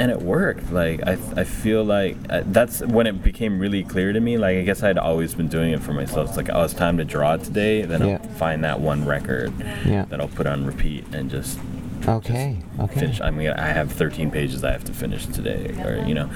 and 0.00 0.10
it 0.10 0.20
worked 0.22 0.72
like 0.72 1.02
i, 1.06 1.12
I 1.36 1.44
feel 1.44 1.84
like 1.84 2.16
uh, 2.30 2.42
that's 2.46 2.80
when 2.80 3.06
it 3.06 3.22
became 3.22 3.58
really 3.60 3.84
clear 3.84 4.12
to 4.12 4.20
me 4.20 4.36
like 4.38 4.56
i 4.58 4.62
guess 4.62 4.82
i'd 4.82 4.98
always 4.98 5.34
been 5.34 5.46
doing 5.48 5.72
it 5.72 5.80
for 5.82 5.92
myself 5.92 6.28
it's 6.28 6.36
like 6.36 6.48
oh 6.52 6.64
it's 6.64 6.74
time 6.74 6.96
to 6.98 7.04
draw 7.04 7.36
today 7.36 7.82
then 7.82 8.06
Yeah. 8.06 8.18
i'll 8.22 8.28
find 8.30 8.64
that 8.64 8.80
one 8.80 9.04
record 9.06 9.52
Yeah. 9.86 10.04
that 10.06 10.20
i'll 10.20 10.28
put 10.28 10.46
on 10.46 10.64
repeat 10.66 11.04
and 11.12 11.30
just 11.30 11.58
Okay. 12.06 12.58
Okay. 12.78 13.00
finish 13.00 13.20
i 13.20 13.30
mean 13.30 13.48
i 13.50 13.68
have 13.68 13.90
13 13.90 14.30
pages 14.30 14.62
i 14.62 14.70
have 14.72 14.84
to 14.84 14.92
finish 14.92 15.24
today 15.26 15.74
or 15.84 16.04
you 16.06 16.12
know 16.14 16.28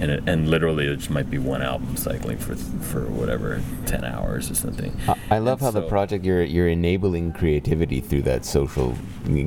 and 0.00 0.10
it, 0.10 0.22
and 0.28 0.50
literally 0.50 0.86
it 0.86 0.96
just 0.96 1.08
might 1.10 1.30
be 1.30 1.38
one 1.38 1.62
album 1.62 1.96
cycling 1.96 2.36
for 2.36 2.54
for 2.56 3.06
whatever 3.06 3.62
10 3.86 4.04
hours 4.04 4.50
or 4.50 4.54
something 4.54 4.94
I- 5.08 5.14
I 5.30 5.38
love 5.38 5.60
And 5.62 5.66
how 5.74 5.80
the 5.80 5.88
project 5.88 6.24
you're 6.24 6.42
you're 6.42 6.68
enabling 6.68 7.32
creativity 7.32 8.00
through 8.00 8.22
that 8.22 8.44
social 8.44 8.94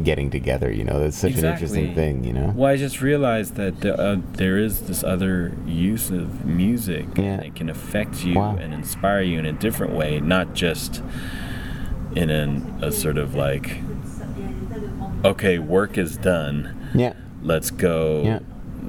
getting 0.03 0.32
together. 0.32 0.72
You 0.72 0.84
know, 0.86 0.99
that's 0.99 1.18
such 1.18 1.36
an 1.36 1.45
interesting 1.45 1.93
thing. 1.93 2.24
You 2.24 2.34
know. 2.34 2.53
Well, 2.55 2.72
I 2.72 2.78
just 2.78 2.99
realized 3.01 3.55
that 3.55 3.82
the, 3.82 3.95
uh, 3.97 4.18
there 4.34 4.57
is 4.57 4.82
this 4.82 5.03
other 5.03 5.55
use 5.68 6.09
of 6.09 6.45
music, 6.45 7.05
Yeah. 7.15 7.24
and 7.36 7.43
it 7.43 7.55
can 7.55 7.70
affect 7.70 8.26
you 8.26 8.34
Wow. 8.36 8.57
and 8.59 8.74
inspire 8.74 9.22
you 9.22 9.38
in 9.38 9.45
a 9.45 9.53
different 9.53 9.93
way, 9.93 10.20
not 10.20 10.55
just 10.55 11.03
in 12.15 12.30
an, 12.32 12.80
a 12.82 12.91
sort 12.91 13.18
of 13.18 13.36
like, 13.36 13.78
okay, 15.32 15.59
work 15.59 15.97
is 15.97 16.17
done, 16.17 16.75
Yeah. 16.93 17.13
let's 17.43 17.69
go, 17.71 18.23
Yeah. 18.25 18.39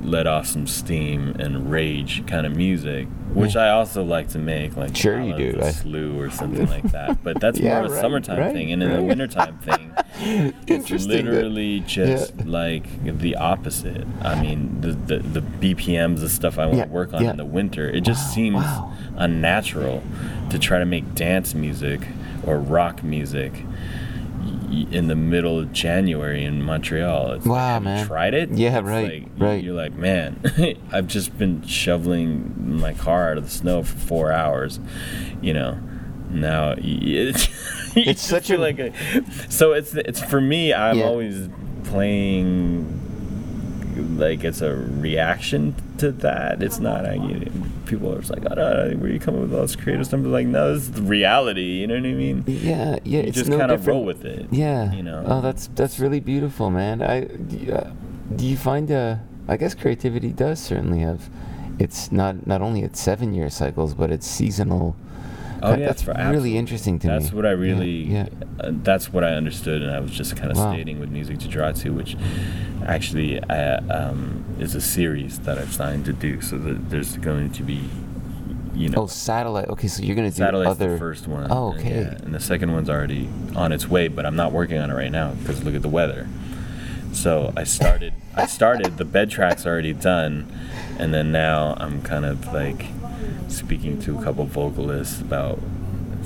let 0.03 0.27
off 0.27 0.47
some 0.47 0.67
steam 0.67 1.35
and 1.39 1.71
rage 1.71 2.25
kind 2.27 2.47
of 2.47 2.55
music, 2.57 3.09
which 3.35 3.57
I 3.57 3.71
also 3.71 4.05
like 4.05 4.29
to 4.29 4.39
make, 4.39 4.77
like 4.77 4.95
Sure 4.97 5.21
you 5.21 5.35
do. 5.37 5.59
I- 5.63 5.71
slew 5.71 6.19
or 6.21 6.31
something 6.31 6.67
like 6.69 6.85
that. 6.93 7.23
But 7.25 7.41
that's 7.41 7.59
Yeah, 7.61 7.75
more 7.77 7.85
of 7.87 7.91
a 7.91 7.95
right, 7.95 8.01
summertime 8.01 8.39
right, 8.39 8.53
thing, 8.53 8.73
and 8.73 8.83
in 8.83 8.93
the 8.93 9.03
wintertime 9.03 9.59
thing. 9.59 9.93
It's 10.21 10.71
Interesting 10.71 11.27
that- 11.27 11.33
literally 11.33 11.81
just 11.87 12.35
yeah. 12.39 12.43
like 12.47 13.19
the 13.19 13.37
opposite. 13.37 14.05
I 14.23 14.41
mean, 14.41 14.81
the, 14.81 14.93
the 14.93 15.19
the 15.21 15.41
BPMs, 15.41 16.21
the 16.21 16.29
stuff 16.29 16.59
I 16.59 16.67
want 16.67 16.79
Yeah, 16.79 16.85
to 16.87 16.91
work 16.91 17.13
on 17.15 17.23
yeah. 17.23 17.31
in 17.31 17.37
the 17.37 17.45
winter, 17.45 17.89
it 17.89 18.01
just 18.01 18.27
Wow, 18.29 18.35
seems 18.35 18.55
wow. 18.57 18.93
unnatural 19.17 20.03
to 20.51 20.59
try 20.59 20.79
to 20.81 20.87
make 20.87 21.15
dance 21.15 21.55
music 21.55 22.01
or 22.47 22.59
rock 22.59 23.03
music 23.05 23.53
in 24.71 25.09
the 25.09 25.15
middle 25.17 25.59
of 25.59 25.73
January 25.73 26.45
in 26.45 26.63
Montreal. 26.63 27.33
It's 27.33 27.47
like, 27.47 27.57
Wow, 27.57 27.75
have 27.75 27.83
man. 27.83 28.07
tried 28.07 28.35
it? 28.35 28.51
Yeah, 28.51 28.79
It's 28.79 28.87
right, 28.87 29.23
like, 29.23 29.29
right. 29.39 29.63
You're 29.65 29.75
like, 29.75 29.95
man, 29.95 30.41
I've 30.93 31.07
just 31.07 31.37
been 31.39 31.67
shoveling 31.67 32.79
my 32.81 32.93
car 32.95 33.31
out 33.31 33.39
of 33.39 33.45
the 33.45 33.51
snow 33.51 33.83
for 33.83 33.97
four 33.99 34.33
hours, 34.33 34.79
you 35.41 35.53
know. 35.55 35.79
Now 36.31 36.73
it, 36.77 36.81
you 37.97 38.03
It's 38.03 38.21
such 38.23 38.51
a- 38.51 38.59
like 38.59 38.79
a, 38.79 38.93
so 39.49 39.73
it's 39.73 39.95
it's 39.95 40.21
for 40.23 40.41
me. 40.41 40.75
I'm 40.75 40.99
Yeah. 40.99 41.05
always 41.07 41.49
playing 41.85 42.95
like 44.19 44.45
it's 44.45 44.61
a 44.61 44.75
reaction 44.75 45.75
to 45.99 46.13
that. 46.13 46.63
It's 46.63 46.79
not. 46.79 47.07
I, 47.07 47.15
people 47.89 48.13
are 48.13 48.19
just 48.19 48.31
like, 48.31 48.45
oh, 48.51 48.55
no, 48.55 48.97
where 48.99 49.11
you 49.11 49.19
coming 49.19 49.41
with 49.41 49.53
all 49.53 49.63
this 49.63 49.75
creative 49.75 50.07
stuff? 50.07 50.23
But 50.23 50.29
like, 50.29 50.47
no, 50.47 50.75
this 50.75 50.85
is 50.85 50.93
the 50.93 51.03
reality. 51.03 51.81
You 51.81 51.87
know 51.89 51.95
what 51.95 52.07
I 52.07 52.13
mean? 52.13 52.45
Yeah. 52.47 52.99
Yeah. 53.05 53.21
You 53.21 53.29
it's 53.29 53.39
just 53.39 53.51
no 53.51 53.59
kind 53.59 53.73
of 53.73 53.87
roll 53.87 54.05
with 54.05 54.25
it. 54.25 54.47
Yeah. 54.51 54.93
You 54.93 55.03
know. 55.03 55.25
Oh, 55.27 55.41
that's 55.41 55.69
that's 55.75 55.99
really 55.99 56.21
beautiful, 56.21 56.71
man. 56.71 57.03
I 57.03 57.23
do 57.25 57.57
you, 57.57 57.73
uh, 57.73 57.91
do 58.37 58.47
you 58.47 58.57
find 58.57 58.91
uh 58.91 59.17
I 59.49 59.57
guess 59.57 59.75
creativity 59.75 60.33
does 60.33 60.61
certainly 60.61 61.01
have 61.01 61.31
it's 61.79 62.13
not 62.13 62.47
not 62.47 62.61
only 62.61 62.83
its 62.83 63.01
seven 63.01 63.35
year 63.35 63.51
cycles, 63.51 63.95
but 63.95 64.11
it's 64.11 64.27
seasonal. 64.27 64.95
Oh 65.63 65.71
yeah, 65.75 65.87
that's 65.87 66.03
for 66.03 66.13
really 66.13 66.21
absolutely. 66.23 66.57
interesting 66.59 66.99
to 67.01 67.07
me. 67.09 67.13
That's 67.19 67.33
what 67.33 67.47
I 67.47 67.51
really. 67.51 67.91
Yeah. 68.05 68.29
Uh, 68.61 68.71
that's 68.73 69.13
what 69.13 69.25
I 69.25 69.35
understood, 69.35 69.83
and 69.83 69.91
I 69.91 70.01
was 70.01 70.11
just 70.11 70.37
kind 70.37 70.51
of 70.51 70.57
Wow. 70.59 70.73
stating 70.73 70.99
with 71.01 71.11
music 71.11 71.39
to 71.41 71.49
draw 71.49 71.73
to, 71.73 71.91
which 71.91 72.17
actually 72.87 73.41
uh, 73.41 73.81
um, 73.91 74.45
is 74.59 74.75
a 74.75 74.81
series 74.81 75.41
that 75.41 75.59
I've 75.59 75.73
signed 75.73 76.05
to 76.07 76.13
do. 76.13 76.41
So 76.41 76.59
that 76.59 76.91
there's 76.91 77.17
going 77.19 77.51
to 77.53 77.63
be, 77.63 77.89
you 78.75 78.89
know, 78.89 79.03
Oh, 79.03 79.07
satellite. 79.07 79.69
Okay, 79.69 79.89
so 79.89 80.03
you're 80.03 80.17
gonna 80.17 80.31
do 80.31 80.37
Satellite's 80.37 80.71
other. 80.71 80.93
the 80.93 80.99
first 80.99 81.27
one. 81.29 81.49
Oh, 81.51 81.73
and 81.73 81.81
okay. 81.81 81.91
yeah, 82.03 82.19
and 82.25 82.35
the 82.35 82.41
second 82.41 82.73
one's 82.73 82.89
already 82.91 83.29
on 83.57 83.73
its 83.73 83.89
way, 83.89 84.09
but 84.09 84.25
I'm 84.27 84.37
not 84.37 84.53
working 84.53 84.79
on 84.79 84.91
it 84.91 84.95
right 84.95 85.13
now 85.13 85.33
because 85.33 85.63
look 85.65 85.75
at 85.75 85.83
the 85.83 85.89
weather. 85.89 86.27
So 87.13 87.53
I 87.57 87.65
started. 87.65 88.13
I 88.35 88.47
started. 88.47 88.97
The 88.99 89.05
bed 89.05 89.31
track's 89.31 89.67
already 89.67 89.93
done, 89.95 90.47
and 90.99 91.13
then 91.13 91.33
now 91.33 91.75
I'm 91.79 92.03
kind 92.03 92.25
of 92.25 92.53
like 92.53 92.85
speaking 93.49 94.01
to 94.03 94.19
a 94.19 94.23
couple 94.23 94.45
vocalists 94.45 95.21
about 95.21 95.59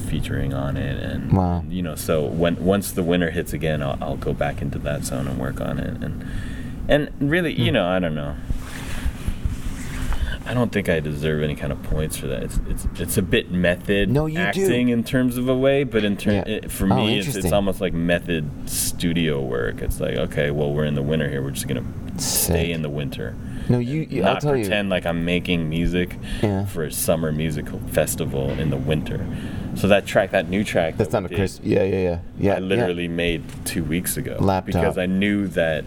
featuring 0.09 0.53
on 0.53 0.77
it, 0.77 1.03
and 1.03 1.33
Wow. 1.33 1.65
you 1.69 1.83
know. 1.83 1.95
So 1.95 2.25
when 2.27 2.57
once 2.65 2.93
the 2.93 3.03
winter 3.03 3.31
hits 3.31 3.53
again, 3.53 3.83
I'll, 3.83 3.99
I'll 4.01 4.17
go 4.17 4.33
back 4.33 4.61
into 4.63 4.79
that 4.81 5.05
zone 5.05 5.27
and 5.27 5.39
work 5.39 5.61
on 5.61 5.79
it, 5.79 6.03
and 6.03 6.25
and 6.89 7.11
really, 7.21 7.55
Hmm. 7.55 7.63
you 7.63 7.73
know, 7.73 7.87
I 7.87 7.99
don't 7.99 8.15
know. 8.15 8.35
I 10.45 10.55
don't 10.55 10.73
think 10.73 10.89
I 10.89 10.99
deserve 10.99 11.43
any 11.45 11.55
kind 11.55 11.71
of 11.73 11.81
points 11.85 12.17
for 12.17 12.27
that. 12.27 12.43
It's 12.43 12.59
it's, 12.69 12.87
it's 13.01 13.17
a 13.17 13.23
bit 13.23 13.53
method 13.53 14.11
No, 14.11 14.27
you 14.27 14.35
do. 14.39 14.41
acting 14.41 14.89
in 14.89 15.05
terms 15.05 15.37
of 15.37 15.49
a 15.49 15.57
way, 15.57 15.85
but 15.85 16.03
in 16.05 16.17
terms 16.17 16.45
Yeah. 16.49 16.67
for 16.67 16.93
Oh, 16.93 16.97
me, 16.97 17.19
it's, 17.21 17.37
it's 17.37 17.53
almost 17.53 17.81
like 17.81 17.93
method 17.95 18.51
studio 18.69 19.41
work. 19.41 19.81
It's 19.83 20.01
like 20.01 20.17
okay, 20.17 20.51
well, 20.51 20.73
we're 20.73 20.85
in 20.85 20.95
the 20.97 21.03
winter 21.03 21.29
here. 21.29 21.43
We're 21.43 21.53
just 21.53 21.69
gonna 21.69 21.85
Sick. 22.17 22.53
stay 22.55 22.73
in 22.73 22.83
the 22.83 22.91
winter. 22.91 23.37
No, 23.69 23.79
you. 23.79 24.07
you 24.11 24.23
I'll 24.23 24.35
Not 24.35 24.43
tell 24.43 24.53
pretend 24.53 24.91
like 24.91 25.07
I'm 25.07 25.25
making 25.25 25.69
music 25.69 26.17
Yeah. 26.43 26.67
for 26.67 26.85
a 26.85 26.93
summer 26.93 27.33
musical 27.33 27.79
festival 27.89 28.51
in 28.51 28.71
the 28.71 28.77
winter. 28.77 29.25
So 29.75 29.89
that 29.89 30.05
track, 30.07 30.33
that 30.33 30.49
new 30.49 30.65
track. 30.65 30.97
That's 30.97 31.11
that 31.13 31.23
not 31.23 31.31
a 31.31 31.33
we 31.33 31.37
Chris. 31.37 31.61
Yeah, 31.63 31.83
yeah, 31.85 31.97
yeah. 31.99 32.19
Yeah. 32.39 32.55
I 32.55 32.59
literally 32.59 33.09
made 33.09 33.43
two 33.65 33.85
weeks 33.85 34.17
ago 34.17 34.37
Laptop. 34.41 34.67
because 34.67 34.99
I 34.99 35.07
knew 35.07 35.47
that 35.49 35.85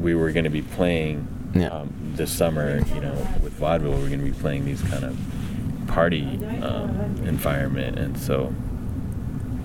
we 0.00 0.14
were 0.14 0.32
going 0.32 0.44
to 0.44 0.50
be 0.50 0.62
playing 0.62 1.26
Yeah. 1.54 1.68
um, 1.68 1.92
this 2.16 2.30
summer. 2.32 2.80
You 2.94 3.00
know, 3.00 3.26
with 3.42 3.52
vaudeville, 3.54 3.92
we're 3.92 4.08
going 4.08 4.18
to 4.20 4.24
be 4.24 4.32
playing 4.32 4.64
these 4.64 4.82
kind 4.82 5.04
of 5.04 5.16
party 5.86 6.24
um, 6.62 7.16
environment, 7.26 7.98
and 7.98 8.18
so 8.18 8.52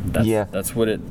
that's, 0.06 0.26
Yeah. 0.28 0.46
that's 0.52 0.76
what 0.76 0.88
it. 0.90 1.02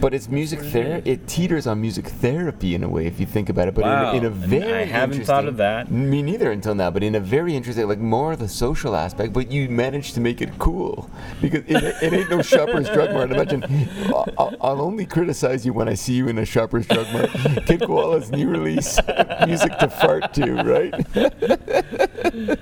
But 0.00 0.14
it's 0.14 0.28
music 0.28 0.60
therapy. 0.60 1.10
It 1.10 1.26
teeters 1.26 1.66
on 1.66 1.80
music 1.80 2.06
therapy 2.06 2.74
in 2.74 2.82
a 2.82 2.88
way, 2.88 3.06
if 3.06 3.20
you 3.20 3.26
think 3.26 3.48
about 3.50 3.68
it. 3.68 3.74
But 3.74 3.84
Wow. 3.84 4.12
in, 4.12 4.14
a, 4.14 4.18
in 4.18 4.24
a 4.24 4.30
very 4.30 4.72
I 4.82 4.84
haven't 4.84 5.24
thought 5.24 5.44
of 5.46 5.58
that. 5.58 5.90
Me 5.90 6.22
neither 6.22 6.50
until 6.50 6.74
now. 6.74 6.90
But 6.90 7.02
in 7.02 7.14
a 7.14 7.20
very 7.20 7.54
interesting, 7.54 7.86
like 7.86 7.98
more 7.98 8.32
of 8.32 8.38
the 8.38 8.48
social 8.48 8.96
aspect. 8.96 9.32
But 9.32 9.50
you 9.50 9.68
managed 9.68 10.14
to 10.14 10.20
make 10.20 10.40
it 10.40 10.50
cool 10.58 11.10
because 11.42 11.64
it, 11.66 11.82
it 12.02 12.12
ain't 12.14 12.30
no 12.30 12.40
Shoppers 12.52 12.88
Drug 12.88 13.12
Mart. 13.12 13.30
Imagine, 13.30 13.64
I'll, 14.06 14.28
I'll- 14.38 14.56
I'll 14.62 14.80
only 14.82 15.04
criticize 15.06 15.64
you 15.66 15.72
when 15.72 15.88
I 15.88 15.94
see 15.94 16.14
you 16.14 16.28
in 16.28 16.38
a 16.38 16.44
Shoppers 16.44 16.86
Drug 16.86 17.06
Mart. 17.12 17.30
Kid 17.66 17.80
Koala's 17.80 18.30
new 18.30 18.48
release, 18.48 18.98
music 19.46 19.76
to 19.78 19.88
fart 19.90 20.32
to, 20.34 20.54
right? 20.62 20.94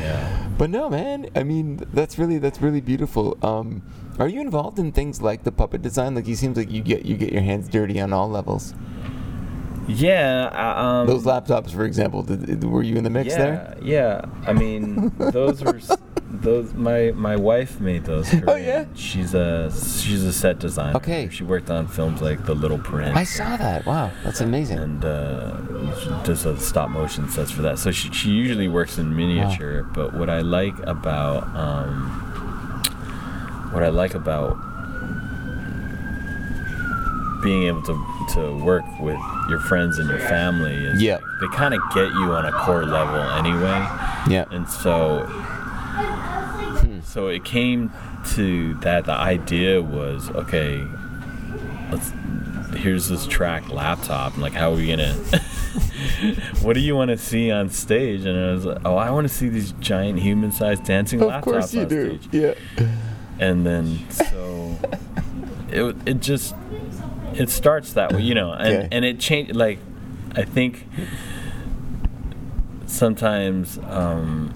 Yeah. 0.00 0.48
but 0.56 0.70
no, 0.70 0.88
man. 0.88 1.28
I 1.34 1.42
mean, 1.42 1.80
that's 1.92 2.18
really 2.18 2.38
that's 2.38 2.60
really 2.62 2.80
beautiful. 2.80 3.36
Um, 3.42 3.82
are 4.18 4.28
you 4.28 4.40
involved 4.40 4.78
in 4.78 4.92
things 4.92 5.20
like 5.22 5.44
the 5.44 5.52
puppet 5.52 5.82
design? 5.82 6.14
Like, 6.14 6.26
you 6.26 6.36
seems 6.36 6.56
like 6.56 6.70
you 6.70 6.82
get 6.82 7.04
you 7.04 7.16
get 7.16 7.32
your 7.32 7.42
hands 7.42 7.68
dirty 7.68 8.00
on 8.00 8.12
all 8.12 8.28
levels. 8.28 8.74
Yeah. 9.88 10.48
Um, 10.76 11.06
Those 11.06 11.24
laptops, 11.24 11.70
for 11.72 11.84
example, 11.84 12.22
did, 12.22 12.64
were 12.64 12.82
you 12.82 12.96
in 12.96 13.04
the 13.04 13.10
mix 13.10 13.30
yeah, 13.30 13.38
there? 13.38 13.76
Yeah. 13.82 14.24
I 14.46 14.52
mean, 14.52 15.12
those 15.18 15.62
were 15.62 15.80
those. 16.28 16.74
My 16.74 17.12
my 17.14 17.36
wife 17.36 17.78
made 17.80 18.04
those. 18.04 18.28
For 18.28 18.50
Oh, 18.50 18.56
me. 18.56 18.66
yeah? 18.66 18.86
She's 18.94 19.32
a 19.34 19.70
she's 19.72 20.24
a 20.24 20.32
set 20.32 20.58
designer. 20.58 20.96
Okay. 20.96 21.28
She 21.30 21.44
worked 21.44 21.70
on 21.70 21.86
films 21.86 22.20
like 22.20 22.44
The 22.46 22.54
Little 22.54 22.78
Prince. 22.78 23.16
I 23.16 23.22
saw 23.22 23.56
that. 23.56 23.86
Wow, 23.86 24.10
that's 24.24 24.40
amazing. 24.40 24.78
and 24.78 25.04
uh, 25.04 26.00
she 26.00 26.08
does 26.26 26.44
a 26.46 26.58
stop 26.58 26.90
motion 26.90 27.28
sets 27.30 27.52
for 27.52 27.62
that. 27.62 27.78
So 27.78 27.92
she, 27.92 28.10
she 28.12 28.30
usually 28.30 28.66
works 28.68 28.98
in 28.98 29.14
miniature. 29.14 29.84
But 29.84 30.14
what 30.14 30.28
I 30.28 30.40
like 30.40 30.76
about 30.80 31.44
um, 31.54 32.25
what 33.72 33.82
I 33.82 33.88
like 33.88 34.14
about 34.14 34.56
being 37.42 37.64
able 37.64 37.82
to 37.82 37.94
to 38.34 38.56
work 38.64 38.84
with 38.98 39.18
your 39.48 39.60
friends 39.60 39.98
and 39.98 40.08
your 40.08 40.18
family 40.18 40.74
is 40.74 41.00
Yeah. 41.00 41.18
they 41.40 41.46
kind 41.56 41.74
of 41.74 41.80
get 41.94 42.08
you 42.12 42.32
on 42.32 42.44
a 42.44 42.50
core 42.52 42.84
level 42.84 43.20
anyway. 43.20 43.86
Yeah. 44.28 44.46
And 44.50 44.68
so 44.68 45.26
hmm. 45.26 47.00
so 47.02 47.28
it 47.28 47.44
came 47.44 47.92
to 48.34 48.74
that 48.80 49.04
the 49.04 49.12
idea 49.12 49.80
was 49.80 50.28
okay 50.30 50.84
let's 51.92 52.12
here's 52.76 53.08
this 53.08 53.24
track 53.28 53.68
laptop 53.68 54.32
and 54.34 54.42
like 54.42 54.52
how 54.52 54.72
are 54.72 54.76
we 54.76 54.88
gonna 54.88 55.12
what 56.62 56.72
do 56.72 56.80
you 56.80 56.96
want 56.96 57.08
to 57.10 57.16
see 57.16 57.52
on 57.52 57.70
stage 57.70 58.24
and 58.24 58.36
i 58.36 58.52
was 58.52 58.64
like 58.64 58.78
oh 58.84 58.96
i 58.96 59.08
want 59.10 59.26
to 59.26 59.32
see 59.32 59.48
these 59.48 59.70
giant 59.78 60.18
human-sized 60.18 60.82
dancing 60.84 61.22
Of 61.22 61.28
laptops 61.28 61.42
course 61.42 61.74
you 61.74 61.82
on 61.82 61.88
do. 61.88 62.18
stage 62.18 62.28
Yeah. 62.32 62.86
And 63.38 63.64
then 63.66 63.98
so 64.10 64.76
it, 65.68 65.96
it 66.06 66.20
just 66.20 66.54
it 67.34 67.50
starts 67.50 67.92
that 67.94 68.12
way 68.12 68.22
you 68.22 68.34
know 68.34 68.52
and, 68.52 68.92
and 68.92 69.04
it 69.04 69.18
changed 69.20 69.54
like 69.54 69.78
i 70.34 70.42
think 70.42 70.86
sometimes 72.86 73.78
um 73.88 74.52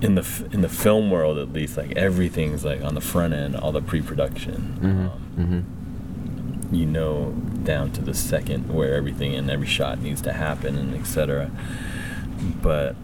in 0.00 0.14
the 0.14 0.20
f- 0.22 0.42
in 0.52 0.60
the 0.60 0.68
film 0.68 1.10
world 1.10 1.38
at 1.38 1.52
least 1.52 1.76
like 1.76 1.92
everything's 1.96 2.64
like 2.64 2.82
on 2.82 2.94
the 2.94 3.00
front 3.00 3.32
end 3.34 3.56
all 3.56 3.72
the 3.72 3.82
pre-production 3.82 4.78
um, 5.38 5.64
you 6.72 6.86
know 6.86 7.30
down 7.64 7.90
to 7.92 8.00
the 8.02 8.14
second 8.14 8.72
where 8.72 8.94
everything 8.94 9.34
and 9.34 9.50
every 9.50 9.66
shot 9.66 10.00
needs 10.00 10.20
to 10.22 10.32
happen 10.32 10.76
and 10.78 10.94
etc 10.94 11.50
but 12.62 12.94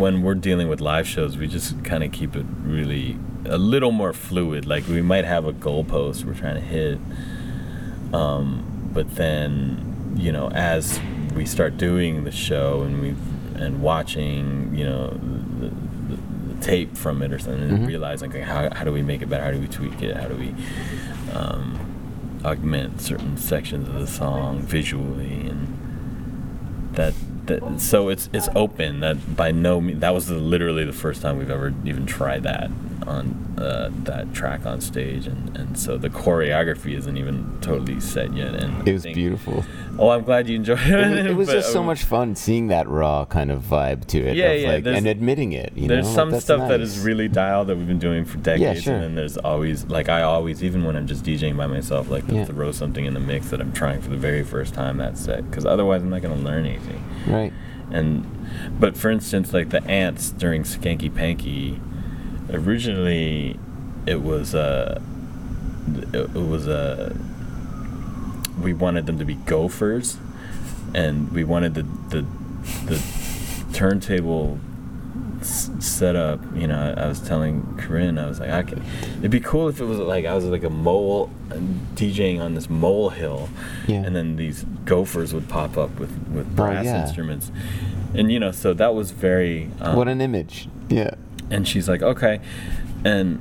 when 0.00 0.22
we're 0.22 0.34
dealing 0.34 0.66
with 0.66 0.80
live 0.80 1.06
shows 1.06 1.36
we 1.36 1.46
just 1.46 1.84
kind 1.84 2.02
of 2.02 2.10
keep 2.10 2.34
it 2.34 2.46
really 2.62 3.18
a 3.44 3.58
little 3.58 3.92
more 3.92 4.12
fluid. 4.12 4.66
Like 4.66 4.86
we 4.86 5.02
might 5.02 5.24
have 5.24 5.44
a 5.44 5.52
goalpost 5.52 6.24
we're 6.24 6.34
trying 6.34 6.54
to 6.54 6.60
hit 6.60 6.98
um, 8.12 8.90
but 8.92 9.14
then 9.16 10.14
you 10.16 10.32
know 10.32 10.50
as 10.50 10.98
we 11.34 11.44
start 11.46 11.76
doing 11.76 12.24
the 12.24 12.32
show 12.32 12.82
and 12.82 13.00
we 13.00 13.10
and 13.62 13.82
watching 13.82 14.74
you 14.74 14.84
know 14.84 15.08
the, 15.10 15.68
the, 15.68 16.54
the 16.54 16.62
tape 16.62 16.96
from 16.96 17.22
it 17.22 17.32
or 17.32 17.38
something 17.38 17.62
and 17.62 17.86
realizing 17.86 18.30
okay, 18.30 18.40
how, 18.40 18.72
how 18.74 18.84
do 18.84 18.92
we 18.92 19.02
make 19.02 19.20
it 19.20 19.28
better? 19.28 19.44
How 19.44 19.50
do 19.50 19.60
we 19.60 19.68
tweak 19.68 20.02
it? 20.02 20.16
How 20.16 20.28
do 20.28 20.34
we 20.34 20.54
um, 21.32 22.40
augment 22.44 23.00
certain 23.02 23.36
sections 23.36 23.86
of 23.88 23.94
the 23.94 24.06
song 24.06 24.60
visually? 24.60 25.46
And 25.46 26.90
that 26.94 27.14
so 27.78 28.08
it's 28.08 28.28
it's 28.32 28.48
open 28.54 29.00
that 29.00 29.36
by 29.36 29.50
no 29.50 29.80
means 29.80 30.00
that 30.00 30.14
was 30.14 30.26
the, 30.26 30.34
literally 30.34 30.84
the 30.84 30.92
first 30.92 31.22
time 31.22 31.38
we've 31.38 31.50
ever 31.50 31.74
even 31.84 32.06
tried 32.06 32.42
that 32.42 32.70
on 33.06 33.54
uh, 33.58 33.90
that 34.04 34.32
track 34.34 34.64
on 34.66 34.80
stage 34.80 35.26
and, 35.26 35.56
and 35.56 35.78
so 35.78 35.96
the 35.98 36.08
choreography 36.08 36.96
isn't 36.96 37.16
even 37.16 37.58
totally 37.60 38.00
set 38.00 38.32
yet 38.34 38.54
and 38.54 38.86
It 38.88 38.92
was 38.92 39.02
think- 39.02 39.14
beautiful. 39.16 39.64
oh 39.98 40.10
I'm 40.10 40.22
glad 40.24 40.48
you 40.48 40.56
enjoyed 40.56 40.78
it 40.80 40.90
It 40.90 41.08
was, 41.10 41.26
it 41.26 41.36
was 41.36 41.48
just 41.48 41.72
so 41.72 41.80
um, 41.80 41.86
much 41.86 42.04
fun 42.04 42.36
seeing 42.36 42.68
that 42.68 42.88
raw 42.88 43.24
kind 43.24 43.50
of 43.50 43.62
vibe 43.62 44.06
to 44.08 44.18
it. 44.18 44.36
Yeah, 44.36 44.52
yeah, 44.52 44.68
like, 44.72 44.86
and 44.86 45.06
admitting 45.06 45.52
it. 45.52 45.72
You 45.76 45.88
there's 45.88 46.04
know, 46.06 46.10
like, 46.10 46.16
some 46.16 46.30
that's 46.30 46.44
stuff 46.44 46.68
that 46.68 46.80
is 46.80 46.98
really 47.00 47.28
dialed 47.28 47.68
that 47.68 47.76
we've 47.76 47.86
been 47.86 47.98
doing 47.98 48.24
for 48.24 48.38
decades, 48.38 48.60
yeah, 48.80 48.82
sure. 48.82 48.94
and 48.94 49.02
then 49.02 49.14
there's 49.14 49.36
always 49.38 49.84
like 49.86 50.08
I 50.08 50.22
always, 50.22 50.62
even 50.64 50.84
when 50.84 50.96
I'm 50.96 51.06
just 51.06 51.24
DJing 51.24 51.56
by 51.56 51.66
myself, 51.66 52.08
like 52.10 52.26
to 52.28 52.34
Yeah. 52.34 52.44
throw 52.44 52.72
something 52.72 53.04
in 53.04 53.14
the 53.14 53.20
mix 53.20 53.50
that 53.50 53.60
I'm 53.60 53.72
trying 53.72 54.00
for 54.00 54.10
the 54.10 54.16
very 54.16 54.42
first 54.44 54.74
time 54.74 54.96
that 54.98 55.18
set, 55.18 55.48
because 55.50 55.66
otherwise 55.66 56.02
I'm 56.02 56.10
not 56.10 56.22
gonna 56.22 56.36
learn 56.36 56.64
anything. 56.66 57.02
right. 57.26 57.52
And 57.92 58.24
but 58.78 58.96
for 58.96 59.10
instance, 59.10 59.52
like 59.52 59.70
the 59.70 59.82
ants 59.84 60.30
during 60.30 60.62
Skanky 60.62 61.12
Panky, 61.14 61.80
originally 62.52 63.58
it 64.06 64.22
was 64.22 64.54
a 64.54 65.00
it, 66.12 66.14
it 66.14 66.32
was 66.34 66.66
a 66.66 67.16
we 68.60 68.72
wanted 68.74 69.06
them 69.06 69.18
to 69.18 69.24
be 69.24 69.34
gophers, 69.34 70.18
and 70.94 71.30
we 71.32 71.44
wanted 71.44 71.74
the 71.74 71.82
the 72.10 72.26
the 72.86 73.02
turntable 73.72 74.58
s- 75.40 75.70
set 75.80 76.14
up. 76.16 76.40
You 76.54 76.66
know, 76.66 76.94
I, 76.96 77.04
I 77.04 77.08
was 77.08 77.20
telling 77.20 77.76
Corinne, 77.78 78.18
I 78.18 78.26
was 78.26 78.38
like, 78.40 78.50
I 78.50 78.62
could, 78.62 78.82
it'd 79.18 79.30
be 79.30 79.40
cool 79.40 79.68
if 79.68 79.80
it 79.80 79.84
was 79.84 79.98
like 79.98 80.26
I 80.26 80.34
was 80.34 80.44
like 80.44 80.64
a 80.64 80.70
mole 80.70 81.30
DJing 81.94 82.40
on 82.40 82.54
this 82.54 82.68
mole 82.68 83.10
hill, 83.10 83.48
Yeah. 83.86 84.02
and 84.04 84.14
then 84.14 84.36
these 84.36 84.64
gophers 84.84 85.32
would 85.32 85.48
pop 85.48 85.78
up 85.78 85.98
with 85.98 86.10
with 86.28 86.46
Oh, 86.52 86.56
brass 86.56 86.84
yeah. 86.84 87.02
instruments, 87.06 87.50
and 88.14 88.30
you 88.30 88.38
know, 88.38 88.50
so 88.52 88.74
that 88.74 88.94
was 88.94 89.10
very. 89.12 89.70
Um, 89.80 89.96
what 89.96 90.08
an 90.08 90.20
image. 90.20 90.68
Yeah. 90.90 91.14
And 91.50 91.66
she's 91.66 91.88
like 91.88 92.02
okay. 92.02 92.40
And 93.04 93.40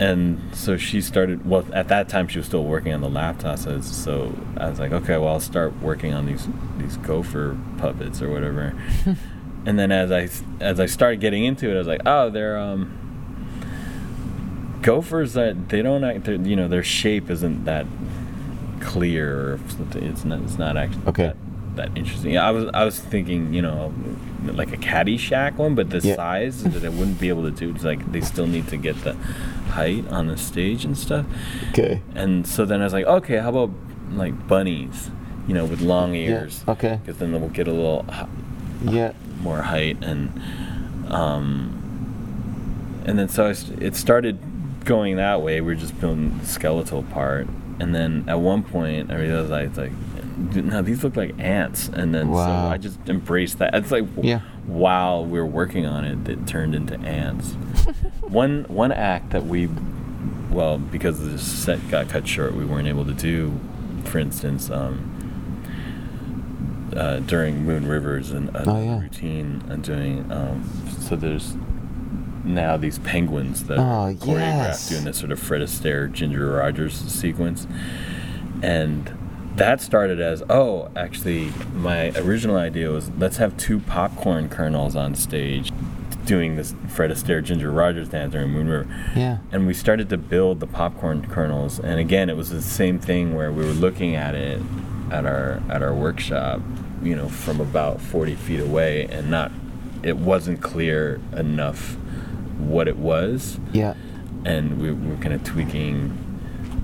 and 0.00 0.40
so 0.52 0.76
she 0.76 1.00
started 1.00 1.46
well 1.48 1.64
at 1.72 1.86
that 1.88 2.08
time 2.08 2.26
she 2.26 2.38
was 2.38 2.46
still 2.46 2.64
working 2.64 2.92
on 2.92 3.00
the 3.00 3.08
laptop 3.08 3.56
so, 3.58 3.80
so 3.80 4.34
i 4.56 4.68
was 4.68 4.80
like 4.80 4.90
okay 4.90 5.16
well 5.16 5.28
i'll 5.28 5.38
start 5.38 5.72
working 5.80 6.12
on 6.12 6.26
these 6.26 6.48
these 6.78 6.96
gopher 6.96 7.56
puppets 7.78 8.20
or 8.20 8.30
whatever. 8.30 8.74
And 9.66 9.78
then 9.78 9.90
as 9.92 10.12
i 10.12 10.28
as 10.62 10.78
i 10.78 10.84
started 10.84 11.20
getting 11.20 11.42
into 11.44 11.70
it 11.70 11.74
i 11.74 11.78
was 11.78 11.86
like 11.86 12.02
oh 12.04 12.28
they're 12.28 12.58
um 12.58 12.92
gophers 14.82 15.32
that 15.32 15.70
they 15.70 15.80
don't 15.80 16.04
act 16.04 16.28
you 16.28 16.54
know 16.54 16.68
their 16.68 16.82
shape 16.82 17.30
isn't 17.30 17.64
that 17.64 17.86
clear 18.80 19.52
or 19.54 19.60
it's 19.94 20.24
not 20.26 20.42
it's 20.42 20.58
not 20.58 20.76
actually 20.76 21.06
Okay. 21.06 21.32
That, 21.76 21.96
interesting 21.96 22.38
i 22.38 22.50
was 22.52 22.70
i 22.72 22.84
was 22.84 22.98
thinking 23.00 23.52
you 23.52 23.60
know 23.62 23.92
like 24.44 24.72
a 24.72 24.76
Caddyshack 24.76 25.54
one 25.56 25.74
but 25.74 25.90
the 25.90 25.98
Yeah. 26.00 26.14
size 26.16 26.62
that 26.62 26.84
I 26.84 26.88
wouldn't 26.88 27.18
be 27.18 27.28
able 27.30 27.42
to 27.44 27.50
do 27.50 27.70
it's 27.70 27.82
like 27.82 28.12
they 28.12 28.20
still 28.20 28.46
need 28.46 28.68
to 28.68 28.76
get 28.76 28.94
the 29.02 29.14
height 29.70 30.06
on 30.08 30.26
the 30.28 30.36
stage 30.36 30.84
and 30.84 30.96
stuff 30.96 31.26
Okay. 31.70 32.00
and 32.14 32.46
so 32.46 32.64
then 32.64 32.80
i 32.80 32.84
was 32.84 32.92
like 32.92 33.06
okay 33.06 33.38
how 33.38 33.48
about 33.48 33.70
like 34.12 34.46
bunnies 34.46 35.10
you 35.48 35.54
know 35.54 35.64
with 35.64 35.80
long 35.80 36.14
ears 36.14 36.62
okay. 36.68 37.00
because 37.02 37.18
then 37.18 37.32
we'll 37.32 37.48
get 37.50 37.66
a 37.66 37.72
little 37.72 38.04
Yeah. 38.84 39.12
more 39.42 39.62
height 39.62 39.96
and 40.04 40.30
um 41.08 41.72
and 43.06 43.18
then 43.18 43.28
so 43.28 43.46
I 43.46 43.54
it 43.80 43.96
started 43.96 44.38
going 44.84 45.16
that 45.16 45.40
way 45.42 45.60
we 45.60 45.72
are 45.72 45.76
just 45.76 45.98
building 46.00 46.38
the 46.38 46.46
skeletal 46.46 47.02
part 47.02 47.46
and 47.80 47.94
then 47.94 48.24
at 48.28 48.38
one 48.38 48.62
point 48.62 49.10
i 49.10 49.16
realized 49.16 49.50
I 49.50 49.64
like 49.82 49.92
no 50.36 50.82
these 50.82 51.04
look 51.04 51.16
like 51.16 51.38
ants 51.38 51.88
and 51.88 52.14
then 52.14 52.28
Wow. 52.30 52.46
so 52.68 52.72
i 52.72 52.76
just 52.78 52.98
embraced 53.08 53.58
that 53.58 53.74
it's 53.74 53.90
like 53.90 54.04
Yeah. 54.22 54.40
while 54.66 55.24
we 55.24 55.38
were 55.38 55.46
working 55.46 55.86
on 55.86 56.04
it 56.04 56.28
it 56.28 56.46
turned 56.46 56.74
into 56.74 56.98
ants 57.00 57.52
one 58.22 58.64
one 58.68 58.90
act 58.92 59.30
that 59.30 59.46
we 59.46 59.68
well 60.50 60.78
because 60.78 61.20
the 61.20 61.38
set 61.38 61.78
got 61.90 62.08
cut 62.08 62.26
short 62.26 62.54
we 62.54 62.64
weren't 62.64 62.88
able 62.88 63.04
to 63.04 63.12
do 63.14 63.52
for 64.04 64.18
instance 64.18 64.70
um 64.70 65.10
uh, 66.96 67.18
during 67.20 67.64
Moon 67.64 67.86
Rivers 67.88 68.30
and 68.30 68.54
uh, 68.56 68.62
Oh, 68.66 68.80
yeah. 68.80 69.00
routine 69.00 69.62
and 69.68 69.82
doing 69.82 70.30
um, 70.30 70.64
so 71.00 71.16
there's 71.16 71.54
now 72.44 72.76
these 72.76 72.98
penguins 73.00 73.64
that 73.64 73.78
Oh, 73.78 73.82
are 73.82 74.12
choreographed 74.12 74.36
yes. 74.36 74.88
doing 74.90 75.04
this 75.04 75.18
sort 75.18 75.32
of 75.32 75.40
Fred 75.40 75.60
Astaire 75.62 76.12
Ginger 76.12 76.52
Rogers 76.52 76.94
sequence 76.94 77.66
and 78.62 79.12
that 79.56 79.80
started 79.80 80.20
as 80.20 80.42
oh 80.50 80.90
actually 80.96 81.52
my 81.74 82.10
original 82.16 82.56
idea 82.56 82.90
was 82.90 83.10
let's 83.18 83.36
have 83.36 83.56
two 83.56 83.78
popcorn 83.80 84.48
kernels 84.48 84.96
on 84.96 85.14
stage 85.14 85.72
doing 86.24 86.56
this 86.56 86.74
Fred 86.88 87.10
Astaire 87.10 87.44
Ginger 87.44 87.70
Rogers 87.70 88.08
dance 88.08 88.32
during 88.32 88.50
Moon 88.50 88.66
River 88.68 88.86
Yeah. 89.14 89.38
and 89.52 89.66
we 89.66 89.74
started 89.74 90.08
to 90.08 90.16
build 90.16 90.60
the 90.60 90.66
popcorn 90.66 91.26
kernels 91.28 91.78
and 91.78 92.00
again 92.00 92.28
it 92.30 92.36
was 92.36 92.50
the 92.50 92.62
same 92.62 92.98
thing 92.98 93.34
where 93.34 93.52
we 93.52 93.64
were 93.64 93.72
looking 93.72 94.14
at 94.16 94.34
it 94.34 94.60
at 95.10 95.26
our 95.26 95.62
at 95.68 95.82
our 95.82 95.94
workshop 95.94 96.60
you 97.02 97.14
know 97.14 97.28
from 97.28 97.60
about 97.60 98.00
40 98.00 98.34
feet 98.36 98.60
away 98.60 99.04
and 99.04 99.30
not 99.30 99.52
it 100.02 100.16
wasn't 100.16 100.60
clear 100.62 101.20
enough 101.36 101.96
what 102.58 102.88
it 102.88 102.96
was 102.96 103.58
Yeah. 103.72 103.94
and 104.44 104.80
we, 104.80 104.90
we 104.92 105.10
were 105.10 105.16
kind 105.22 105.34
of 105.34 105.44
tweaking 105.44 106.18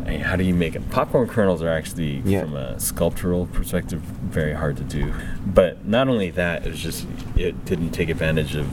I 0.06 0.10
mean, 0.10 0.20
how 0.20 0.36
do 0.36 0.44
you 0.44 0.54
make 0.54 0.74
it? 0.74 0.88
Popcorn 0.90 1.28
kernels 1.28 1.62
are 1.62 1.68
actually, 1.68 2.22
Yeah. 2.24 2.42
from 2.42 2.54
a 2.56 2.80
sculptural 2.80 3.46
perspective, 3.46 4.00
very 4.00 4.54
hard 4.54 4.76
to 4.78 4.84
do. 4.84 5.12
But 5.46 5.86
not 5.86 6.08
only 6.08 6.30
that, 6.30 6.66
it 6.66 6.70
was 6.70 6.80
just 6.80 7.06
it 7.36 7.64
didn't 7.64 7.90
take 7.90 8.08
advantage 8.08 8.54
of 8.56 8.66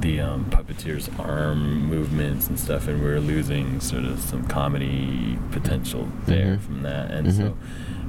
the 0.00 0.20
um, 0.20 0.44
puppeteer's 0.50 1.08
arm 1.18 1.86
movements 1.86 2.48
and 2.48 2.58
stuff, 2.58 2.88
and 2.88 3.00
we 3.00 3.06
were 3.08 3.20
losing 3.20 3.80
sort 3.80 4.04
of 4.04 4.20
some 4.20 4.44
comedy 4.46 5.38
potential 5.52 6.08
there 6.26 6.56
Mhm. 6.56 6.60
from 6.60 6.82
that. 6.82 7.10
And 7.10 7.32
so 7.32 7.54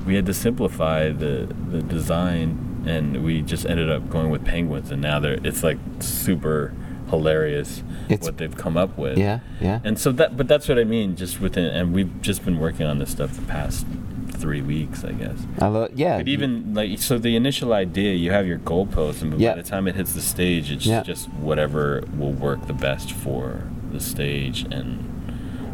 we 0.05 0.15
had 0.15 0.25
to 0.25 0.33
simplify 0.33 1.09
the 1.11 1.47
the 1.71 1.81
design, 1.81 2.83
and 2.85 3.23
we 3.23 3.41
just 3.41 3.65
ended 3.65 3.89
up 3.89 4.09
going 4.09 4.29
with 4.29 4.43
penguins, 4.43 4.91
and 4.91 5.01
now 5.01 5.19
they're 5.19 5.37
it's 5.43 5.63
like 5.63 5.77
super 5.99 6.73
hilarious 7.09 7.83
It's- 8.09 8.25
what 8.25 8.37
they've 8.37 8.55
come 8.55 8.77
up 8.77 8.97
with. 8.97 9.17
Yeah, 9.17 9.39
yeah. 9.61 9.79
And 9.83 9.97
so 9.99 10.11
that, 10.13 10.35
but 10.37 10.47
that's 10.47 10.67
what 10.67 10.79
I 10.79 10.83
mean. 10.83 11.15
Just 11.15 11.39
within, 11.39 11.65
and 11.65 11.93
we've 11.93 12.21
just 12.21 12.43
been 12.45 12.59
working 12.59 12.85
on 12.85 12.99
this 12.99 13.11
stuff 13.11 13.35
the 13.35 13.41
past 13.45 13.85
three 14.31 14.61
weeks, 14.61 15.03
I 15.03 15.11
guess. 15.13 15.37
I 15.61 15.67
love. 15.67 15.91
Yeah. 15.95 16.17
But 16.17 16.27
even 16.27 16.73
like, 16.73 16.99
so 16.99 17.17
the 17.17 17.35
initial 17.35 17.73
idea, 17.73 18.13
you 18.13 18.31
have 18.31 18.45
your 18.45 18.59
goalpost, 18.59 19.21
and 19.21 19.39
Yeah. 19.39 19.51
by 19.55 19.61
the 19.61 19.67
time 19.67 19.87
it 19.87 19.95
hits 19.95 20.13
the 20.13 20.21
stage, 20.21 20.71
it's 20.71 20.85
Yeah. 20.85 21.03
just 21.03 21.29
whatever 21.33 22.03
will 22.17 22.33
work 22.33 22.67
the 22.67 22.73
best 22.73 23.11
for 23.11 23.63
the 23.91 23.99
stage 23.99 24.65
and 24.71 25.11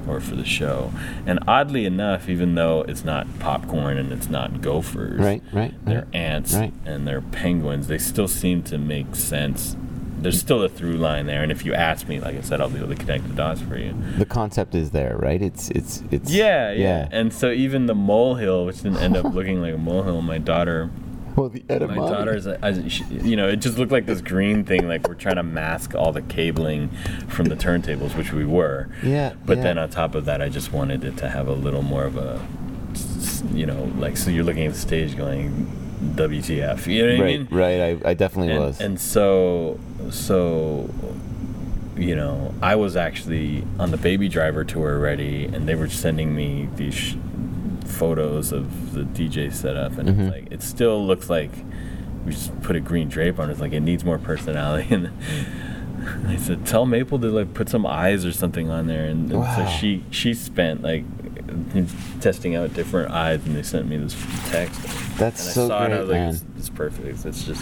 or 0.07 0.19
for 0.19 0.35
the 0.35 0.43
show. 0.45 0.91
And 1.27 1.39
oddly 1.47 1.85
enough, 1.85 2.27
even 2.27 2.55
though 2.55 2.81
it's 2.87 3.05
not 3.05 3.27
popcorn 3.39 3.97
and 3.97 4.11
it's 4.11 4.29
not 4.29 4.59
gophers, 4.61 5.19
Right, 5.19 5.43
right, 5.53 5.73
they're 5.85 6.05
right. 6.11 6.15
ants 6.15 6.55
Right. 6.55 6.73
and 6.87 7.07
they're 7.07 7.21
penguins, 7.21 7.87
they 7.87 7.99
still 7.99 8.27
seem 8.27 8.63
to 8.63 8.77
make 8.79 9.15
sense. 9.15 9.75
There's 10.21 10.39
still 10.39 10.63
a 10.63 10.69
through 10.69 10.97
line 10.97 11.25
there, 11.25 11.41
and 11.43 11.51
if 11.51 11.65
you 11.65 11.73
ask 11.73 12.07
me, 12.07 12.19
like 12.19 12.35
I 12.35 12.41
said, 12.41 12.61
I'll 12.61 12.69
be 12.69 12.77
able 12.77 12.89
to 12.89 12.95
connect 12.95 13.27
the 13.27 13.33
dots 13.33 13.61
for 13.61 13.77
you. 13.77 13.95
the 14.17 14.25
concept 14.25 14.75
is 14.75 14.91
there, 14.91 15.17
right? 15.17 15.41
It's 15.41 15.69
it's 15.71 16.03
it's. 16.11 16.31
Yeah, 16.31 16.71
yeah. 16.71 16.79
yeah. 16.79 17.07
And 17.11 17.33
so 17.33 17.51
even 17.51 17.87
the 17.87 17.95
molehill, 17.95 18.65
which 18.65 18.77
didn't 18.83 18.97
end 18.99 19.17
up 19.17 19.33
looking 19.33 19.61
like 19.61 19.73
a 19.73 19.77
molehill, 19.77 20.21
my 20.21 20.37
daughter, 20.37 20.91
Well, 21.35 21.49
the 21.49 21.63
my 21.67 21.75
etymology. 21.75 22.13
daughter's, 22.13 22.47
uh, 22.47 22.57
I, 22.61 22.87
she, 22.87 23.03
you 23.05 23.35
know, 23.35 23.47
it 23.47 23.57
just 23.57 23.77
looked 23.77 23.91
like 23.91 24.05
this 24.05 24.21
green 24.21 24.63
thing, 24.63 24.87
like 24.87 25.07
we're 25.07 25.15
trying 25.15 25.37
to 25.37 25.43
mask 25.43 25.95
all 25.95 26.11
the 26.11 26.21
cabling 26.21 26.89
from 27.27 27.45
the 27.47 27.55
turntables, 27.55 28.15
which 28.15 28.31
we 28.31 28.45
were. 28.45 28.89
Yeah. 29.03 29.33
But 29.45 29.57
yeah. 29.57 29.63
then 29.63 29.77
on 29.79 29.89
top 29.89 30.13
of 30.13 30.25
that, 30.25 30.41
I 30.41 30.49
just 30.49 30.71
wanted 30.71 31.03
it 31.03 31.17
to 31.17 31.29
have 31.29 31.47
a 31.47 31.53
little 31.53 31.81
more 31.81 32.03
of 32.03 32.15
a, 32.15 32.45
you 33.53 33.65
know, 33.65 33.91
like 33.97 34.17
so 34.17 34.29
you're 34.29 34.43
looking 34.43 34.67
at 34.67 34.73
the 34.73 34.79
stage 34.79 35.17
going, 35.17 35.71
WTF? 36.15 36.87
You 36.87 37.05
know 37.05 37.13
what 37.13 37.19
I 37.19 37.23
right, 37.23 37.39
mean? 37.39 37.47
right. 37.51 37.81
I, 38.05 38.09
I 38.09 38.13
definitely 38.13 38.53
and, 38.53 38.59
was. 38.63 38.81
and 38.81 38.99
so 38.99 39.79
so 40.11 40.89
you 41.97 42.15
know 42.15 42.53
i 42.61 42.75
was 42.75 42.95
actually 42.95 43.63
on 43.79 43.91
the 43.91 43.97
baby 43.97 44.27
driver 44.29 44.63
tour 44.63 44.93
already 44.95 45.45
and 45.45 45.67
they 45.67 45.75
were 45.75 45.89
sending 45.89 46.35
me 46.35 46.67
these 46.75 46.93
sh- 46.93 47.15
photos 47.85 48.51
of 48.51 48.93
the 48.93 49.01
dj 49.03 49.51
setup 49.53 49.97
and 49.97 50.09
Mhm. 50.09 50.19
it's 50.27 50.31
like 50.35 50.51
it 50.51 50.61
still 50.63 51.05
looks 51.05 51.29
like 51.29 51.51
we 52.25 52.31
just 52.31 52.59
put 52.61 52.75
a 52.75 52.79
green 52.79 53.09
drape 53.09 53.39
on 53.39 53.49
it. 53.49 53.53
It's 53.53 53.61
like 53.61 53.73
it 53.73 53.79
needs 53.79 54.05
more 54.05 54.19
personality 54.19 54.93
and 54.93 55.09
I 56.27 56.35
said, 56.35 56.67
"Tell 56.67 56.85
Maple 56.85 57.17
to 57.19 57.27
like 57.31 57.53
put 57.55 57.67
some 57.67 57.83
eyes 57.85 58.25
or 58.25 58.31
something 58.31 58.69
on 58.69 58.85
there." 58.87 59.05
And, 59.05 59.31
and 59.31 59.39
Wow. 59.39 59.55
so 59.55 59.65
she 59.79 60.03
she 60.11 60.35
spent 60.35 60.83
like 60.83 61.03
testing 62.21 62.55
out 62.55 62.73
different 62.75 63.11
eyes, 63.11 63.43
and 63.45 63.55
they 63.55 63.63
sent 63.63 63.87
me 63.87 63.97
this 63.97 64.15
text. 64.49 64.79
That's 65.17 65.41
and 65.41 65.49
I 65.49 65.53
so 65.53 65.67
saw 65.67 65.83
it, 65.83 65.85
I 65.85 65.87
great, 65.89 65.99
was 65.99 66.09
like, 66.09 66.17
man. 66.19 66.29
It's, 66.29 66.43
it's 66.57 66.69
perfect. 66.69 67.25
It's 67.25 67.43
just 67.43 67.61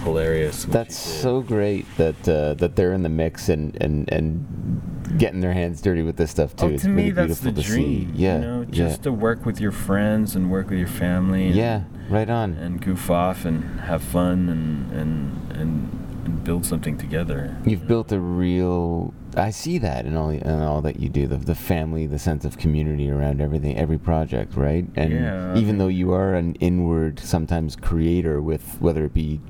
hilarious. 0.00 0.64
what 0.66 0.72
That's 0.72 0.96
so 0.96 1.40
great 1.40 1.86
that 1.96 2.28
uh, 2.28 2.54
that 2.54 2.76
they're 2.76 2.92
in 2.92 3.02
the 3.02 3.08
mix 3.08 3.48
and, 3.48 3.76
and, 3.80 4.10
and 4.12 5.18
getting 5.18 5.40
their 5.40 5.52
hands 5.52 5.80
dirty 5.82 6.02
with 6.02 6.16
this 6.16 6.30
stuff 6.30 6.54
too. 6.56 6.66
Oh, 6.66 6.68
it's 6.70 6.82
to 6.84 6.88
me, 6.88 7.10
really 7.10 7.10
that's 7.12 7.40
beautiful 7.40 7.52
the 7.52 7.62
to 7.62 7.68
dream. 7.68 8.14
see. 8.14 8.22
Yeah, 8.22 8.34
you 8.34 8.40
know, 8.40 8.60
yeah, 8.62 8.66
just 8.70 9.02
to 9.04 9.12
work 9.12 9.44
with 9.46 9.60
your 9.60 9.72
friends 9.72 10.34
and 10.36 10.50
work 10.50 10.70
with 10.70 10.78
your 10.78 10.88
family. 10.88 11.46
And, 11.46 11.54
yeah. 11.56 11.82
Right 12.08 12.28
on. 12.28 12.54
and 12.54 12.80
goof 12.82 13.08
off 13.08 13.44
and 13.44 13.80
have 13.80 14.02
fun 14.02 14.48
and 14.48 14.90
and 14.90 15.52
and, 15.52 16.24
and 16.24 16.44
build 16.44 16.66
something 16.66 16.98
together. 16.98 17.56
You've 17.64 17.86
built 17.86 18.10
a 18.10 18.18
real. 18.18 19.14
I 19.36 19.50
see 19.50 19.78
that 19.78 20.06
in 20.06 20.16
all 20.16 20.30
in 20.30 20.60
all 20.60 20.82
that 20.82 20.98
you 20.98 21.08
do. 21.08 21.28
The 21.28 21.36
the 21.36 21.54
family, 21.54 22.06
the 22.08 22.18
sense 22.18 22.44
of 22.44 22.58
community 22.58 23.08
around 23.08 23.40
everything, 23.40 23.76
every 23.78 23.98
project, 23.98 24.56
right? 24.56 24.86
And 24.96 25.12
Yeah, 25.12 25.52
I 25.54 25.58
even 25.58 25.78
though 25.78 25.86
you 25.86 26.12
are 26.12 26.34
an 26.34 26.56
inward, 26.56 27.20
sometimes 27.20 27.76
creator 27.76 28.42
with 28.42 28.76
whether 28.80 29.04
it 29.04 29.14
be 29.14 29.40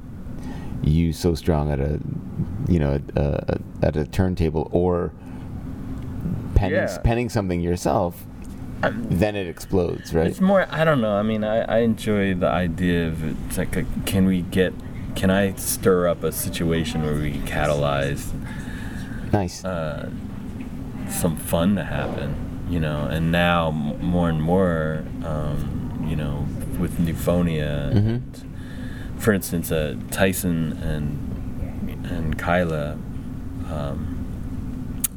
you 0.83 1.13
so 1.13 1.35
strong 1.35 1.71
at 1.71 1.79
a, 1.81 2.01
you 2.69 2.79
know, 2.79 3.01
a, 3.17 3.21
a, 3.23 3.61
at 3.87 3.97
a 3.97 4.07
turntable 4.07 4.69
or 4.73 5.13
penning 6.55 6.75
Yeah. 6.77 6.99
penning 7.03 7.29
something 7.29 7.61
yourself, 7.61 8.25
then 8.83 9.37
it 9.37 9.47
explodes, 9.47 10.15
right? 10.15 10.27
It's 10.27 10.41
more. 10.41 10.67
I 10.71 10.85
don't 10.85 11.01
know. 11.01 11.15
I 11.17 11.23
mean, 11.23 11.45
I, 11.45 11.61
I 11.63 11.79
enjoy 11.81 12.35
the 12.35 12.49
idea 12.49 13.09
of. 13.09 13.47
It's 13.49 13.59
like, 13.59 13.77
a, 13.77 13.85
can 14.07 14.25
we 14.27 14.43
get? 14.43 14.73
Can 15.17 15.31
I 15.31 15.53
stir 15.55 16.09
up 16.09 16.23
a 16.23 16.33
situation 16.33 17.03
where 17.03 17.15
we 17.17 17.33
catalyze 17.33 18.33
nice. 19.33 19.65
uh, 19.65 20.09
some 21.11 21.37
fun 21.37 21.75
to 21.77 21.85
happen? 21.85 22.35
You 22.71 22.79
know, 22.81 23.07
and 23.07 23.33
now 23.33 23.69
m- 23.69 24.01
more 24.03 24.29
and 24.31 24.41
more, 24.41 25.05
um, 25.25 26.07
you 26.09 26.15
know, 26.17 26.47
with 26.79 26.97
Nufonia. 26.99 27.93
Mhm. 27.93 27.97
And, 28.09 28.47
for 29.21 29.33
instance, 29.33 29.71
uh, 29.71 29.95
Tyson 30.11 30.73
and 30.83 32.07
and 32.11 32.39
Kyla. 32.39 32.99
Um, 33.71 34.17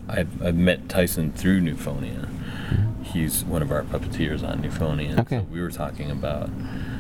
I've, 0.08 0.44
I've 0.44 0.56
met 0.56 0.90
Tyson 0.90 1.32
through 1.32 1.62
Nufonia. 1.62 2.30
He's 3.04 3.44
one 3.46 3.62
of 3.62 3.72
our 3.72 3.84
puppeteers 3.84 4.48
on 4.48 4.62
Nufonia. 4.62 5.20
Okay. 5.22 5.40
So 5.40 5.44
we 5.52 5.60
were 5.62 5.72
talking 5.72 6.12
about 6.12 6.50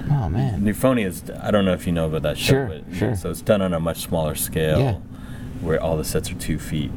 oh 0.09 0.29
man. 0.29 0.61
Nufonia 0.61 1.05
is. 1.07 1.23
I 1.41 1.51
don't 1.51 1.65
know 1.65 1.73
if 1.73 1.85
you 1.85 1.93
know 1.93 2.07
about 2.07 2.23
that 2.23 2.37
show, 2.37 2.53
Sure, 2.53 2.67
but 2.67 2.95
sure. 2.95 3.15
so 3.15 3.29
it's 3.29 3.41
done 3.41 3.61
on 3.61 3.73
a 3.73 3.79
much 3.79 4.01
smaller 4.01 4.35
scale, 4.35 4.79
Yeah. 4.79 4.95
where 5.61 5.81
all 5.81 5.97
the 5.97 6.03
sets 6.05 6.31
are 6.31 6.35
two 6.35 6.57
feet 6.59 6.91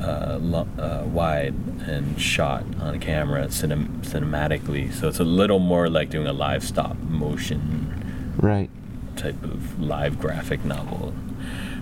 uh, 0.00 0.38
lo- 0.40 0.68
uh, 0.78 1.04
wide 1.06 1.54
and 1.86 2.20
shot 2.20 2.64
on 2.80 2.94
a 2.94 2.98
camera 2.98 3.46
cinem- 3.46 3.98
cinematically. 4.02 4.92
So 4.92 5.08
it's 5.08 5.18
a 5.20 5.24
little 5.24 5.58
more 5.58 5.88
like 5.88 6.10
doing 6.10 6.26
a 6.26 6.32
live 6.32 6.64
stop 6.64 6.96
motion 6.98 8.34
Right. 8.36 8.70
Type 9.18 9.42
of 9.42 9.80
live 9.80 10.18
graphic 10.18 10.64
novel 10.64 11.14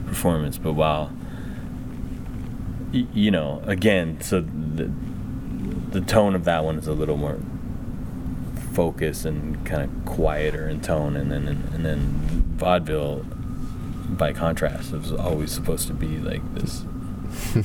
performance. 0.07 0.59
But 0.59 0.73
while 0.73 1.13
you 2.93 3.31
know, 3.31 3.63
again, 3.67 4.21
so 4.21 4.41
the 4.41 4.91
the 5.91 6.01
tone 6.01 6.35
of 6.35 6.45
that 6.45 6.65
one 6.65 6.79
is 6.79 6.87
a 6.87 6.93
little 6.93 7.17
more 7.17 7.39
focused 8.73 9.25
and 9.25 9.65
kind 9.65 9.83
of 9.83 10.05
quieter 10.05 10.69
in 10.69 10.81
tone, 10.81 11.17
and 11.17 11.31
then 11.31 11.49
and, 11.49 11.85
then 11.85 12.45
vaudeville, 12.57 13.25
by 14.11 14.33
contrast, 14.33 14.93
was 14.93 15.13
always 15.13 15.53
supposed 15.53 15.87
to 15.89 15.95
be 15.95 16.19
like 16.19 16.43
this 16.55 16.85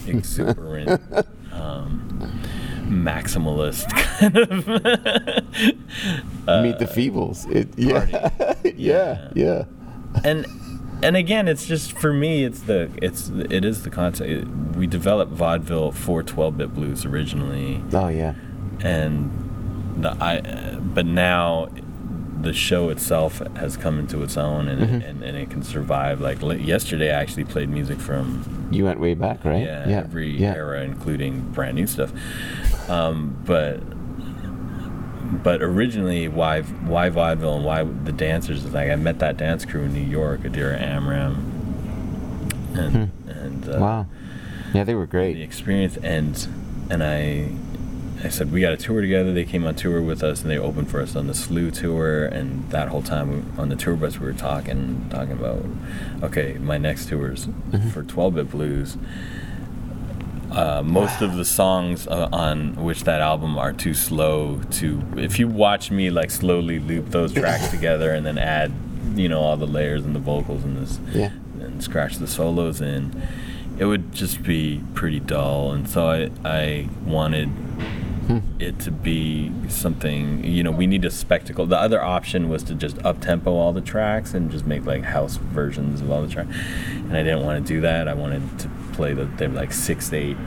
exuberant. 0.07 1.01
um, 1.51 2.41
maximalist 2.91 3.87
kind 4.19 4.37
of 4.37 4.67
Meet 6.63 6.79
the 6.79 6.85
Feebles. 6.85 7.49
It, 7.49 7.69
yeah. 7.77 8.53
yeah. 8.77 9.29
Yeah. 9.35 9.65
and 10.23 10.45
and 11.03 11.15
again 11.15 11.47
it's 11.47 11.65
just 11.65 11.93
for 11.93 12.13
me 12.13 12.43
it's 12.43 12.61
the 12.61 12.89
it's 13.01 13.29
it 13.29 13.65
is 13.65 13.83
the 13.83 13.89
concept 13.89 14.47
we 14.75 14.85
developed 14.87 15.31
vaudeville 15.31 15.91
for 15.91 16.21
12-bit 16.23 16.73
blues 16.75 17.05
originally 17.05 17.81
Oh 17.93 18.07
yeah. 18.09 18.35
and 18.81 19.31
the 19.97 20.11
i 20.21 20.41
but 20.79 21.05
now 21.05 21.69
the 22.41 22.53
show 22.53 22.89
itself 22.89 23.37
has 23.55 23.77
come 23.77 23.99
into 23.99 24.23
its 24.23 24.35
own 24.35 24.67
and, 24.67 24.81
Mhm. 24.81 25.09
and, 25.09 25.23
and 25.23 25.37
it 25.37 25.49
can 25.51 25.61
survive 25.63 26.19
like 26.21 26.41
li- 26.41 26.57
yesterday 26.57 27.09
i 27.11 27.19
actually 27.21 27.45
played 27.45 27.69
music 27.69 27.99
from 27.99 28.67
You 28.71 28.85
went 28.85 28.99
way 28.99 29.13
back, 29.13 29.43
right? 29.45 29.63
yeah, 29.63 29.85
every 30.05 30.31
yeah. 30.37 30.53
era 30.55 30.81
including 30.83 31.41
brand 31.51 31.75
new 31.75 31.87
stuff 31.87 32.11
um, 32.89 33.37
but 33.45 33.79
but 35.31 35.61
originally 35.61 36.27
why 36.27 36.61
why 36.61 37.09
vaudeville 37.09 37.55
and 37.55 37.65
why 37.65 37.83
the 37.83 38.11
dancers 38.11 38.65
is 38.65 38.73
like 38.73 38.89
I 38.89 38.95
met 38.95 39.19
that 39.19 39.37
dance 39.37 39.65
crew 39.65 39.83
in 39.83 39.93
New 39.93 40.01
York, 40.01 40.41
Adira 40.41 40.79
Amram, 40.81 41.35
and 42.75 43.11
and 43.27 43.69
uh, 43.69 43.75
Hmm. 43.75 43.81
Wow. 43.81 44.05
Yeah, 44.73 44.83
they 44.85 44.95
were 44.95 45.05
great. 45.07 45.33
the 45.33 45.41
experience 45.43 45.97
and 45.97 46.47
and 46.89 47.03
I 47.03 47.49
I 48.23 48.29
said 48.29 48.51
we 48.51 48.61
got 48.61 48.71
a 48.73 48.77
tour 48.77 49.01
together. 49.01 49.33
They 49.33 49.45
came 49.45 49.65
on 49.65 49.75
tour 49.75 50.01
with 50.01 50.21
us 50.23 50.41
and 50.43 50.51
they 50.51 50.57
opened 50.59 50.89
for 50.91 51.01
us 51.01 51.15
on 51.15 51.27
the 51.27 51.33
Slew 51.33 51.71
tour. 51.71 52.25
And 52.25 52.69
that 52.69 52.89
whole 52.89 53.01
time 53.01 53.51
on 53.57 53.69
the 53.69 53.75
tour 53.75 53.95
bus 53.95 54.19
we 54.19 54.25
were 54.27 54.33
talking 54.33 55.07
talking 55.09 55.31
about 55.33 55.65
okay 56.23 56.53
my 56.59 56.77
next 56.77 57.09
tours 57.09 57.47
Mm-hmm. 57.47 57.89
for 57.89 58.03
12-bit 58.03 58.51
blues. 58.51 58.97
Uh, 60.51 60.81
most 60.83 61.21
of 61.21 61.35
the 61.37 61.45
songs 61.45 62.07
uh, 62.07 62.27
on 62.33 62.75
which 62.75 63.03
that 63.05 63.21
album 63.21 63.57
are 63.57 63.71
too 63.73 63.93
slow 63.93 64.59
to. 64.71 65.01
If 65.15 65.39
you 65.39 65.47
watch 65.47 65.91
me 65.91 66.09
like 66.09 66.29
slowly 66.29 66.79
loop 66.79 67.09
those 67.11 67.33
tracks 67.33 67.69
together 67.75 68.11
and 68.13 68.25
then 68.25 68.37
add, 68.37 68.71
you 69.15 69.29
know, 69.29 69.39
all 69.39 69.55
the 69.57 69.65
layers 69.67 70.03
and 70.03 70.13
the 70.15 70.19
vocals 70.19 70.63
and 70.65 70.77
this 70.77 70.99
Yeah. 71.13 71.31
and 71.59 71.81
scratch 71.81 72.17
the 72.17 72.27
solos 72.27 72.81
in, 72.81 73.13
it 73.79 73.85
would 73.85 74.11
just 74.11 74.43
be 74.43 74.83
pretty 74.93 75.19
dull. 75.21 75.71
And 75.71 75.87
so 75.89 76.09
I, 76.09 76.29
I 76.43 76.89
wanted 77.05 77.49
it 78.59 78.79
to 78.79 78.91
be 78.91 79.51
something. 79.67 80.43
You 80.43 80.63
know, 80.63 80.71
we 80.71 80.85
need 80.87 81.03
a 81.05 81.11
spectacle. 81.11 81.65
The 81.65 81.77
other 81.79 82.01
option 82.01 82.49
was 82.49 82.63
to 82.63 82.75
just 82.75 82.97
up 83.05 83.19
tempo 83.21 83.51
all 83.53 83.73
the 83.73 83.81
tracks 83.81 84.33
and 84.33 84.51
just 84.51 84.65
make 84.65 84.85
like 84.85 85.03
house 85.03 85.37
versions 85.37 86.01
of 86.01 86.11
all 86.11 86.21
the 86.21 86.29
tracks, 86.29 86.49
and 86.91 87.15
I 87.15 87.23
didn't 87.23 87.43
want 87.45 87.65
to 87.65 87.73
do 87.73 87.81
that. 87.81 88.07
I 88.07 88.13
wanted 88.13 88.59
to 88.59 88.69
play 89.01 89.13
the 89.13 89.25
they 89.37 89.47
were 89.47 89.55
like 89.55 89.73
six, 89.73 90.13
eight, 90.13 90.37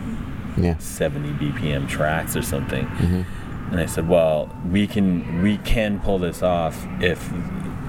Yeah. 0.57 0.79
70 0.79 1.31
BPM 1.41 1.89
tracks 1.89 2.37
or 2.37 2.43
something. 2.43 2.87
Mm-hmm. 2.87 3.23
And 3.73 3.81
I 3.81 3.87
said, 3.87 4.09
well, 4.09 4.49
we 4.71 4.87
can 4.87 5.43
we 5.43 5.59
can 5.59 5.99
pull 6.01 6.19
this 6.19 6.43
off 6.43 6.87
if 7.01 7.21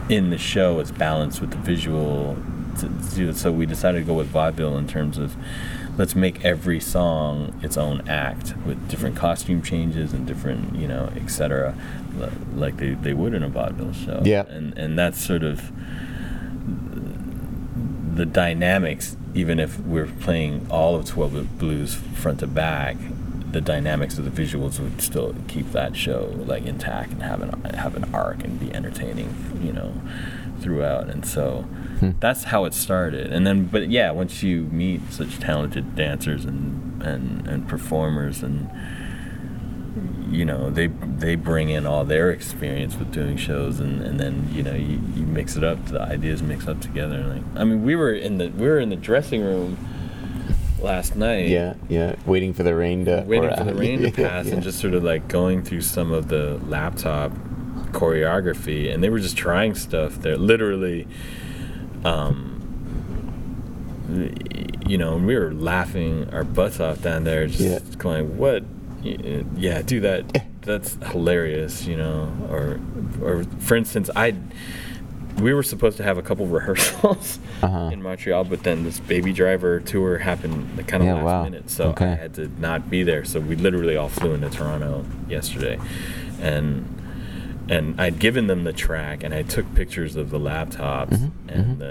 in 0.09 0.29
the 0.31 0.37
show 0.37 0.79
it's 0.79 0.91
balanced 0.91 1.39
with 1.41 1.51
the 1.51 1.57
visual. 1.57 2.35
To, 2.79 2.87
to 2.89 3.15
do 3.15 3.29
it. 3.29 3.37
So 3.37 3.53
we 3.53 3.65
decided 3.65 3.99
to 3.99 4.03
go 4.05 4.13
with 4.15 4.27
vaudeville 4.27 4.77
in 4.77 4.85
terms 4.87 5.17
of 5.17 5.35
let's 5.97 6.13
make 6.13 6.43
every 6.43 6.81
song 6.81 7.57
its 7.63 7.77
own 7.77 8.01
act 8.09 8.53
with 8.65 8.77
different 8.89 9.15
costume 9.15 9.61
changes 9.61 10.11
and 10.11 10.27
different, 10.27 10.75
you 10.75 10.85
know, 10.87 11.09
etc. 11.15 11.73
li- 12.19 12.27
Like 12.53 12.75
they, 12.77 12.95
they 12.95 13.13
would 13.13 13.33
in 13.33 13.43
a 13.43 13.47
vaudeville 13.47 13.93
show. 13.93 14.21
Yeah. 14.25 14.43
And 14.49 14.77
and 14.77 14.97
that's 14.99 15.23
sort 15.23 15.43
of 15.43 15.71
the 18.15 18.25
dynamics, 18.25 19.15
even 19.35 19.59
if 19.59 19.77
we're 19.79 20.07
playing 20.07 20.65
all 20.71 20.95
of 20.95 21.05
12 21.05 21.59
Blues 21.59 21.93
front 21.93 22.39
to 22.39 22.47
back, 22.47 22.95
the 23.51 23.61
dynamics 23.61 24.17
of 24.17 24.25
the 24.25 24.43
visuals 24.43 24.79
would 24.79 25.01
still 25.01 25.35
keep 25.47 25.71
that 25.71 25.95
show 25.95 26.33
like 26.45 26.65
intact 26.65 27.11
and 27.11 27.23
have 27.23 27.41
an 27.41 27.63
have 27.75 27.95
an 27.95 28.13
arc 28.13 28.43
and 28.43 28.59
be 28.59 28.73
entertaining, 28.73 29.61
you 29.61 29.71
know, 29.71 29.93
throughout. 30.59 31.09
And 31.09 31.25
so 31.25 31.61
hmm. 31.99 32.11
that's 32.19 32.45
how 32.45 32.65
it 32.65 32.73
started. 32.73 33.31
And 33.31 33.45
then, 33.45 33.65
but 33.65 33.89
yeah, 33.89 34.11
once 34.11 34.41
you 34.41 34.63
meet 34.63 35.01
such 35.11 35.39
talented 35.39 35.95
dancers 35.95 36.43
and 36.45 37.01
and 37.01 37.47
and 37.47 37.67
performers 37.67 38.41
and 38.41 38.69
you 40.29 40.43
know 40.45 40.69
they 40.69 40.87
they 40.87 41.35
bring 41.35 41.69
in 41.69 41.85
all 41.85 42.03
their 42.05 42.31
experience 42.31 42.95
with 42.95 43.11
doing 43.11 43.37
shows 43.37 43.79
and, 43.79 44.01
and 44.01 44.19
then 44.19 44.47
you 44.51 44.63
know 44.63 44.73
you, 44.73 44.99
you 45.15 45.23
mix 45.25 45.55
it 45.55 45.63
up 45.63 45.83
the 45.87 46.01
ideas 46.01 46.41
mix 46.41 46.67
up 46.67 46.79
together 46.81 47.23
like 47.23 47.43
I 47.55 47.63
mean 47.63 47.83
we 47.83 47.95
were 47.95 48.11
in 48.13 48.37
the 48.37 48.47
we 48.49 48.67
were 48.67 48.79
in 48.79 48.89
the 48.89 48.95
dressing 48.95 49.41
room 49.43 49.77
last 50.81 51.15
night 51.15 51.47
Yeah, 51.47 51.75
yeah. 51.89 52.15
Waiting 52.25 52.53
for 52.53 52.63
the 52.63 52.75
rain 52.75 53.05
to. 53.05 53.23
waiting 53.27 53.49
or- 53.49 53.57
for 53.57 53.63
the 53.63 53.73
rain 53.75 54.01
to 54.01 54.11
pass 54.23 54.45
yeah. 54.47 54.53
and 54.55 54.63
just 54.63 54.79
sort 54.79 54.93
of 54.93 55.03
like 55.03 55.27
going 55.27 55.63
through 55.63 55.81
some 55.81 56.11
of 56.11 56.27
the 56.27 56.59
laptop 56.67 57.31
choreography 57.91 58.93
and 58.93 59.03
they 59.03 59.09
were 59.09 59.19
just 59.19 59.37
trying 59.37 59.73
stuff 59.75 60.15
there 60.21 60.37
literally 60.37 61.07
um 62.03 62.51
you 64.87 64.97
know 64.97 65.15
and 65.15 65.25
we 65.25 65.35
were 65.35 65.53
laughing 65.53 66.29
our 66.31 66.43
butts 66.43 66.79
off 66.79 67.01
down 67.01 67.23
there 67.23 67.47
just 67.47 67.59
Yeah. 67.61 67.79
going 67.97 68.37
what 68.37 68.63
yeah 69.05 69.81
do 69.81 69.99
that 70.01 70.43
that's 70.61 70.95
hilarious 71.11 71.85
you 71.85 71.95
know 71.95 72.31
or 72.49 72.79
or 73.21 73.43
for 73.59 73.75
instance 73.75 74.09
i 74.15 74.33
we 75.41 75.53
were 75.53 75.63
supposed 75.63 75.97
to 75.97 76.03
have 76.03 76.17
a 76.17 76.21
couple 76.21 76.45
rehearsals 76.59 77.39
Uh-huh. 77.61 77.89
in 77.91 78.01
Montreal, 78.01 78.45
but 78.45 78.63
then 78.63 78.83
this 78.85 78.99
Baby 79.01 79.33
Driver 79.33 79.81
tour 79.81 80.17
happened 80.17 80.65
kind 80.87 81.03
of 81.03 81.07
Yeah, 81.07 81.13
last 81.15 81.23
wow. 81.25 81.43
minute, 81.43 81.69
so 81.69 81.89
Okay. 81.89 82.05
I 82.11 82.15
had 82.15 82.33
to 82.35 82.47
not 82.59 82.89
be 82.89 83.03
there. 83.03 83.25
So 83.25 83.39
we 83.41 83.55
literally 83.57 83.97
all 83.97 84.07
flew 84.09 84.33
into 84.33 84.49
Toronto 84.49 85.03
yesterday, 85.27 85.77
and 86.39 86.85
and 87.69 87.99
I'd 87.99 88.19
given 88.19 88.47
them 88.47 88.63
the 88.63 88.73
track, 88.73 89.23
and 89.23 89.33
I 89.33 89.41
took 89.43 89.73
pictures 89.75 90.15
of 90.15 90.29
the 90.29 90.39
laptops 90.39 91.31
and 91.47 91.79
the 91.79 91.85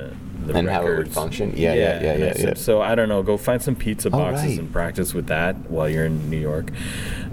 the 0.47 0.53
Mm-hmm, 0.53 0.57
And 0.59 0.68
how 0.68 0.81
it 0.83 0.85
would 0.85 0.91
records. 0.91 1.14
function. 1.14 1.55
Yeah, 1.57 1.72
yeah, 1.72 2.03
yeah, 2.03 2.16
yeah, 2.16 2.33
said, 2.35 2.49
yeah. 2.49 2.55
So 2.55 2.83
I 2.83 2.95
don't 2.95 3.09
know, 3.09 3.22
go 3.22 3.39
find 3.39 3.62
some 3.62 3.75
pizza 3.75 4.11
boxes 4.11 4.45
right. 4.51 4.59
and 4.59 4.70
practice 4.70 5.14
with 5.14 5.27
that 5.29 5.57
while 5.70 5.89
you're 5.89 6.05
in 6.05 6.29
New 6.29 6.37
York, 6.39 6.70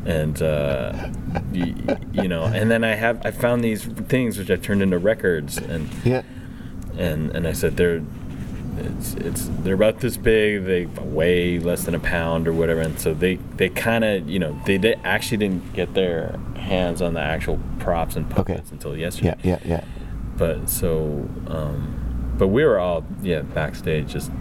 and 0.05 0.41
uh, 0.41 0.93
y- 1.53 1.97
you 2.13 2.27
know, 2.29 2.43
and 2.45 2.71
then 2.71 2.85
I 2.85 2.95
have 2.95 3.25
I 3.25 3.31
found 3.31 3.63
these 3.65 3.83
things 3.83 4.37
which 4.37 4.49
I 4.49 4.55
turned 4.55 4.81
into 4.81 4.97
records 4.97 5.57
and 5.57 5.89
Yeah. 6.05 6.21
and 6.97 7.31
and 7.35 7.45
I 7.47 7.51
said 7.51 7.75
they're 7.75 8.01
it's 8.81 9.13
it's 9.15 9.49
they're 9.63 9.73
about 9.75 9.99
this 9.99 10.17
big 10.17 10.65
they 10.65 10.85
weigh 11.03 11.59
less 11.59 11.83
than 11.85 11.95
a 11.95 11.99
pound 11.99 12.47
or 12.47 12.53
whatever 12.53 12.81
and 12.81 12.99
so 12.99 13.13
they 13.13 13.35
they 13.57 13.69
kind 13.69 14.03
of 14.03 14.29
you 14.29 14.39
know 14.39 14.59
they 14.65 14.77
did, 14.77 14.99
actually 15.03 15.37
didn't 15.37 15.73
get 15.73 15.93
their 15.93 16.37
hands 16.55 17.01
on 17.01 17.13
the 17.13 17.19
actual 17.21 17.59
props 17.79 18.15
and 18.15 18.25
Okay. 18.27 18.35
puppets 18.53 18.71
until 18.71 18.95
yesterday 18.97 19.35
Yeah, 19.43 19.59
yeah, 19.63 19.69
yeah. 19.79 19.83
but 20.37 20.69
so 20.69 21.27
um 21.47 22.33
but 22.37 22.47
we 22.47 22.63
were 22.65 22.79
all 22.79 23.03
yeah 23.21 23.41
backstage 23.41 24.07
just 24.11 24.31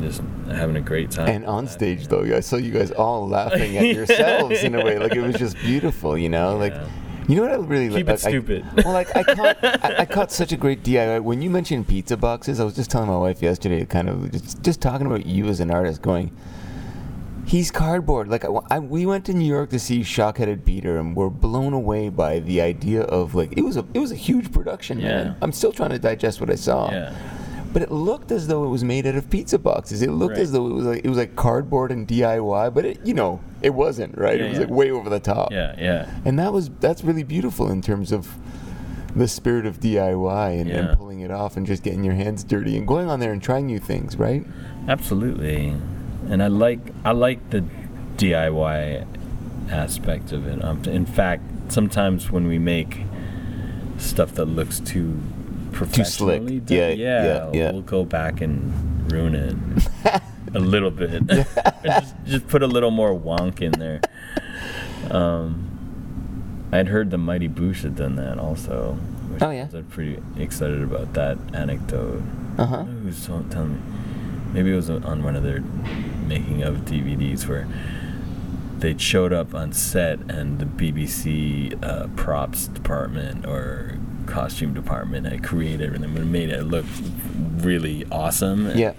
just 0.00 0.22
having 0.48 0.76
a 0.76 0.80
great 0.80 1.10
time 1.10 1.28
And 1.28 1.44
on 1.46 1.66
stage, 1.68 2.08
though, 2.08 2.22
I 2.22 2.40
saw 2.40 2.56
you 2.56 2.72
guys 2.72 2.90
all 2.90 3.28
laughing 3.28 3.76
at 3.76 3.84
yourselves 3.94 4.62
in 4.62 4.74
a 4.74 4.82
way. 4.84 4.98
Like 4.98 5.14
it 5.14 5.20
was 5.20 5.36
just 5.36 5.56
beautiful, 5.58 6.16
you 6.16 6.28
know. 6.30 6.56
Like, 6.56 6.72
Yeah. 6.72 6.86
You 7.28 7.36
know 7.36 7.42
what 7.42 7.52
I 7.52 7.56
really 7.56 7.88
Keep 7.88 8.06
like, 8.08 8.16
it 8.16 8.20
stupid. 8.20 8.64
I, 8.70 8.74
well, 8.84 8.92
like 8.92 9.14
I 9.16 9.22
caught, 9.22 9.56
I, 9.64 9.94
I 10.00 10.04
caught 10.04 10.32
such 10.32 10.52
a 10.52 10.56
great 10.56 10.82
DIY 10.82 11.22
when 11.22 11.42
you 11.42 11.50
mentioned 11.50 11.86
pizza 11.88 12.16
boxes. 12.16 12.60
I 12.60 12.64
was 12.64 12.74
just 12.74 12.90
telling 12.90 13.08
my 13.08 13.16
wife 13.18 13.42
yesterday, 13.42 13.84
kind 13.84 14.08
of 14.08 14.30
just, 14.32 14.62
just 14.62 14.80
talking 14.80 15.06
about 15.06 15.26
you 15.26 15.46
as 15.46 15.60
an 15.60 15.70
artist, 15.70 16.02
going. 16.02 16.30
He's 17.46 17.70
cardboard. 17.72 18.28
Like 18.28 18.44
I, 18.44 18.48
I- 18.70 18.78
we 18.78 19.06
went 19.06 19.24
to 19.26 19.34
New 19.34 19.46
York 19.46 19.70
to 19.70 19.78
see 19.78 20.00
Shockheaded 20.00 20.64
Peter, 20.64 20.98
and 20.98 21.16
we're 21.16 21.30
blown 21.30 21.72
away 21.72 22.08
by 22.08 22.38
the 22.40 22.60
idea 22.60 23.02
of 23.02 23.34
like 23.34 23.52
it 23.56 23.62
was 23.62 23.76
a 23.76 23.84
it 23.92 23.98
was 23.98 24.12
a 24.12 24.16
huge 24.16 24.52
production, 24.52 25.02
man. 25.02 25.36
I'm 25.42 25.52
still 25.52 25.72
trying 25.72 25.90
to 25.90 25.98
digest 25.98 26.40
what 26.40 26.50
I 26.50 26.54
saw. 26.54 26.90
yeah 26.90 27.14
But 27.72 27.82
it 27.82 27.90
looked 27.92 28.32
as 28.32 28.48
though 28.48 28.64
it 28.64 28.68
was 28.68 28.82
made 28.82 29.06
out 29.06 29.14
of 29.14 29.30
pizza 29.30 29.58
boxes. 29.58 30.02
It 30.02 30.10
looked 30.10 30.32
Right. 30.34 30.42
as 30.42 30.50
though 30.52 30.66
it 30.66 30.72
was 30.72 30.84
like 30.86 31.04
it 31.04 31.08
was 31.08 31.18
like 31.18 31.36
cardboard 31.36 31.92
and 31.92 32.06
DIY, 32.06 32.74
but 32.74 32.84
it, 32.84 33.00
you 33.04 33.14
know, 33.14 33.40
it 33.62 33.70
wasn't, 33.70 34.18
right? 34.18 34.38
Yeah, 34.40 34.46
it 34.46 34.48
was 34.50 34.58
yeah. 34.58 34.64
like 34.64 34.74
way 34.74 34.90
over 34.90 35.08
the 35.08 35.20
top. 35.20 35.52
yeah 35.52 35.74
yeah 35.78 36.10
And 36.24 36.36
that 36.38 36.52
was 36.52 36.70
that's 36.80 37.04
really 37.04 37.22
beautiful 37.22 37.70
in 37.70 37.80
terms 37.80 38.10
of 38.10 38.28
the 39.14 39.28
spirit 39.28 39.66
of 39.66 39.78
DIY 39.80 40.60
and, 40.60 40.68
Yeah. 40.68 40.76
and 40.78 40.98
pulling 40.98 41.20
it 41.20 41.30
off 41.30 41.56
and 41.56 41.64
just 41.66 41.82
getting 41.82 42.02
your 42.04 42.14
hands 42.14 42.42
dirty 42.44 42.76
and 42.76 42.86
going 42.88 43.08
on 43.08 43.20
there 43.20 43.32
and 43.32 43.42
trying 43.42 43.66
new 43.66 43.78
things, 43.78 44.16
right? 44.16 44.44
Absolutely, 44.88 45.74
and 46.28 46.42
I 46.42 46.48
like 46.48 46.80
I 47.04 47.12
like 47.12 47.50
the 47.50 47.62
DIY 48.16 49.06
aspect 49.70 50.32
of 50.32 50.46
it. 50.46 50.62
Um, 50.64 50.82
in 50.86 51.06
fact, 51.06 51.42
sometimes 51.72 52.30
when 52.32 52.46
we 52.48 52.58
make 52.58 53.02
stuff 53.98 54.32
that 54.34 54.46
looks 54.46 54.80
too 54.80 55.20
professionally 55.70 56.38
slick. 56.38 56.66
done, 56.66 56.76
Yeah, 56.76 57.22
yeah, 57.22 57.50
yeah. 57.52 57.72
we'll 57.72 57.82
go 57.82 58.04
back 58.04 58.40
and 58.40 59.10
ruin 59.10 59.34
it 59.34 60.22
a 60.54 60.58
little 60.58 60.90
bit, 60.90 61.26
just, 61.84 62.14
just 62.26 62.48
put 62.48 62.62
a 62.62 62.66
little 62.66 62.90
more 62.90 63.12
wonk 63.18 63.60
in 63.60 63.72
there. 63.72 64.00
Um, 65.10 66.68
I'd 66.72 66.88
heard 66.88 67.10
the 67.10 67.18
Mighty 67.18 67.48
Boosh 67.48 67.82
had 67.82 67.96
done 67.96 68.16
that 68.16 68.38
also. 68.38 68.92
Which 69.30 69.42
Oh, 69.42 69.50
yeah? 69.50 69.68
I 69.72 69.76
was 69.76 69.84
pretty 69.90 70.22
excited 70.38 70.82
about 70.82 71.12
that 71.14 71.38
anecdote. 71.52 72.22
Uh 72.58 72.66
huh. 72.66 72.84
Who 72.84 73.06
was 73.06 73.26
tell- 73.26 73.44
telling 73.50 73.74
me? 73.74 73.80
Maybe 74.52 74.72
it 74.72 74.76
was 74.76 74.90
on 74.90 75.22
one 75.22 75.36
of 75.36 75.42
their 75.44 75.60
making 76.26 76.62
of 76.62 76.78
DVDs 76.78 77.46
where 77.48 77.68
they 78.78 78.96
showed 78.98 79.32
up 79.32 79.54
on 79.54 79.72
set 79.72 80.18
and 80.30 80.58
the 80.58 80.64
BBC 80.64 81.78
uh, 81.84 82.08
props 82.16 82.66
department 82.66 83.46
or 83.46 83.96
costume 84.30 84.72
department 84.74 85.26
had 85.26 85.42
created 85.42 85.94
and 85.94 86.32
made 86.32 86.48
it 86.50 86.62
look 86.64 86.84
really 87.58 88.06
awesome 88.10 88.66
and 88.66 88.78
Yeah. 88.78 88.92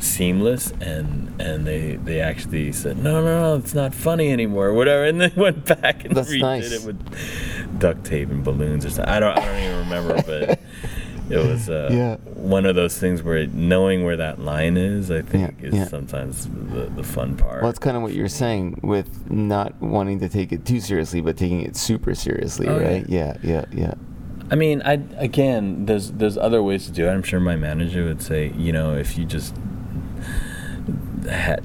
seamless 0.00 0.72
and 0.80 1.28
and 1.40 1.66
they 1.66 1.96
they 1.96 2.20
actually 2.20 2.70
said 2.72 2.96
no 2.98 3.20
no 3.22 3.40
no 3.40 3.56
it's 3.56 3.74
not 3.74 3.92
funny 3.92 4.30
anymore 4.32 4.72
whatever 4.72 5.04
and 5.04 5.20
they 5.20 5.32
went 5.36 5.64
back 5.66 6.04
and 6.04 6.16
That's 6.16 6.30
redid 6.30 6.40
nice. 6.40 6.72
it 6.72 6.84
with 6.86 7.78
duct 7.80 8.04
tape 8.04 8.30
and 8.30 8.44
balloons 8.44 8.84
or 8.86 8.90
something 8.90 9.12
I 9.12 9.20
don't 9.20 9.36
I 9.36 9.44
don't 9.44 9.62
even 9.62 9.78
remember 9.80 10.22
but 10.22 10.60
it 11.30 11.36
was 11.46 11.68
uh, 11.68 11.90
Yeah. 11.92 12.16
one 12.36 12.64
of 12.64 12.74
those 12.76 12.96
things 12.96 13.22
where 13.22 13.46
knowing 13.48 14.02
where 14.04 14.16
that 14.16 14.38
line 14.38 14.78
is, 14.78 15.10
I 15.10 15.20
think, 15.20 15.56
Yeah, 15.60 15.68
is 15.68 15.74
yeah. 15.74 15.84
sometimes 15.86 16.46
the, 16.46 16.90
the 16.96 17.02
fun 17.02 17.36
part. 17.36 17.60
Well, 17.60 17.68
it's 17.68 17.78
kind 17.78 17.98
of 17.98 18.02
what 18.02 18.14
you're 18.14 18.28
saying 18.28 18.80
with 18.82 19.30
not 19.30 19.78
wanting 19.82 20.20
to 20.20 20.30
take 20.30 20.52
it 20.52 20.64
too 20.64 20.80
seriously, 20.80 21.20
but 21.20 21.36
taking 21.36 21.60
it 21.60 21.76
super 21.76 22.14
seriously, 22.14 22.66
Oh, 22.66 22.80
right? 22.80 23.04
Yeah, 23.10 23.36
yeah, 23.42 23.66
yeah. 23.72 23.92
I 24.50 24.54
mean, 24.54 24.82
I 24.82 25.02
again, 25.16 25.86
there's 25.86 26.12
there's 26.12 26.38
other 26.38 26.62
ways 26.62 26.86
to 26.86 26.92
do 26.92 27.06
it. 27.06 27.10
I'm 27.10 27.22
sure 27.22 27.40
my 27.40 27.56
manager 27.56 28.04
would 28.04 28.22
say, 28.22 28.52
you 28.56 28.72
know, 28.72 28.94
if 28.94 29.18
you 29.18 29.24
just 29.24 29.54
had 31.28 31.64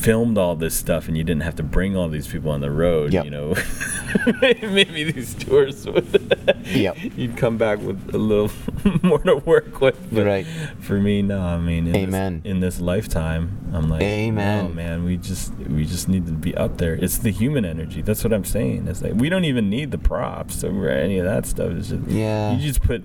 filmed 0.00 0.38
all 0.38 0.56
this 0.56 0.74
stuff 0.74 1.08
and 1.08 1.16
you 1.16 1.22
didn't 1.24 1.42
have 1.42 1.54
to 1.56 1.62
bring 1.62 1.96
all 1.96 2.08
these 2.08 2.26
people 2.26 2.50
on 2.50 2.60
the 2.60 2.70
road, 2.70 3.12
Yep. 3.12 3.24
you 3.24 3.30
know, 3.30 3.54
maybe 4.42 5.10
these 5.12 5.34
tours 5.34 5.86
would, 5.86 6.56
Yep. 6.66 6.96
you'd 7.16 7.36
come 7.36 7.58
back 7.58 7.78
with 7.80 8.14
a 8.14 8.18
little 8.18 8.50
more 9.02 9.18
to 9.20 9.36
work 9.36 9.80
with. 9.80 9.96
But 10.12 10.26
Right. 10.26 10.46
For 10.80 10.98
me, 11.00 11.22
no. 11.22 11.40
I 11.40 11.58
mean, 11.58 11.86
in 11.88 11.96
Amen. 11.96 12.40
This, 12.42 12.50
in 12.50 12.60
this 12.60 12.80
lifetime, 12.80 13.58
I'm 13.72 13.88
like, 13.88 14.02
Amen. 14.02 14.68
No, 14.68 14.72
man, 14.74 15.04
we 15.04 15.16
just 15.16 15.54
we 15.56 15.84
just 15.84 16.08
need 16.08 16.26
to 16.26 16.32
be 16.32 16.54
up 16.56 16.78
there. 16.78 16.94
It's 16.94 17.18
the 17.18 17.30
human 17.30 17.64
energy. 17.64 18.02
That's 18.02 18.24
what 18.24 18.32
I'm 18.32 18.44
saying. 18.44 18.88
It's 18.88 19.02
like 19.02 19.14
we 19.14 19.28
don't 19.28 19.44
even 19.44 19.68
need 19.70 19.90
the 19.90 19.98
props 19.98 20.64
or 20.64 20.88
any 20.88 21.18
of 21.18 21.26
that 21.26 21.46
stuff. 21.46 21.72
It's 21.72 21.88
just 21.88 22.06
Yeah. 22.08 22.52
You 22.52 22.60
just 22.66 22.82
put 22.82 23.02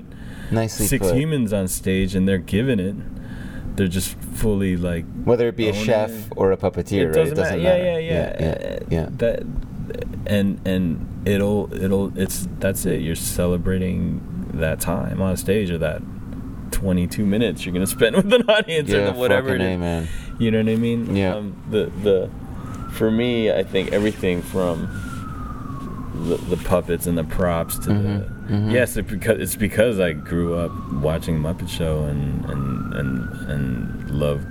Nicely 0.51 0.85
six 0.87 1.07
put. 1.07 1.15
humans 1.17 1.51
on 1.53 1.67
stage 1.67 2.15
and 2.15 2.27
they're 2.27 2.37
giving 2.37 2.79
it. 2.79 2.95
They're 3.75 3.87
just 3.87 4.15
fully 4.35 4.77
like 4.77 5.05
Whether 5.23 5.47
it 5.49 5.55
be 5.55 5.69
a 5.69 5.73
chef 5.73 6.09
it. 6.11 6.33
or 6.35 6.51
a 6.51 6.57
puppeteer, 6.57 7.01
it 7.01 7.05
right? 7.07 7.13
doesn't, 7.15 7.33
it 7.33 7.35
doesn't 7.41 7.63
matter. 7.63 7.83
matter. 7.83 7.83
Yeah, 7.83 7.97
yeah, 7.97 8.37
yeah. 8.39 8.57
yeah, 8.61 8.79
yeah. 8.89 9.07
That 9.11 9.43
and 10.27 10.59
and 10.65 11.27
it'll 11.27 11.71
it'll 11.73 12.17
it's 12.17 12.47
that's 12.59 12.85
it. 12.85 13.01
You're 13.01 13.15
celebrating 13.15 14.21
that 14.53 14.79
time 14.79 15.21
on 15.21 15.35
stage 15.37 15.69
or 15.69 15.77
that 15.79 16.01
22 16.71 17.25
minutes 17.25 17.65
you're 17.65 17.73
gonna 17.73 17.85
spend 17.99 18.15
with 18.15 18.31
an 18.33 18.43
audience 18.49 18.89
Yeah, 18.89 19.09
or 19.09 19.13
whatever 19.13 19.49
it 19.55 19.59
fucking 19.59 19.79
man. 19.79 20.07
You 20.39 20.51
know 20.51 20.59
what 20.59 20.69
I 20.69 20.75
mean? 20.75 21.15
Yeah. 21.15 21.35
Um, 21.35 21.55
the 21.69 21.91
the 22.03 22.29
for 22.93 23.11
me, 23.11 23.51
I 23.51 23.63
think 23.63 23.91
everything 23.91 24.41
from 24.41 24.87
the, 26.15 26.37
the 26.55 26.57
puppets 26.57 27.05
and 27.07 27.17
the 27.17 27.23
props 27.23 27.77
to 27.79 27.89
Mm-hmm, 27.89 28.67
the 28.67 28.73
yes, 28.73 28.95
it 28.97 29.07
because 29.07 29.39
it's 29.39 29.55
because 29.55 29.99
I 29.99 30.13
grew 30.13 30.55
up 30.55 30.71
watching 30.93 31.39
Muppet 31.39 31.69
Show 31.69 32.03
and 32.05 32.45
and 32.45 32.93
and 32.93 33.49
and 33.51 34.11
love 34.11 34.45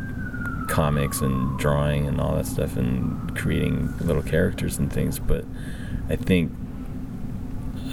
comics 0.68 1.20
and 1.20 1.58
drawing 1.58 2.06
and 2.06 2.20
all 2.20 2.34
that 2.36 2.46
stuff 2.46 2.76
and 2.76 3.36
creating 3.36 3.96
little 3.98 4.22
characters 4.22 4.78
and 4.78 4.92
things. 4.92 5.18
But 5.18 5.44
I 6.08 6.16
think 6.16 6.52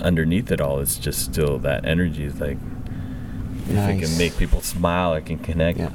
underneath 0.02 0.52
it 0.52 0.62
all, 0.62 0.80
it's 0.80 0.98
just 0.98 1.24
still 1.24 1.60
that 1.60 1.86
energy. 1.86 2.24
Is 2.26 2.40
like 2.40 2.58
if 3.68 3.78
it 3.78 4.02
can 4.04 4.18
make 4.18 4.38
people 4.38 4.62
smile, 4.62 5.14
it 5.14 5.26
can 5.26 5.38
connect 5.38 5.80
Yeah. 5.80 5.92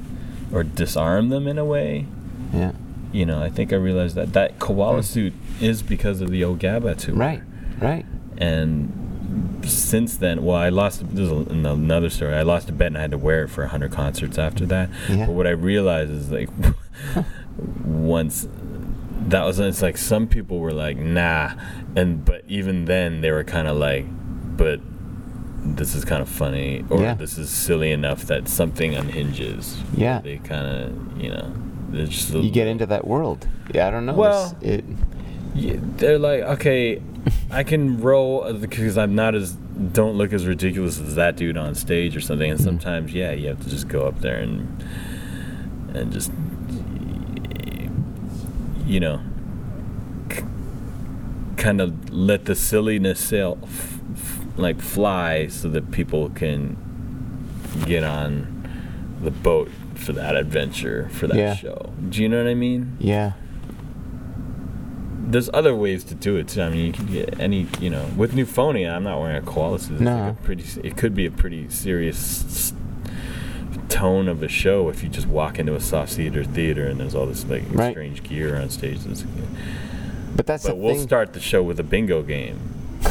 or 0.52 0.62
disarm 0.62 1.28
them 1.30 1.46
in 1.48 1.58
a 1.58 1.64
way 1.64 2.06
Yeah. 2.54 2.72
you 3.12 3.26
know, 3.26 3.42
I 3.42 3.50
think 3.50 3.72
I 3.72 3.76
realized 3.76 4.14
that 4.14 4.32
that 4.34 4.58
koala 4.58 5.02
suit 5.02 5.32
is 5.60 5.82
because 5.82 6.20
of 6.20 6.30
the 6.30 6.42
Ogaba 6.42 6.96
tour. 6.96 7.14
Hmm. 7.14 7.20
Right. 7.20 7.42
Right. 7.80 8.04
And 8.38 9.62
since 9.66 10.16
then, 10.16 10.44
well, 10.44 10.56
I 10.56 10.68
lost. 10.68 11.02
There's 11.14 11.30
a- 11.30 11.34
another 11.50 12.10
story. 12.10 12.34
I 12.34 12.42
lost 12.42 12.68
a 12.68 12.72
bet 12.72 12.88
and 12.88 12.98
I 12.98 13.00
had 13.02 13.10
to 13.12 13.18
wear 13.18 13.44
it 13.44 13.48
for 13.48 13.62
100 13.62 13.90
concerts 13.92 14.38
after 14.38 14.66
that. 14.66 14.90
Yeah. 15.08 15.26
But 15.26 15.32
what 15.34 15.46
I 15.46 15.50
realized 15.50 16.10
is 16.12 16.30
like, 16.30 16.48
once 17.84 18.46
that 19.28 19.44
was, 19.44 19.58
it's 19.58 19.82
like 19.82 19.96
some 19.96 20.26
people 20.28 20.60
were 20.60 20.72
like, 20.72 20.96
nah, 20.96 21.52
and 21.96 22.24
but 22.24 22.44
even 22.46 22.84
then 22.84 23.20
they 23.22 23.30
were 23.30 23.44
kind 23.44 23.66
of 23.68 23.76
like, 23.76 24.06
but 24.56 24.80
this 25.64 25.94
is 25.94 26.04
kind 26.04 26.22
of 26.22 26.28
funny 26.28 26.84
or 26.90 27.00
Yeah. 27.00 27.14
this 27.14 27.38
is 27.38 27.50
silly 27.50 27.90
enough 27.90 28.22
that 28.26 28.48
something 28.48 28.94
unhinges. 28.94 29.76
Yeah. 29.96 30.20
They 30.20 30.36
kind 30.38 30.66
of, 30.66 31.20
you 31.20 31.30
know, 31.30 31.52
just 32.04 32.30
You 32.30 32.50
get 32.50 32.68
into 32.68 32.86
that 32.86 33.06
world. 33.06 33.48
Yeah, 33.74 33.88
I 33.88 33.90
don't 33.90 34.06
know. 34.06 34.14
Well- 34.14 34.56
it. 34.60 34.84
Yeah, 35.54 35.76
they're 35.96 36.18
like, 36.18 36.42
okay, 36.42 37.00
I 37.50 37.62
can 37.64 38.00
roll 38.00 38.52
because 38.52 38.98
I'm 38.98 39.14
not 39.14 39.34
as 39.34 39.52
don't 39.54 40.16
look 40.16 40.32
as 40.32 40.46
ridiculous 40.46 41.00
as 41.00 41.14
that 41.16 41.36
dude 41.36 41.56
on 41.56 41.74
stage 41.74 42.16
or 42.16 42.20
something. 42.20 42.50
And 42.50 42.58
mm-hmm. 42.58 42.68
sometimes, 42.68 43.12
yeah, 43.14 43.32
you 43.32 43.48
have 43.48 43.62
to 43.62 43.68
just 43.68 43.88
go 43.88 44.06
up 44.06 44.20
there 44.20 44.38
and 44.38 44.84
and 45.94 46.12
just 46.12 46.30
you 48.86 49.00
know 49.00 49.20
kind 51.56 51.80
of 51.80 52.10
let 52.12 52.44
the 52.44 52.54
silliness 52.54 53.18
sail 53.18 53.58
f- 53.62 53.98
f- 54.14 54.40
like 54.56 54.80
fly 54.80 55.46
so 55.48 55.68
that 55.68 55.90
people 55.90 56.28
can 56.30 56.76
get 57.86 58.04
on 58.04 58.52
the 59.22 59.30
boat 59.30 59.70
for 59.94 60.12
that 60.12 60.36
adventure 60.36 61.08
for 61.12 61.26
that 61.26 61.36
Yeah. 61.36 61.54
show. 61.54 61.92
Do 62.08 62.22
you 62.22 62.28
know 62.28 62.42
what 62.42 62.50
I 62.50 62.54
mean? 62.54 62.96
Yeah. 63.00 63.32
There's 65.26 65.50
other 65.52 65.74
ways 65.74 66.04
to 66.04 66.14
do 66.14 66.36
it 66.36 66.48
too. 66.48 66.62
I 66.62 66.68
mean, 66.70 66.86
you 66.86 66.92
can 66.92 67.06
get 67.06 67.40
any, 67.40 67.66
you 67.80 67.90
know, 67.90 68.06
with 68.16 68.32
Nufonia, 68.32 68.94
I'm 68.94 69.02
not 69.02 69.20
wearing 69.20 69.36
a 69.36 69.42
koala 69.42 69.78
suit. 69.80 70.00
No. 70.00 70.16
like 70.28 70.32
a 70.32 70.42
pretty, 70.42 70.80
it 70.82 70.96
could 70.96 71.14
be 71.14 71.26
a 71.26 71.30
pretty 71.30 71.68
serious 71.68 72.72
tone 73.88 74.28
of 74.28 74.42
a 74.42 74.48
show 74.48 74.88
if 74.88 75.02
you 75.02 75.08
just 75.08 75.26
walk 75.26 75.58
into 75.58 75.74
a 75.74 75.80
soft 75.80 76.12
theater 76.14 76.44
theater 76.44 76.86
and 76.86 77.00
there's 77.00 77.14
all 77.14 77.26
this 77.26 77.44
like 77.46 77.62
Right. 77.70 77.92
strange 77.92 78.22
gear 78.22 78.56
on 78.56 78.70
stage. 78.70 78.98
But 80.34 80.46
that's 80.46 80.64
but 80.66 80.76
we'll 80.76 80.94
thing. 80.94 81.02
start 81.02 81.32
the 81.32 81.40
show 81.40 81.62
with 81.62 81.80
a 81.80 81.82
bingo 81.84 82.22
game, 82.22 82.56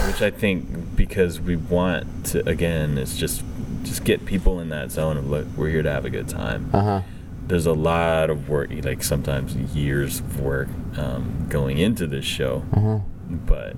which 0.07 0.22
I 0.22 0.30
think 0.32 0.95
because 0.95 1.39
we 1.41 1.55
want 1.55 2.26
to 2.28 2.47
again, 2.47 2.97
it's 2.97 3.18
just 3.18 3.43
just 3.84 4.03
get 4.03 4.26
people 4.26 4.59
in 4.59 4.70
that 4.70 4.91
zone 4.91 5.18
of 5.18 5.30
look, 5.30 5.47
we're 5.55 5.70
here 5.70 5.84
to 5.84 5.91
have 5.91 6.05
a 6.05 6.09
good 6.09 6.28
time 6.28 6.70
Uh 6.74 6.82
huh. 6.82 7.01
There's 7.48 7.66
a 7.66 7.74
lot 7.74 8.30
of 8.30 8.50
work, 8.50 8.72
like 8.84 9.04
sometimes 9.04 9.56
years 9.76 10.20
of 10.20 10.41
work 10.41 10.68
um, 10.98 11.46
going 11.50 11.78
into 11.78 12.08
this 12.08 12.26
show. 12.26 12.64
Huh. 12.74 13.00
But 13.30 13.76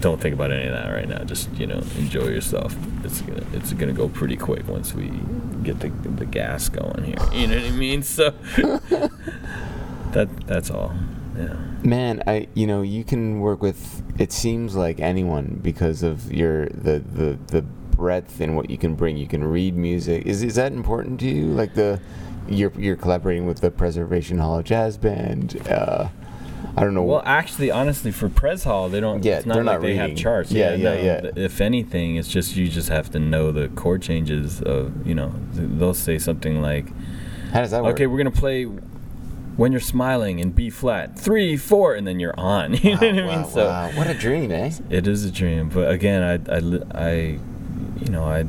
don't 0.00 0.20
think 0.20 0.34
about 0.34 0.52
any 0.52 0.66
of 0.66 0.72
that 0.72 0.90
right 0.90 1.08
now. 1.08 1.24
Just 1.24 1.52
you 1.54 1.66
know, 1.66 1.82
enjoy 1.96 2.28
yourself. 2.28 2.76
It's 3.04 3.20
gonna 3.22 3.44
it's 3.52 3.72
gonna 3.72 3.92
go 3.92 4.08
pretty 4.08 4.36
quick 4.36 4.68
once 4.68 4.94
we 4.94 5.10
get 5.62 5.80
the 5.80 5.88
the 5.88 6.26
gas 6.26 6.68
going 6.68 7.04
here. 7.04 7.16
You 7.32 7.46
know 7.46 7.56
what 7.56 7.64
I 7.64 7.70
mean? 7.70 8.02
So 8.02 8.30
that 10.12 10.28
that's 10.46 10.70
all. 10.70 10.94
Yeah. 11.36 11.56
Man, 11.82 12.22
I 12.26 12.48
you 12.54 12.66
know 12.66 12.82
you 12.82 13.04
can 13.04 13.40
work 13.40 13.62
with. 13.62 14.02
It 14.18 14.32
seems 14.32 14.74
like 14.74 15.00
anyone 15.00 15.60
because 15.62 16.02
of 16.02 16.32
your 16.32 16.66
the 16.68 16.98
the 16.98 17.38
the 17.48 17.62
breadth 17.62 18.40
in 18.40 18.54
what 18.54 18.68
you 18.70 18.78
can 18.78 18.94
bring. 18.94 19.16
You 19.16 19.26
can 19.26 19.44
read 19.44 19.76
music. 19.76 20.26
Is 20.26 20.42
is 20.42 20.56
that 20.56 20.72
important 20.72 21.20
to 21.20 21.26
you? 21.26 21.46
Like 21.46 21.74
the 21.74 22.00
you're 22.48 22.72
you're 22.78 22.96
collaborating 22.96 23.46
with 23.46 23.60
the 23.60 23.70
Preservation 23.70 24.38
Hall 24.38 24.58
of 24.58 24.64
Jazz 24.64 24.96
Band. 24.96 25.60
Uh, 25.68 26.08
I 26.76 26.82
don't 26.82 26.92
know. 26.92 27.02
Well, 27.02 27.22
actually, 27.24 27.70
honestly, 27.70 28.10
for 28.10 28.28
Pres 28.28 28.64
Hall, 28.64 28.88
they 28.90 29.00
don't. 29.00 29.24
Yeah, 29.24 29.38
it's 29.38 29.46
not 29.46 29.54
they're 29.54 29.64
like 29.64 29.80
not 29.80 29.82
they 29.82 29.94
have 29.96 30.14
charts. 30.14 30.52
Yeah, 30.52 30.74
Yeah, 30.74 30.94
yeah, 30.94 31.20
no, 31.20 31.30
yeah. 31.34 31.44
If 31.44 31.60
anything, 31.60 32.16
it's 32.16 32.28
just 32.28 32.54
you 32.54 32.68
just 32.68 32.90
have 32.90 33.10
to 33.12 33.18
know 33.18 33.50
the 33.50 33.68
chord 33.68 34.02
changes 34.02 34.60
of 34.62 35.06
you 35.06 35.14
know. 35.14 35.32
They'll 35.54 35.94
say 35.94 36.18
something 36.18 36.60
like, 36.60 36.86
how 37.52 37.60
does 37.60 37.70
that 37.70 37.82
work? 37.82 37.94
"Okay, 37.94 38.06
we're 38.06 38.18
gonna 38.18 38.30
play 38.30 38.64
when 38.64 39.72
you're 39.72 39.80
smiling 39.80 40.38
in 40.38 40.50
B 40.50 40.68
flat, 40.68 41.18
three, 41.18 41.56
four, 41.56 41.94
and 41.94 42.06
then 42.06 42.20
you're 42.20 42.38
on." 42.38 42.74
You 42.82 42.90
know 42.90 42.96
what 42.96 43.24
I 43.24 43.36
mean? 43.36 43.44
So 43.46 43.66
wow, 43.66 43.90
what 43.92 44.06
a 44.08 44.14
dream, 44.14 44.52
eh? 44.52 44.72
it 44.90 45.06
is 45.06 45.24
a 45.24 45.30
dream, 45.30 45.70
but 45.70 45.90
again, 45.90 46.22
I, 46.22 46.56
I, 46.56 47.04
I 47.06 47.12
you 48.04 48.10
know, 48.10 48.24
I 48.24 48.44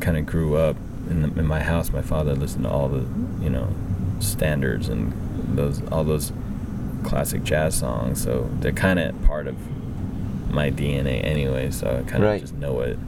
kind 0.00 0.18
of 0.18 0.26
grew 0.26 0.56
up 0.56 0.76
in, 1.10 1.22
the, 1.22 1.40
in 1.40 1.46
my 1.46 1.60
house. 1.60 1.90
My 1.90 2.02
father 2.02 2.34
listened 2.34 2.64
to 2.64 2.70
all 2.70 2.88
the, 2.88 3.04
you 3.42 3.50
know, 3.50 3.68
standards 4.20 4.88
and 4.88 5.12
those 5.56 5.82
all 5.90 6.04
those 6.04 6.32
classic 7.04 7.42
jazz 7.44 7.74
songs. 7.78 8.22
So 8.22 8.48
they're 8.60 8.72
kind 8.72 8.98
of 8.98 9.20
part 9.24 9.46
of 9.46 9.56
my 10.50 10.70
DNA 10.70 11.24
anyway. 11.24 11.70
So 11.70 11.88
I 11.88 12.10
kind 12.10 12.22
of 12.22 12.30
Right. 12.30 12.40
just 12.40 12.54
know 12.54 12.80
it. 12.80 12.98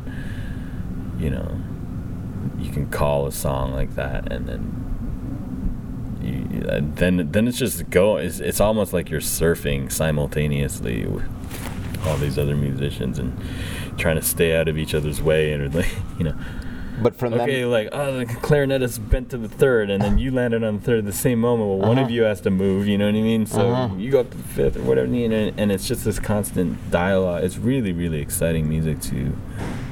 You 1.18 1.30
know, 1.30 1.61
you 2.59 2.70
can 2.70 2.86
call 2.88 3.26
a 3.26 3.32
song 3.32 3.72
like 3.72 3.94
that, 3.94 4.32
and 4.32 4.48
then. 4.48 4.78
You, 6.22 6.62
uh, 6.68 6.80
then, 6.82 7.32
then 7.32 7.48
it's 7.48 7.59
just 7.59 7.90
go. 7.90 8.16
It's, 8.16 8.38
it's 8.38 8.61
almost 8.61 8.92
like 8.92 9.11
you're 9.11 9.20
surfing 9.20 9.90
simultaneously 9.90 11.05
with 11.07 11.24
all 12.07 12.16
these 12.16 12.38
other 12.38 12.55
musicians 12.57 13.18
and 13.18 13.36
trying 13.98 14.16
to 14.16 14.22
stay 14.22 14.57
out 14.57 14.68
of 14.68 14.78
each 14.78 14.94
other's 14.94 15.20
way 15.20 15.53
and 15.53 15.74
like 15.74 15.88
you 16.18 16.24
know 16.24 16.34
But 17.03 17.16
from 17.16 17.34
okay 17.34 17.62
them, 17.62 17.70
like 17.70 17.88
oh 17.92 18.18
the 18.18 18.26
clarinet 18.26 18.82
is 18.82 18.98
bent 18.98 19.30
to 19.30 19.38
the 19.38 19.48
third 19.48 19.90
and 19.90 20.03
then 20.03 20.18
you 20.18 20.30
landed 20.30 20.62
on 20.64 20.76
the 20.78 20.82
third 20.82 20.98
at 21.00 21.05
the 21.07 21.12
same 21.12 21.40
moment 21.40 21.68
well 21.68 21.78
one 21.78 21.98
Uh-huh. 21.98 22.05
of 22.07 22.11
you 22.11 22.22
has 22.22 22.40
to 22.42 22.50
move 22.50 22.86
you 22.86 22.96
know 22.98 23.07
what 23.07 23.14
i 23.14 23.20
mean 23.22 23.46
so 23.46 23.70
Uh-huh. 23.72 23.94
you 23.96 24.11
go 24.11 24.20
up 24.20 24.30
to 24.30 24.36
the 24.36 24.42
fifth 24.42 24.76
or 24.76 24.82
whatever 24.82 25.07
know, 25.09 25.53
and 25.57 25.72
it's 25.72 25.86
just 25.88 26.05
this 26.05 26.18
constant 26.18 26.90
dialogue 26.90 27.42
it's 27.44 27.59
really 27.59 27.92
really 27.92 28.20
exciting 28.20 28.68
music 28.68 29.00
to 29.03 29.36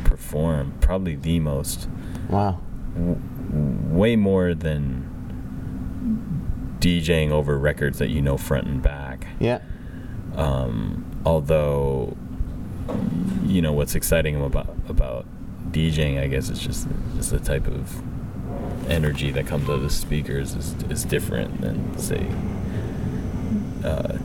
perform 0.05 0.73
probably 0.81 1.17
the 1.17 1.41
most 1.41 1.89
wow. 2.29 2.59
w- 2.95 3.19
way 3.91 4.17
more 4.17 4.55
than 4.55 5.07
DJing 6.81 7.31
over 7.31 7.59
records 7.59 7.99
that 7.99 8.09
you 8.09 8.23
know 8.23 8.37
front 8.37 8.67
and 8.67 8.83
back 8.83 9.27
Yeah. 9.39 9.61
um, 10.35 11.05
although 11.27 12.17
you 13.45 13.61
know 13.63 13.73
what's 13.73 13.95
exciting 13.95 14.41
about 14.41 14.75
about 14.89 15.27
DJing, 15.73 16.21
I 16.21 16.27
guess, 16.29 16.49
it's 16.49 16.61
just 16.61 16.87
just 17.17 17.31
the 17.31 17.39
type 17.41 17.67
of 17.67 18.03
energy 18.91 19.31
that 19.31 19.47
comes 19.47 19.69
out 19.69 19.75
of 19.77 19.83
the 19.83 19.91
speakers 19.91 20.55
is 20.55 20.75
is 20.91 21.05
different 21.05 21.61
than 21.61 21.97
say 21.99 22.27
uh, 23.85 24.19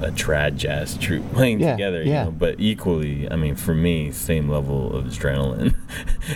a 0.00 0.10
trad 0.10 0.56
jazz 0.56 0.96
troupe 0.98 1.30
playing 1.32 1.60
Yeah, 1.60 1.72
together. 1.72 2.02
yeah. 2.02 2.20
You 2.20 2.24
know, 2.26 2.30
but 2.32 2.56
equally, 2.58 3.30
I 3.30 3.36
mean, 3.36 3.54
for 3.54 3.74
me, 3.74 4.10
same 4.10 4.48
level 4.48 4.94
of 4.96 5.04
adrenaline. 5.04 5.74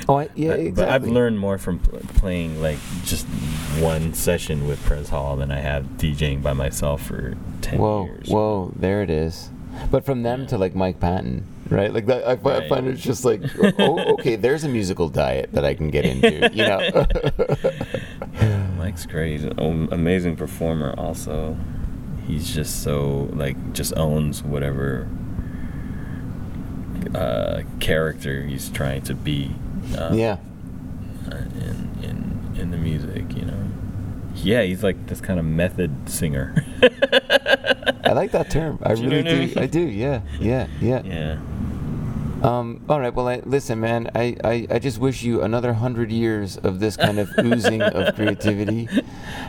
Oh, 0.09 0.19
I, 0.21 0.29
yeah, 0.35 0.53
exactly. 0.53 0.71
But 0.73 0.89
I've 0.89 1.07
learned 1.07 1.39
more 1.41 1.59
from 1.59 1.79
pl- 1.81 2.01
playing 2.17 2.61
like 2.63 2.79
just 3.05 3.27
one 3.81 4.15
session 4.15 4.67
with 4.69 4.85
Pres 4.85 5.09
Hall 5.09 5.37
than 5.37 5.51
I 5.51 5.59
have 5.61 5.85
DJing 5.97 6.43
by 6.43 6.53
myself 6.53 7.03
for 7.03 7.37
ten 7.63 7.79
Whoa, 7.79 8.05
years. 8.05 8.29
whoa, 8.29 8.73
there 8.77 9.03
it 9.03 9.11
is. 9.11 9.51
But 9.91 10.05
from 10.05 10.23
them 10.23 10.47
to 10.49 10.57
like 10.59 10.75
Mike 10.75 11.01
Patton, 11.01 11.45
right? 11.71 11.93
Like 11.93 12.07
that, 12.07 12.27
I, 12.27 12.37
fi- 12.37 12.57
I 12.59 12.69
find 12.69 12.87
it's 12.89 13.03
just 13.03 13.25
like, 13.25 13.43
oh, 13.79 13.99
okay, 14.15 14.37
there's 14.37 14.65
a 14.65 14.69
musical 14.69 15.09
diet 15.09 15.51
that 15.53 15.65
I 15.65 15.75
can 15.75 15.91
get 15.91 16.05
into, 16.05 16.51
you 16.53 16.65
know? 16.67 17.07
Mike's 18.79 19.07
great. 19.07 19.43
Amazing 19.59 20.37
performer. 20.37 20.95
Also, 20.97 21.57
he's 22.27 22.55
just 22.55 22.83
so 22.83 23.29
like 23.33 23.73
just 23.73 23.97
owns 23.97 24.43
whatever 24.43 25.09
uh, 27.15 27.63
character 27.81 28.43
he's 28.45 28.69
trying 28.71 29.03
to 29.03 29.15
be. 29.15 29.55
Uh, 29.97 30.11
yeah, 30.13 30.37
In 31.27 31.91
in 32.03 32.61
in 32.61 32.71
the 32.71 32.77
music, 32.77 33.35
you 33.37 33.45
know. 33.45 33.65
Yeah, 34.37 34.63
he's 34.63 34.83
like 34.83 35.07
this 35.07 35.21
kind 35.21 35.39
of 35.39 35.45
method 35.47 36.09
singer. 36.09 36.55
I 38.07 38.13
like 38.13 38.33
that 38.33 38.51
term. 38.51 38.79
I 38.83 38.93
really 38.93 39.23
do. 39.23 39.61
I 39.61 39.67
do. 39.67 39.81
Yeah, 39.81 40.23
yeah, 40.41 40.69
yeah. 40.81 41.03
Yeah. 41.05 41.39
Um, 42.43 42.85
all 42.89 43.01
right. 43.01 43.13
Well, 43.15 43.29
I, 43.29 43.41
listen, 43.45 43.81
man. 43.81 44.11
I, 44.15 44.37
I, 44.45 44.67
I 44.71 44.79
just 44.79 44.99
wish 44.99 45.23
you 45.23 45.43
another 45.43 45.73
hundred 45.73 46.13
years 46.13 46.57
of 46.59 46.81
this 46.81 46.97
kind 46.97 47.19
of 47.19 47.31
oozing 47.39 47.81
of 47.83 48.15
creativity. 48.19 48.89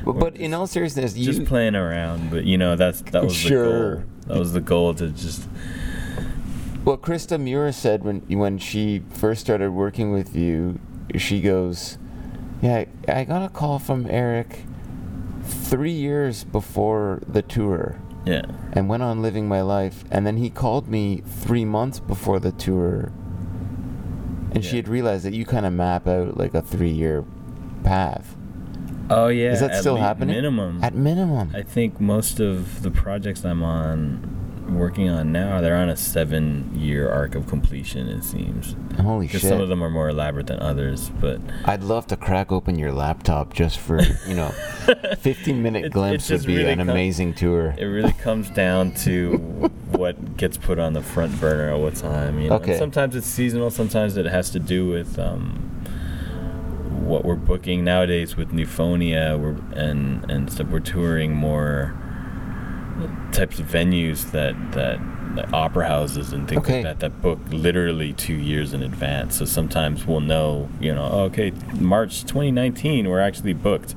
But, 0.06 0.14
but 0.14 0.36
in 0.38 0.54
all 0.54 0.68
seriousness, 0.68 1.16
you 1.16 1.26
Just 1.26 1.46
playing 1.46 1.76
around, 1.76 2.32
but 2.32 2.46
you 2.46 2.58
know 2.58 2.76
that's 2.76 3.02
that 3.12 3.24
was 3.24 3.36
Sure. 3.36 3.66
the 3.66 3.96
goal. 3.96 4.04
That 4.28 4.40
was 4.40 4.54
the 4.54 4.62
goal 4.62 4.94
to 4.96 5.10
just 5.10 5.48
Well, 6.86 6.98
Krista 6.98 7.40
Muir 7.40 7.72
said 7.74 8.04
when 8.04 8.22
when 8.30 8.58
she 8.58 9.04
first 9.14 9.42
started 9.42 9.72
working 9.72 10.12
with 10.14 10.36
you, 10.36 10.80
she 11.18 11.42
goes, 11.42 11.98
"Yeah, 12.62 12.86
I 13.08 13.26
got 13.26 13.44
a 13.44 13.50
call 13.50 13.80
from 13.80 14.08
Eric 14.10 14.64
three 15.44 15.92
years 15.92 16.46
before 16.46 17.22
the 17.28 17.42
tour, 17.42 18.00
yeah. 18.28 18.46
and 18.74 18.90
went 18.90 19.04
on 19.04 19.22
living 19.22 19.48
my 19.48 19.62
life, 19.62 20.04
and 20.12 20.26
then 20.26 20.38
he 20.38 20.50
called 20.50 20.88
me 20.88 21.22
three 21.26 21.66
months 21.66 22.00
before 22.00 22.40
the 22.40 22.52
tour, 22.52 23.12
and 24.52 24.64
she 24.64 24.76
had 24.78 24.88
realized 24.88 25.26
that 25.26 25.34
you 25.34 25.46
kind 25.46 25.66
of 25.66 25.74
map 25.74 26.08
out 26.08 26.38
like 26.38 26.54
a 26.54 26.62
three-year 26.62 27.24
path. 27.84 28.36
Oh 29.10 29.28
yeah. 29.28 29.52
Is 29.52 29.62
that 29.62 29.72
at 29.72 29.80
still 29.80 29.96
happening? 29.98 30.36
Minimum. 30.36 30.84
At 30.84 30.94
minimum. 30.94 31.52
I 31.56 31.62
think 31.62 32.02
most 32.02 32.40
of 32.40 32.84
the 32.84 32.92
projects 32.92 33.46
I'm 33.46 33.64
on, 33.64 34.37
working 34.70 35.10
on 35.10 35.32
now, 35.32 35.62
they're 35.62 35.76
on 35.76 35.90
a 35.90 35.96
seven-year 35.98 37.10
arc 37.10 37.36
of 37.36 37.48
completion. 37.48 38.08
It 38.08 38.24
seems. 38.24 38.76
Holy 39.00 39.28
shit! 39.28 39.42
some 39.42 39.62
of 39.62 39.70
them 39.70 39.84
are 39.84 39.90
more 39.90 40.10
elaborate 40.10 40.48
than 40.48 40.60
others, 40.60 41.10
but 41.22 41.40
I'd 41.66 41.84
love 41.84 42.08
to 42.08 42.18
crack 42.18 42.52
open 42.52 42.78
your 42.78 42.92
laptop 42.92 43.54
just 43.54 43.80
for 43.80 44.02
you 44.28 44.36
know, 44.36 44.50
fifteen-minute 45.20 45.92
glimpse 45.92 46.30
would 46.30 46.46
be 46.46 46.58
really 46.58 46.72
an 46.72 46.80
com- 46.80 46.90
amazing 46.90 47.34
tour. 47.34 47.76
it 47.78 47.86
really 47.86 48.14
comes 48.14 48.50
down 48.50 48.92
to 48.94 49.38
what 49.92 50.38
gets 50.38 50.58
put 50.58 50.80
on 50.80 50.94
the 50.94 51.02
front 51.02 51.40
burner 51.40 51.74
at 51.74 51.80
what 51.80 51.96
time. 51.96 52.40
You 52.40 52.50
know? 52.50 52.56
And 52.56 52.64
Okay. 52.64 52.78
sometimes 52.78 53.16
it's 53.16 53.28
seasonal. 53.28 53.70
Sometimes 53.72 54.18
it 54.18 54.26
has 54.26 54.50
to 54.52 54.60
do 54.60 54.88
with 54.88 55.18
um, 55.18 55.64
what 57.06 57.24
we're 57.24 57.36
booking 57.36 57.84
nowadays 57.84 58.36
with 58.36 58.52
Nufonia. 58.52 59.40
We're 59.40 59.56
and 59.80 60.30
and 60.30 60.52
stuff. 60.52 60.68
We're 60.68 60.80
touring 60.80 61.34
more 61.36 61.94
types 63.32 63.60
of 63.60 63.68
venues 63.68 64.32
that 64.32 64.56
that. 64.74 65.00
Like 65.36 65.54
opera 65.54 65.88
houses 65.88 66.34
and 66.34 66.48
things 66.48 66.62
Okay. 66.62 66.76
like 66.84 66.84
that 66.84 67.00
that 67.02 67.22
book 67.22 67.38
literally 67.52 68.12
two 68.14 68.34
years 68.34 68.74
in 68.74 68.82
advance. 68.82 69.36
So 69.38 69.46
sometimes 69.46 70.04
we'll 70.08 70.22
know, 70.22 70.68
you 70.80 70.96
know, 70.96 71.08
oh, 71.12 71.20
okay, 71.26 71.52
March 71.80 72.22
2019, 72.22 73.08
we're 73.08 73.20
actually 73.20 73.54
booked 73.54 73.94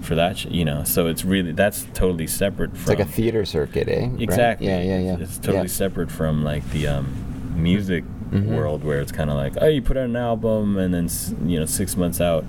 for 0.00 0.16
that. 0.16 0.38
Sh-, 0.38 0.46
you 0.46 0.64
know, 0.64 0.82
so 0.82 1.06
it's 1.06 1.24
really 1.24 1.52
that's 1.52 1.86
totally 1.94 2.26
separate 2.26 2.70
It's 2.72 2.82
from 2.82 2.96
like 2.96 3.06
a 3.06 3.08
theater 3.08 3.44
circuit, 3.44 3.88
eh? 3.88 4.08
Right? 4.08 4.20
Exactly. 4.20 4.66
Yeah, 4.66 4.80
yeah, 4.82 4.98
yeah. 4.98 5.12
It's, 5.12 5.22
it's 5.22 5.38
totally 5.38 5.58
Yeah. 5.64 5.66
separate 5.68 6.10
from 6.10 6.42
like 6.42 6.68
the 6.70 6.88
um, 6.88 7.06
music 7.54 8.02
Mhm. 8.30 8.46
world 8.56 8.84
where 8.84 9.00
it's 9.00 9.12
kind 9.12 9.28
of 9.30 9.36
like, 9.36 9.54
oh, 9.60 9.66
you 9.66 9.82
put 9.82 9.96
out 9.96 10.04
an 10.04 10.16
album 10.16 10.76
and 10.78 10.94
then 10.94 11.08
you 11.48 11.58
know 11.58 11.66
six 11.66 11.96
months 11.96 12.20
out, 12.20 12.44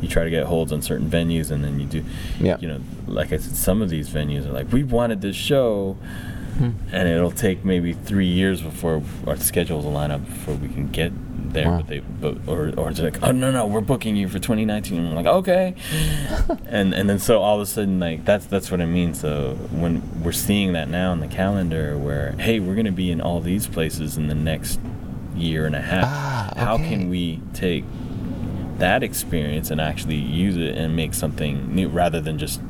you 0.00 0.08
try 0.08 0.24
to 0.24 0.30
get 0.30 0.44
holds 0.46 0.70
on 0.72 0.80
certain 0.82 1.08
venues 1.10 1.50
and 1.50 1.64
then 1.64 1.80
you 1.80 1.86
do, 1.86 2.04
Yeah. 2.40 2.56
you 2.60 2.68
know, 2.68 2.80
like 3.06 3.32
I 3.32 3.38
said, 3.38 3.56
some 3.56 3.82
of 3.82 3.90
these 3.90 4.08
venues 4.08 4.46
are 4.48 4.52
like, 4.52 4.72
we 4.72 4.84
wanted 4.84 5.20
this 5.22 5.36
show, 5.36 5.96
Hmm. 6.58 6.70
and 6.92 7.08
it'll 7.08 7.32
take 7.32 7.64
maybe 7.64 7.92
three 7.94 8.28
years 8.28 8.60
before 8.60 9.02
our 9.26 9.36
schedules 9.36 9.84
will 9.84 9.90
line 9.92 10.12
up 10.12 10.24
before 10.24 10.54
we 10.54 10.68
can 10.68 10.86
get 10.88 11.12
there. 11.52 11.68
Wow. 11.68 11.76
But 11.78 11.86
they, 11.88 11.98
but 12.20 12.36
or 12.46 12.72
or 12.76 12.90
it's 12.90 13.00
like, 13.00 13.20
oh 13.24 13.32
no 13.32 13.50
no, 13.50 13.66
we're 13.66 13.80
booking 13.80 14.14
you 14.14 14.28
for 14.28 14.38
2019. 14.38 14.98
And 15.00 15.08
I'm 15.08 15.14
like, 15.16 15.26
okay, 15.26 15.74
and 16.68 16.94
and 16.94 17.10
then 17.10 17.18
so 17.18 17.40
all 17.40 17.56
of 17.56 17.62
a 17.62 17.66
sudden 17.66 17.98
like 17.98 18.24
that's 18.24 18.46
that's 18.46 18.70
what 18.70 18.80
I 18.80 18.86
mean. 18.86 19.14
So 19.14 19.56
when 19.72 20.00
we're 20.22 20.30
seeing 20.32 20.74
that 20.74 20.88
now 20.88 21.12
in 21.12 21.18
the 21.18 21.26
calendar, 21.26 21.98
where 21.98 22.36
hey, 22.38 22.60
we're 22.60 22.76
gonna 22.76 22.92
be 22.92 23.10
in 23.10 23.20
all 23.20 23.40
these 23.40 23.66
places 23.66 24.16
in 24.16 24.28
the 24.28 24.34
next 24.36 24.78
year 25.34 25.66
and 25.66 25.74
a 25.76 25.80
half. 25.80 26.04
Ah, 26.06 26.52
How 26.56 26.76
can 26.78 27.08
we 27.08 27.40
take 27.52 27.84
that 28.78 29.02
experience 29.02 29.70
and 29.70 29.80
actually 29.80 30.16
use 30.16 30.56
it 30.56 30.76
and 30.76 30.94
make 30.96 31.14
something 31.14 31.74
new 31.74 31.88
rather 31.88 32.20
than 32.20 32.38
just 32.38 32.60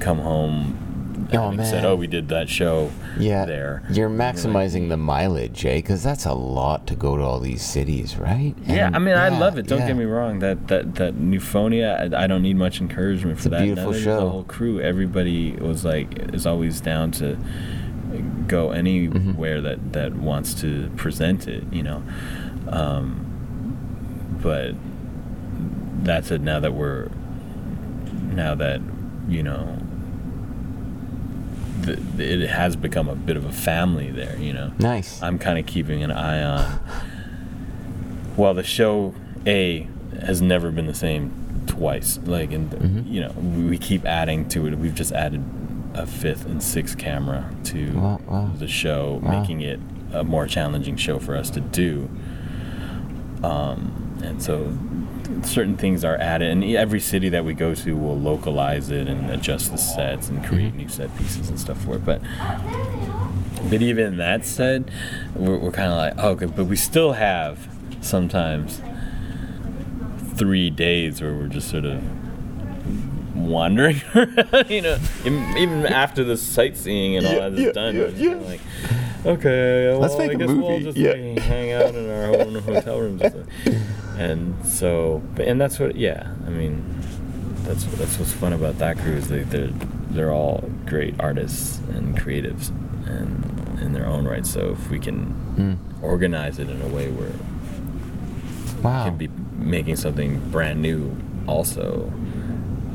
come 0.00 0.18
home 0.18 0.78
Oh, 1.34 1.48
having 1.50 1.64
said, 1.64 1.84
"Oh, 1.86 1.96
we 1.96 2.06
did 2.08 2.28
that 2.28 2.50
show 2.50 2.90
Yeah. 3.18 3.46
there." 3.46 3.82
You're 3.90 4.08
And 4.08 4.18
like, 4.18 4.34
maximizing 4.36 4.90
the 4.90 4.98
mileage, 4.98 5.64
eh? 5.64 5.76
Because 5.76 6.02
that's 6.02 6.26
a 6.26 6.34
lot 6.34 6.86
to 6.88 6.94
go 6.94 7.16
to 7.16 7.22
all 7.22 7.38
these 7.40 7.62
cities, 7.62 8.18
right? 8.18 8.54
Yeah, 8.66 8.90
I 8.92 8.98
mean, 8.98 9.14
I 9.16 9.28
love 9.30 9.56
it. 9.56 9.66
Don't 9.66 9.78
yeah. 9.80 9.86
get 9.88 9.96
me 9.96 10.04
wrong. 10.04 10.40
That 10.40 10.68
that 10.68 10.96
that 10.96 11.14
Nufonia, 11.14 12.12
I, 12.14 12.24
I 12.24 12.26
don't 12.26 12.42
need 12.42 12.56
much 12.56 12.80
encouragement 12.82 13.40
for 13.40 13.48
a 13.48 13.50
that. 13.52 13.62
beautiful 13.62 13.92
Neither 13.92 14.04
does 14.04 14.04
show. 14.04 14.20
The 14.24 14.30
whole 14.30 14.44
crew, 14.44 14.80
everybody 14.80 15.52
was 15.52 15.84
like, 15.86 16.18
is 16.34 16.46
always 16.46 16.82
down 16.82 17.12
to 17.12 17.38
go 18.46 18.68
Mm-hmm. 18.68 18.76
anywhere 18.78 19.60
that 19.60 19.92
that 19.92 20.14
wants 20.14 20.54
to 20.62 20.90
present 20.96 21.48
it. 21.48 21.64
You 21.72 21.82
know, 21.82 22.02
um, 22.68 24.38
but 24.42 24.74
that's 26.04 26.30
it. 26.30 26.40
Now 26.40 26.60
that 26.60 26.74
we're 26.74 27.08
now 28.32 28.54
that 28.54 28.80
you 29.28 29.42
know. 29.42 29.78
th 31.84 31.98
it 32.18 32.48
has 32.48 32.76
become 32.76 33.08
a 33.08 33.14
bit 33.16 33.36
of 33.36 33.44
a 33.44 33.52
family 33.52 34.10
there, 34.10 34.36
you 34.38 34.52
know. 34.52 34.72
Nice. 34.78 35.20
I'm 35.22 35.38
kind 35.38 35.58
of 35.58 35.66
keeping 35.66 36.02
an 36.02 36.10
eye 36.12 36.42
on. 36.42 36.78
Well, 38.36 38.54
the 38.54 38.62
show 38.62 39.14
A 39.46 39.88
has 40.24 40.40
never 40.40 40.70
been 40.70 40.86
the 40.86 40.94
same 40.94 41.32
twice. 41.66 42.18
Like, 42.24 42.52
and 42.52 42.70
Mhm. 42.70 43.10
you 43.10 43.20
know, 43.22 43.32
we 43.68 43.78
keep 43.78 44.04
adding 44.06 44.48
to 44.50 44.66
it. 44.68 44.78
We've 44.78 44.94
just 44.94 45.12
added 45.12 45.42
a 45.94 46.06
fifth 46.06 46.46
and 46.46 46.62
sixth 46.62 46.96
camera 46.98 47.50
to 47.64 47.92
Wow, 47.92 48.20
wow. 48.26 48.50
the 48.58 48.68
show, 48.68 49.20
Wow. 49.22 49.40
making 49.40 49.60
it 49.60 49.78
a 50.12 50.24
more 50.24 50.46
challenging 50.46 50.96
show 50.96 51.18
for 51.18 51.36
us 51.36 51.50
to 51.50 51.60
do. 51.60 52.08
Um, 53.42 54.18
and 54.22 54.40
so 54.42 54.72
certain 55.42 55.76
things 55.76 56.04
are 56.04 56.16
added, 56.16 56.50
and 56.50 56.62
every 56.64 57.00
city 57.00 57.28
that 57.30 57.44
we 57.44 57.54
go 57.54 57.74
to 57.74 57.96
will 57.96 58.18
localize 58.18 58.90
it 58.90 59.08
and 59.08 59.30
adjust 59.30 59.72
the 59.72 59.78
sets 59.78 60.28
and 60.28 60.44
create 60.44 60.74
Mhm. 60.74 60.76
new 60.76 60.88
set 60.88 61.16
pieces 61.18 61.48
and 61.48 61.58
stuff 61.58 61.78
for 61.84 61.96
it. 61.96 62.04
But 62.04 62.20
but 63.70 63.80
even 63.80 64.16
that 64.18 64.44
said, 64.44 64.90
we're, 65.34 65.56
we're 65.56 65.70
kind 65.70 65.90
of 65.92 65.96
like, 65.98 66.14
oh, 66.18 66.30
okay, 66.30 66.46
but 66.46 66.64
we 66.66 66.76
still 66.76 67.12
have 67.12 67.68
sometimes 68.00 68.82
three 70.34 70.68
days 70.70 71.20
where 71.22 71.32
we're 71.34 71.46
just 71.48 71.68
sort 71.68 71.84
of 71.84 72.02
wandering 73.34 74.00
around, 74.14 74.70
you 74.70 74.82
know, 74.82 74.98
even, 75.24 75.86
after 75.86 76.24
the 76.24 76.36
sightseeing 76.36 77.16
and 77.16 77.26
all 77.26 77.32
Yeah, 77.34 77.48
that 77.48 77.52
is 77.58 77.60
yeah, 77.66 77.72
done, 77.72 77.96
yeah, 77.96 78.06
yeah. 78.08 78.34
like, 78.36 78.60
okay, 79.26 79.88
well, 79.90 80.00
Let's 80.00 80.18
make 80.18 80.30
I 80.30 80.34
a 80.34 80.36
guess 80.36 80.48
we'll 80.48 80.56
movie, 80.70 80.84
just 80.84 80.98
yeah. 80.98 81.12
like, 81.12 81.38
hang 81.38 81.72
out 81.72 81.94
in 81.94 82.10
our 82.10 82.24
own 82.40 82.54
hotel 82.62 82.98
rooms. 83.00 83.22
and 84.18 84.66
so, 84.66 85.22
and 85.38 85.60
that's 85.60 85.78
what, 85.78 85.96
yeah, 85.96 86.32
I 86.46 86.50
mean, 86.50 86.84
that's 87.64 87.84
that's 87.84 88.18
what's 88.18 88.32
fun 88.32 88.52
about 88.52 88.78
that 88.78 88.98
crew 88.98 89.12
is 89.14 89.28
they, 89.28 89.42
they're 89.44 89.70
they're 90.10 90.32
all 90.32 90.68
great 90.84 91.14
artists 91.20 91.78
and 91.94 92.18
creatives 92.18 92.68
and 93.06 93.78
in 93.80 93.92
their 93.92 94.06
own 94.06 94.26
right. 94.26 94.44
So 94.44 94.70
if 94.72 94.90
we 94.90 94.98
can 94.98 95.34
Mm. 95.52 96.02
organize 96.02 96.58
it 96.58 96.68
in 96.70 96.80
a 96.82 96.88
way 96.88 97.10
where 97.10 97.30
Wow. 98.82 99.04
can 99.04 99.16
be 99.16 99.28
making 99.58 99.96
something 99.96 100.40
brand 100.50 100.82
new 100.82 101.14
also 101.46 102.12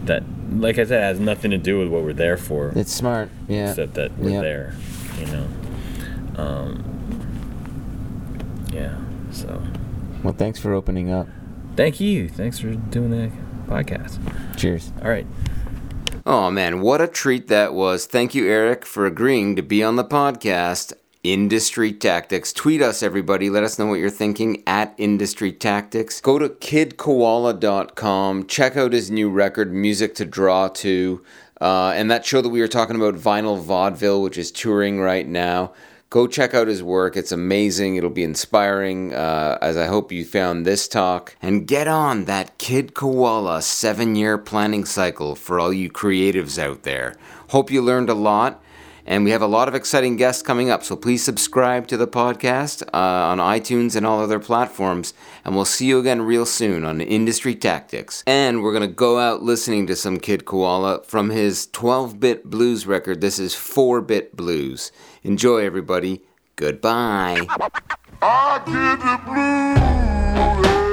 that 0.08 0.24
like 0.52 0.78
i 0.80 0.84
said 0.86 1.02
has 1.04 1.20
nothing 1.20 1.52
to 1.52 1.58
do 1.58 1.78
with 1.80 1.88
what 1.90 2.04
we're 2.04 2.14
there 2.14 2.38
for 2.38 2.72
It's 2.76 2.92
smart. 2.94 3.30
Yeah. 3.48 3.70
except 3.70 3.94
that 3.96 4.18
we're 4.18 4.32
Yeah. 4.32 4.42
there 4.42 4.76
you 5.20 5.26
know 5.28 5.48
um, 6.36 6.84
yeah 8.74 8.98
so 9.32 9.62
Well, 10.24 10.34
thanks 10.34 10.60
for 10.60 10.74
opening 10.74 11.12
up. 11.12 11.28
thank 11.76 12.00
you 12.00 12.28
thanks 12.30 12.60
for 12.60 12.72
doing 12.76 13.10
the 13.12 13.32
podcast 13.68 14.20
Cheers. 14.58 14.92
all 15.02 15.10
right 15.10 15.28
Oh 16.30 16.52
man, 16.52 16.82
what 16.82 17.00
a 17.00 17.08
treat 17.08 17.48
that 17.48 17.74
was. 17.74 18.06
Thank 18.06 18.36
you, 18.36 18.50
Eric, 18.50 18.86
for 18.86 19.06
agreeing 19.06 19.56
to 19.56 19.62
be 19.62 19.82
on 19.82 19.96
the 19.96 20.04
podcast. 20.04 20.92
Industry 21.34 21.92
Tactics. 21.92 22.54
Tweet 22.54 22.82
us, 22.82 23.04
everybody. 23.04 23.50
Let 23.50 23.66
us 23.66 23.78
know 23.78 23.88
what 23.88 24.00
you're 24.00 24.10
thinking 24.10 24.64
at 24.66 24.94
Industry 24.98 25.52
Tactics. 25.52 26.22
Go 26.22 26.40
to 26.40 26.48
kidkoala.com. 26.48 28.48
Check 28.48 28.78
out 28.78 28.94
his 28.94 29.12
new 29.12 29.30
record, 29.30 29.74
Music 29.74 30.16
to 30.16 30.24
Draw 30.24 30.70
To. 30.70 31.22
Uh, 31.60 31.92
and 31.94 32.10
that 32.10 32.26
show 32.26 32.42
that 32.42 32.48
we 32.48 32.62
were 32.62 32.70
talking 32.70 32.96
about, 32.96 33.16
Vinyl 33.16 33.60
Vaudeville, 33.60 34.22
which 34.22 34.38
is 34.38 34.54
touring 34.54 35.02
right 35.02 35.28
now. 35.28 35.74
Go 36.10 36.28
check 36.28 36.54
out 36.54 36.70
his 36.70 36.82
work. 36.82 37.18
It's 37.18 37.34
amazing. 37.34 37.98
It'll 37.98 38.10
be 38.10 38.24
inspiring, 38.24 39.14
uh, 39.14 39.58
as 39.62 39.76
I 39.76 39.88
hope 39.88 40.14
you 40.14 40.24
found 40.24 40.66
this 40.66 40.88
talk. 40.88 41.36
And 41.42 41.68
get 41.68 41.90
on 41.90 42.24
that 42.24 42.58
Kid 42.58 42.94
Koala 42.94 43.62
seven 43.62 44.16
year 44.16 44.38
planning 44.38 44.86
cycle 44.86 45.36
for 45.36 45.60
all 45.60 45.74
you 45.74 45.90
creatives 45.90 46.58
out 46.58 46.84
there. 46.84 47.18
Hope 47.50 47.70
you 47.70 47.82
learned 47.82 48.10
a 48.10 48.14
lot. 48.14 48.64
And 49.08 49.24
we 49.24 49.32
have 49.32 49.42
a 49.42 49.48
lot 49.48 49.70
of 49.70 49.74
exciting 49.74 50.18
guests 50.18 50.44
coming 50.44 50.70
up, 50.70 50.84
so 50.84 50.98
please 50.98 51.24
subscribe 51.24 51.88
to 51.88 51.96
the 51.96 52.08
podcast 52.08 52.84
uh, 52.94 52.98
on 52.98 53.38
iTunes 53.38 53.96
and 53.96 54.06
all 54.06 54.20
other 54.20 54.38
platforms. 54.38 55.14
And 55.46 55.56
we'll 55.56 55.64
see 55.64 55.86
you 55.86 55.98
again 55.98 56.24
real 56.24 56.46
soon 56.46 56.84
on 56.84 57.00
Industry 57.00 57.56
Tactics. 57.56 58.22
And 58.28 58.62
we're 58.62 58.74
going 58.74 58.88
to 58.88 58.94
go 58.94 59.18
out 59.18 59.42
listening 59.42 59.88
to 59.88 59.96
some 59.96 60.20
Kid 60.20 60.44
Koala 60.44 61.04
from 61.04 61.30
his 61.30 61.68
12 61.68 62.20
bit 62.20 62.50
blues 62.50 62.86
record. 62.86 63.22
This 63.22 63.40
is 63.40 63.56
4 63.56 64.02
bit 64.02 64.36
blues. 64.36 64.92
Enjoy, 65.24 65.60
everybody. 65.60 66.22
Goodbye. 66.58 67.48
I 68.22 68.62
get 68.66 69.00
the 69.00 70.72
blues. 70.76 70.87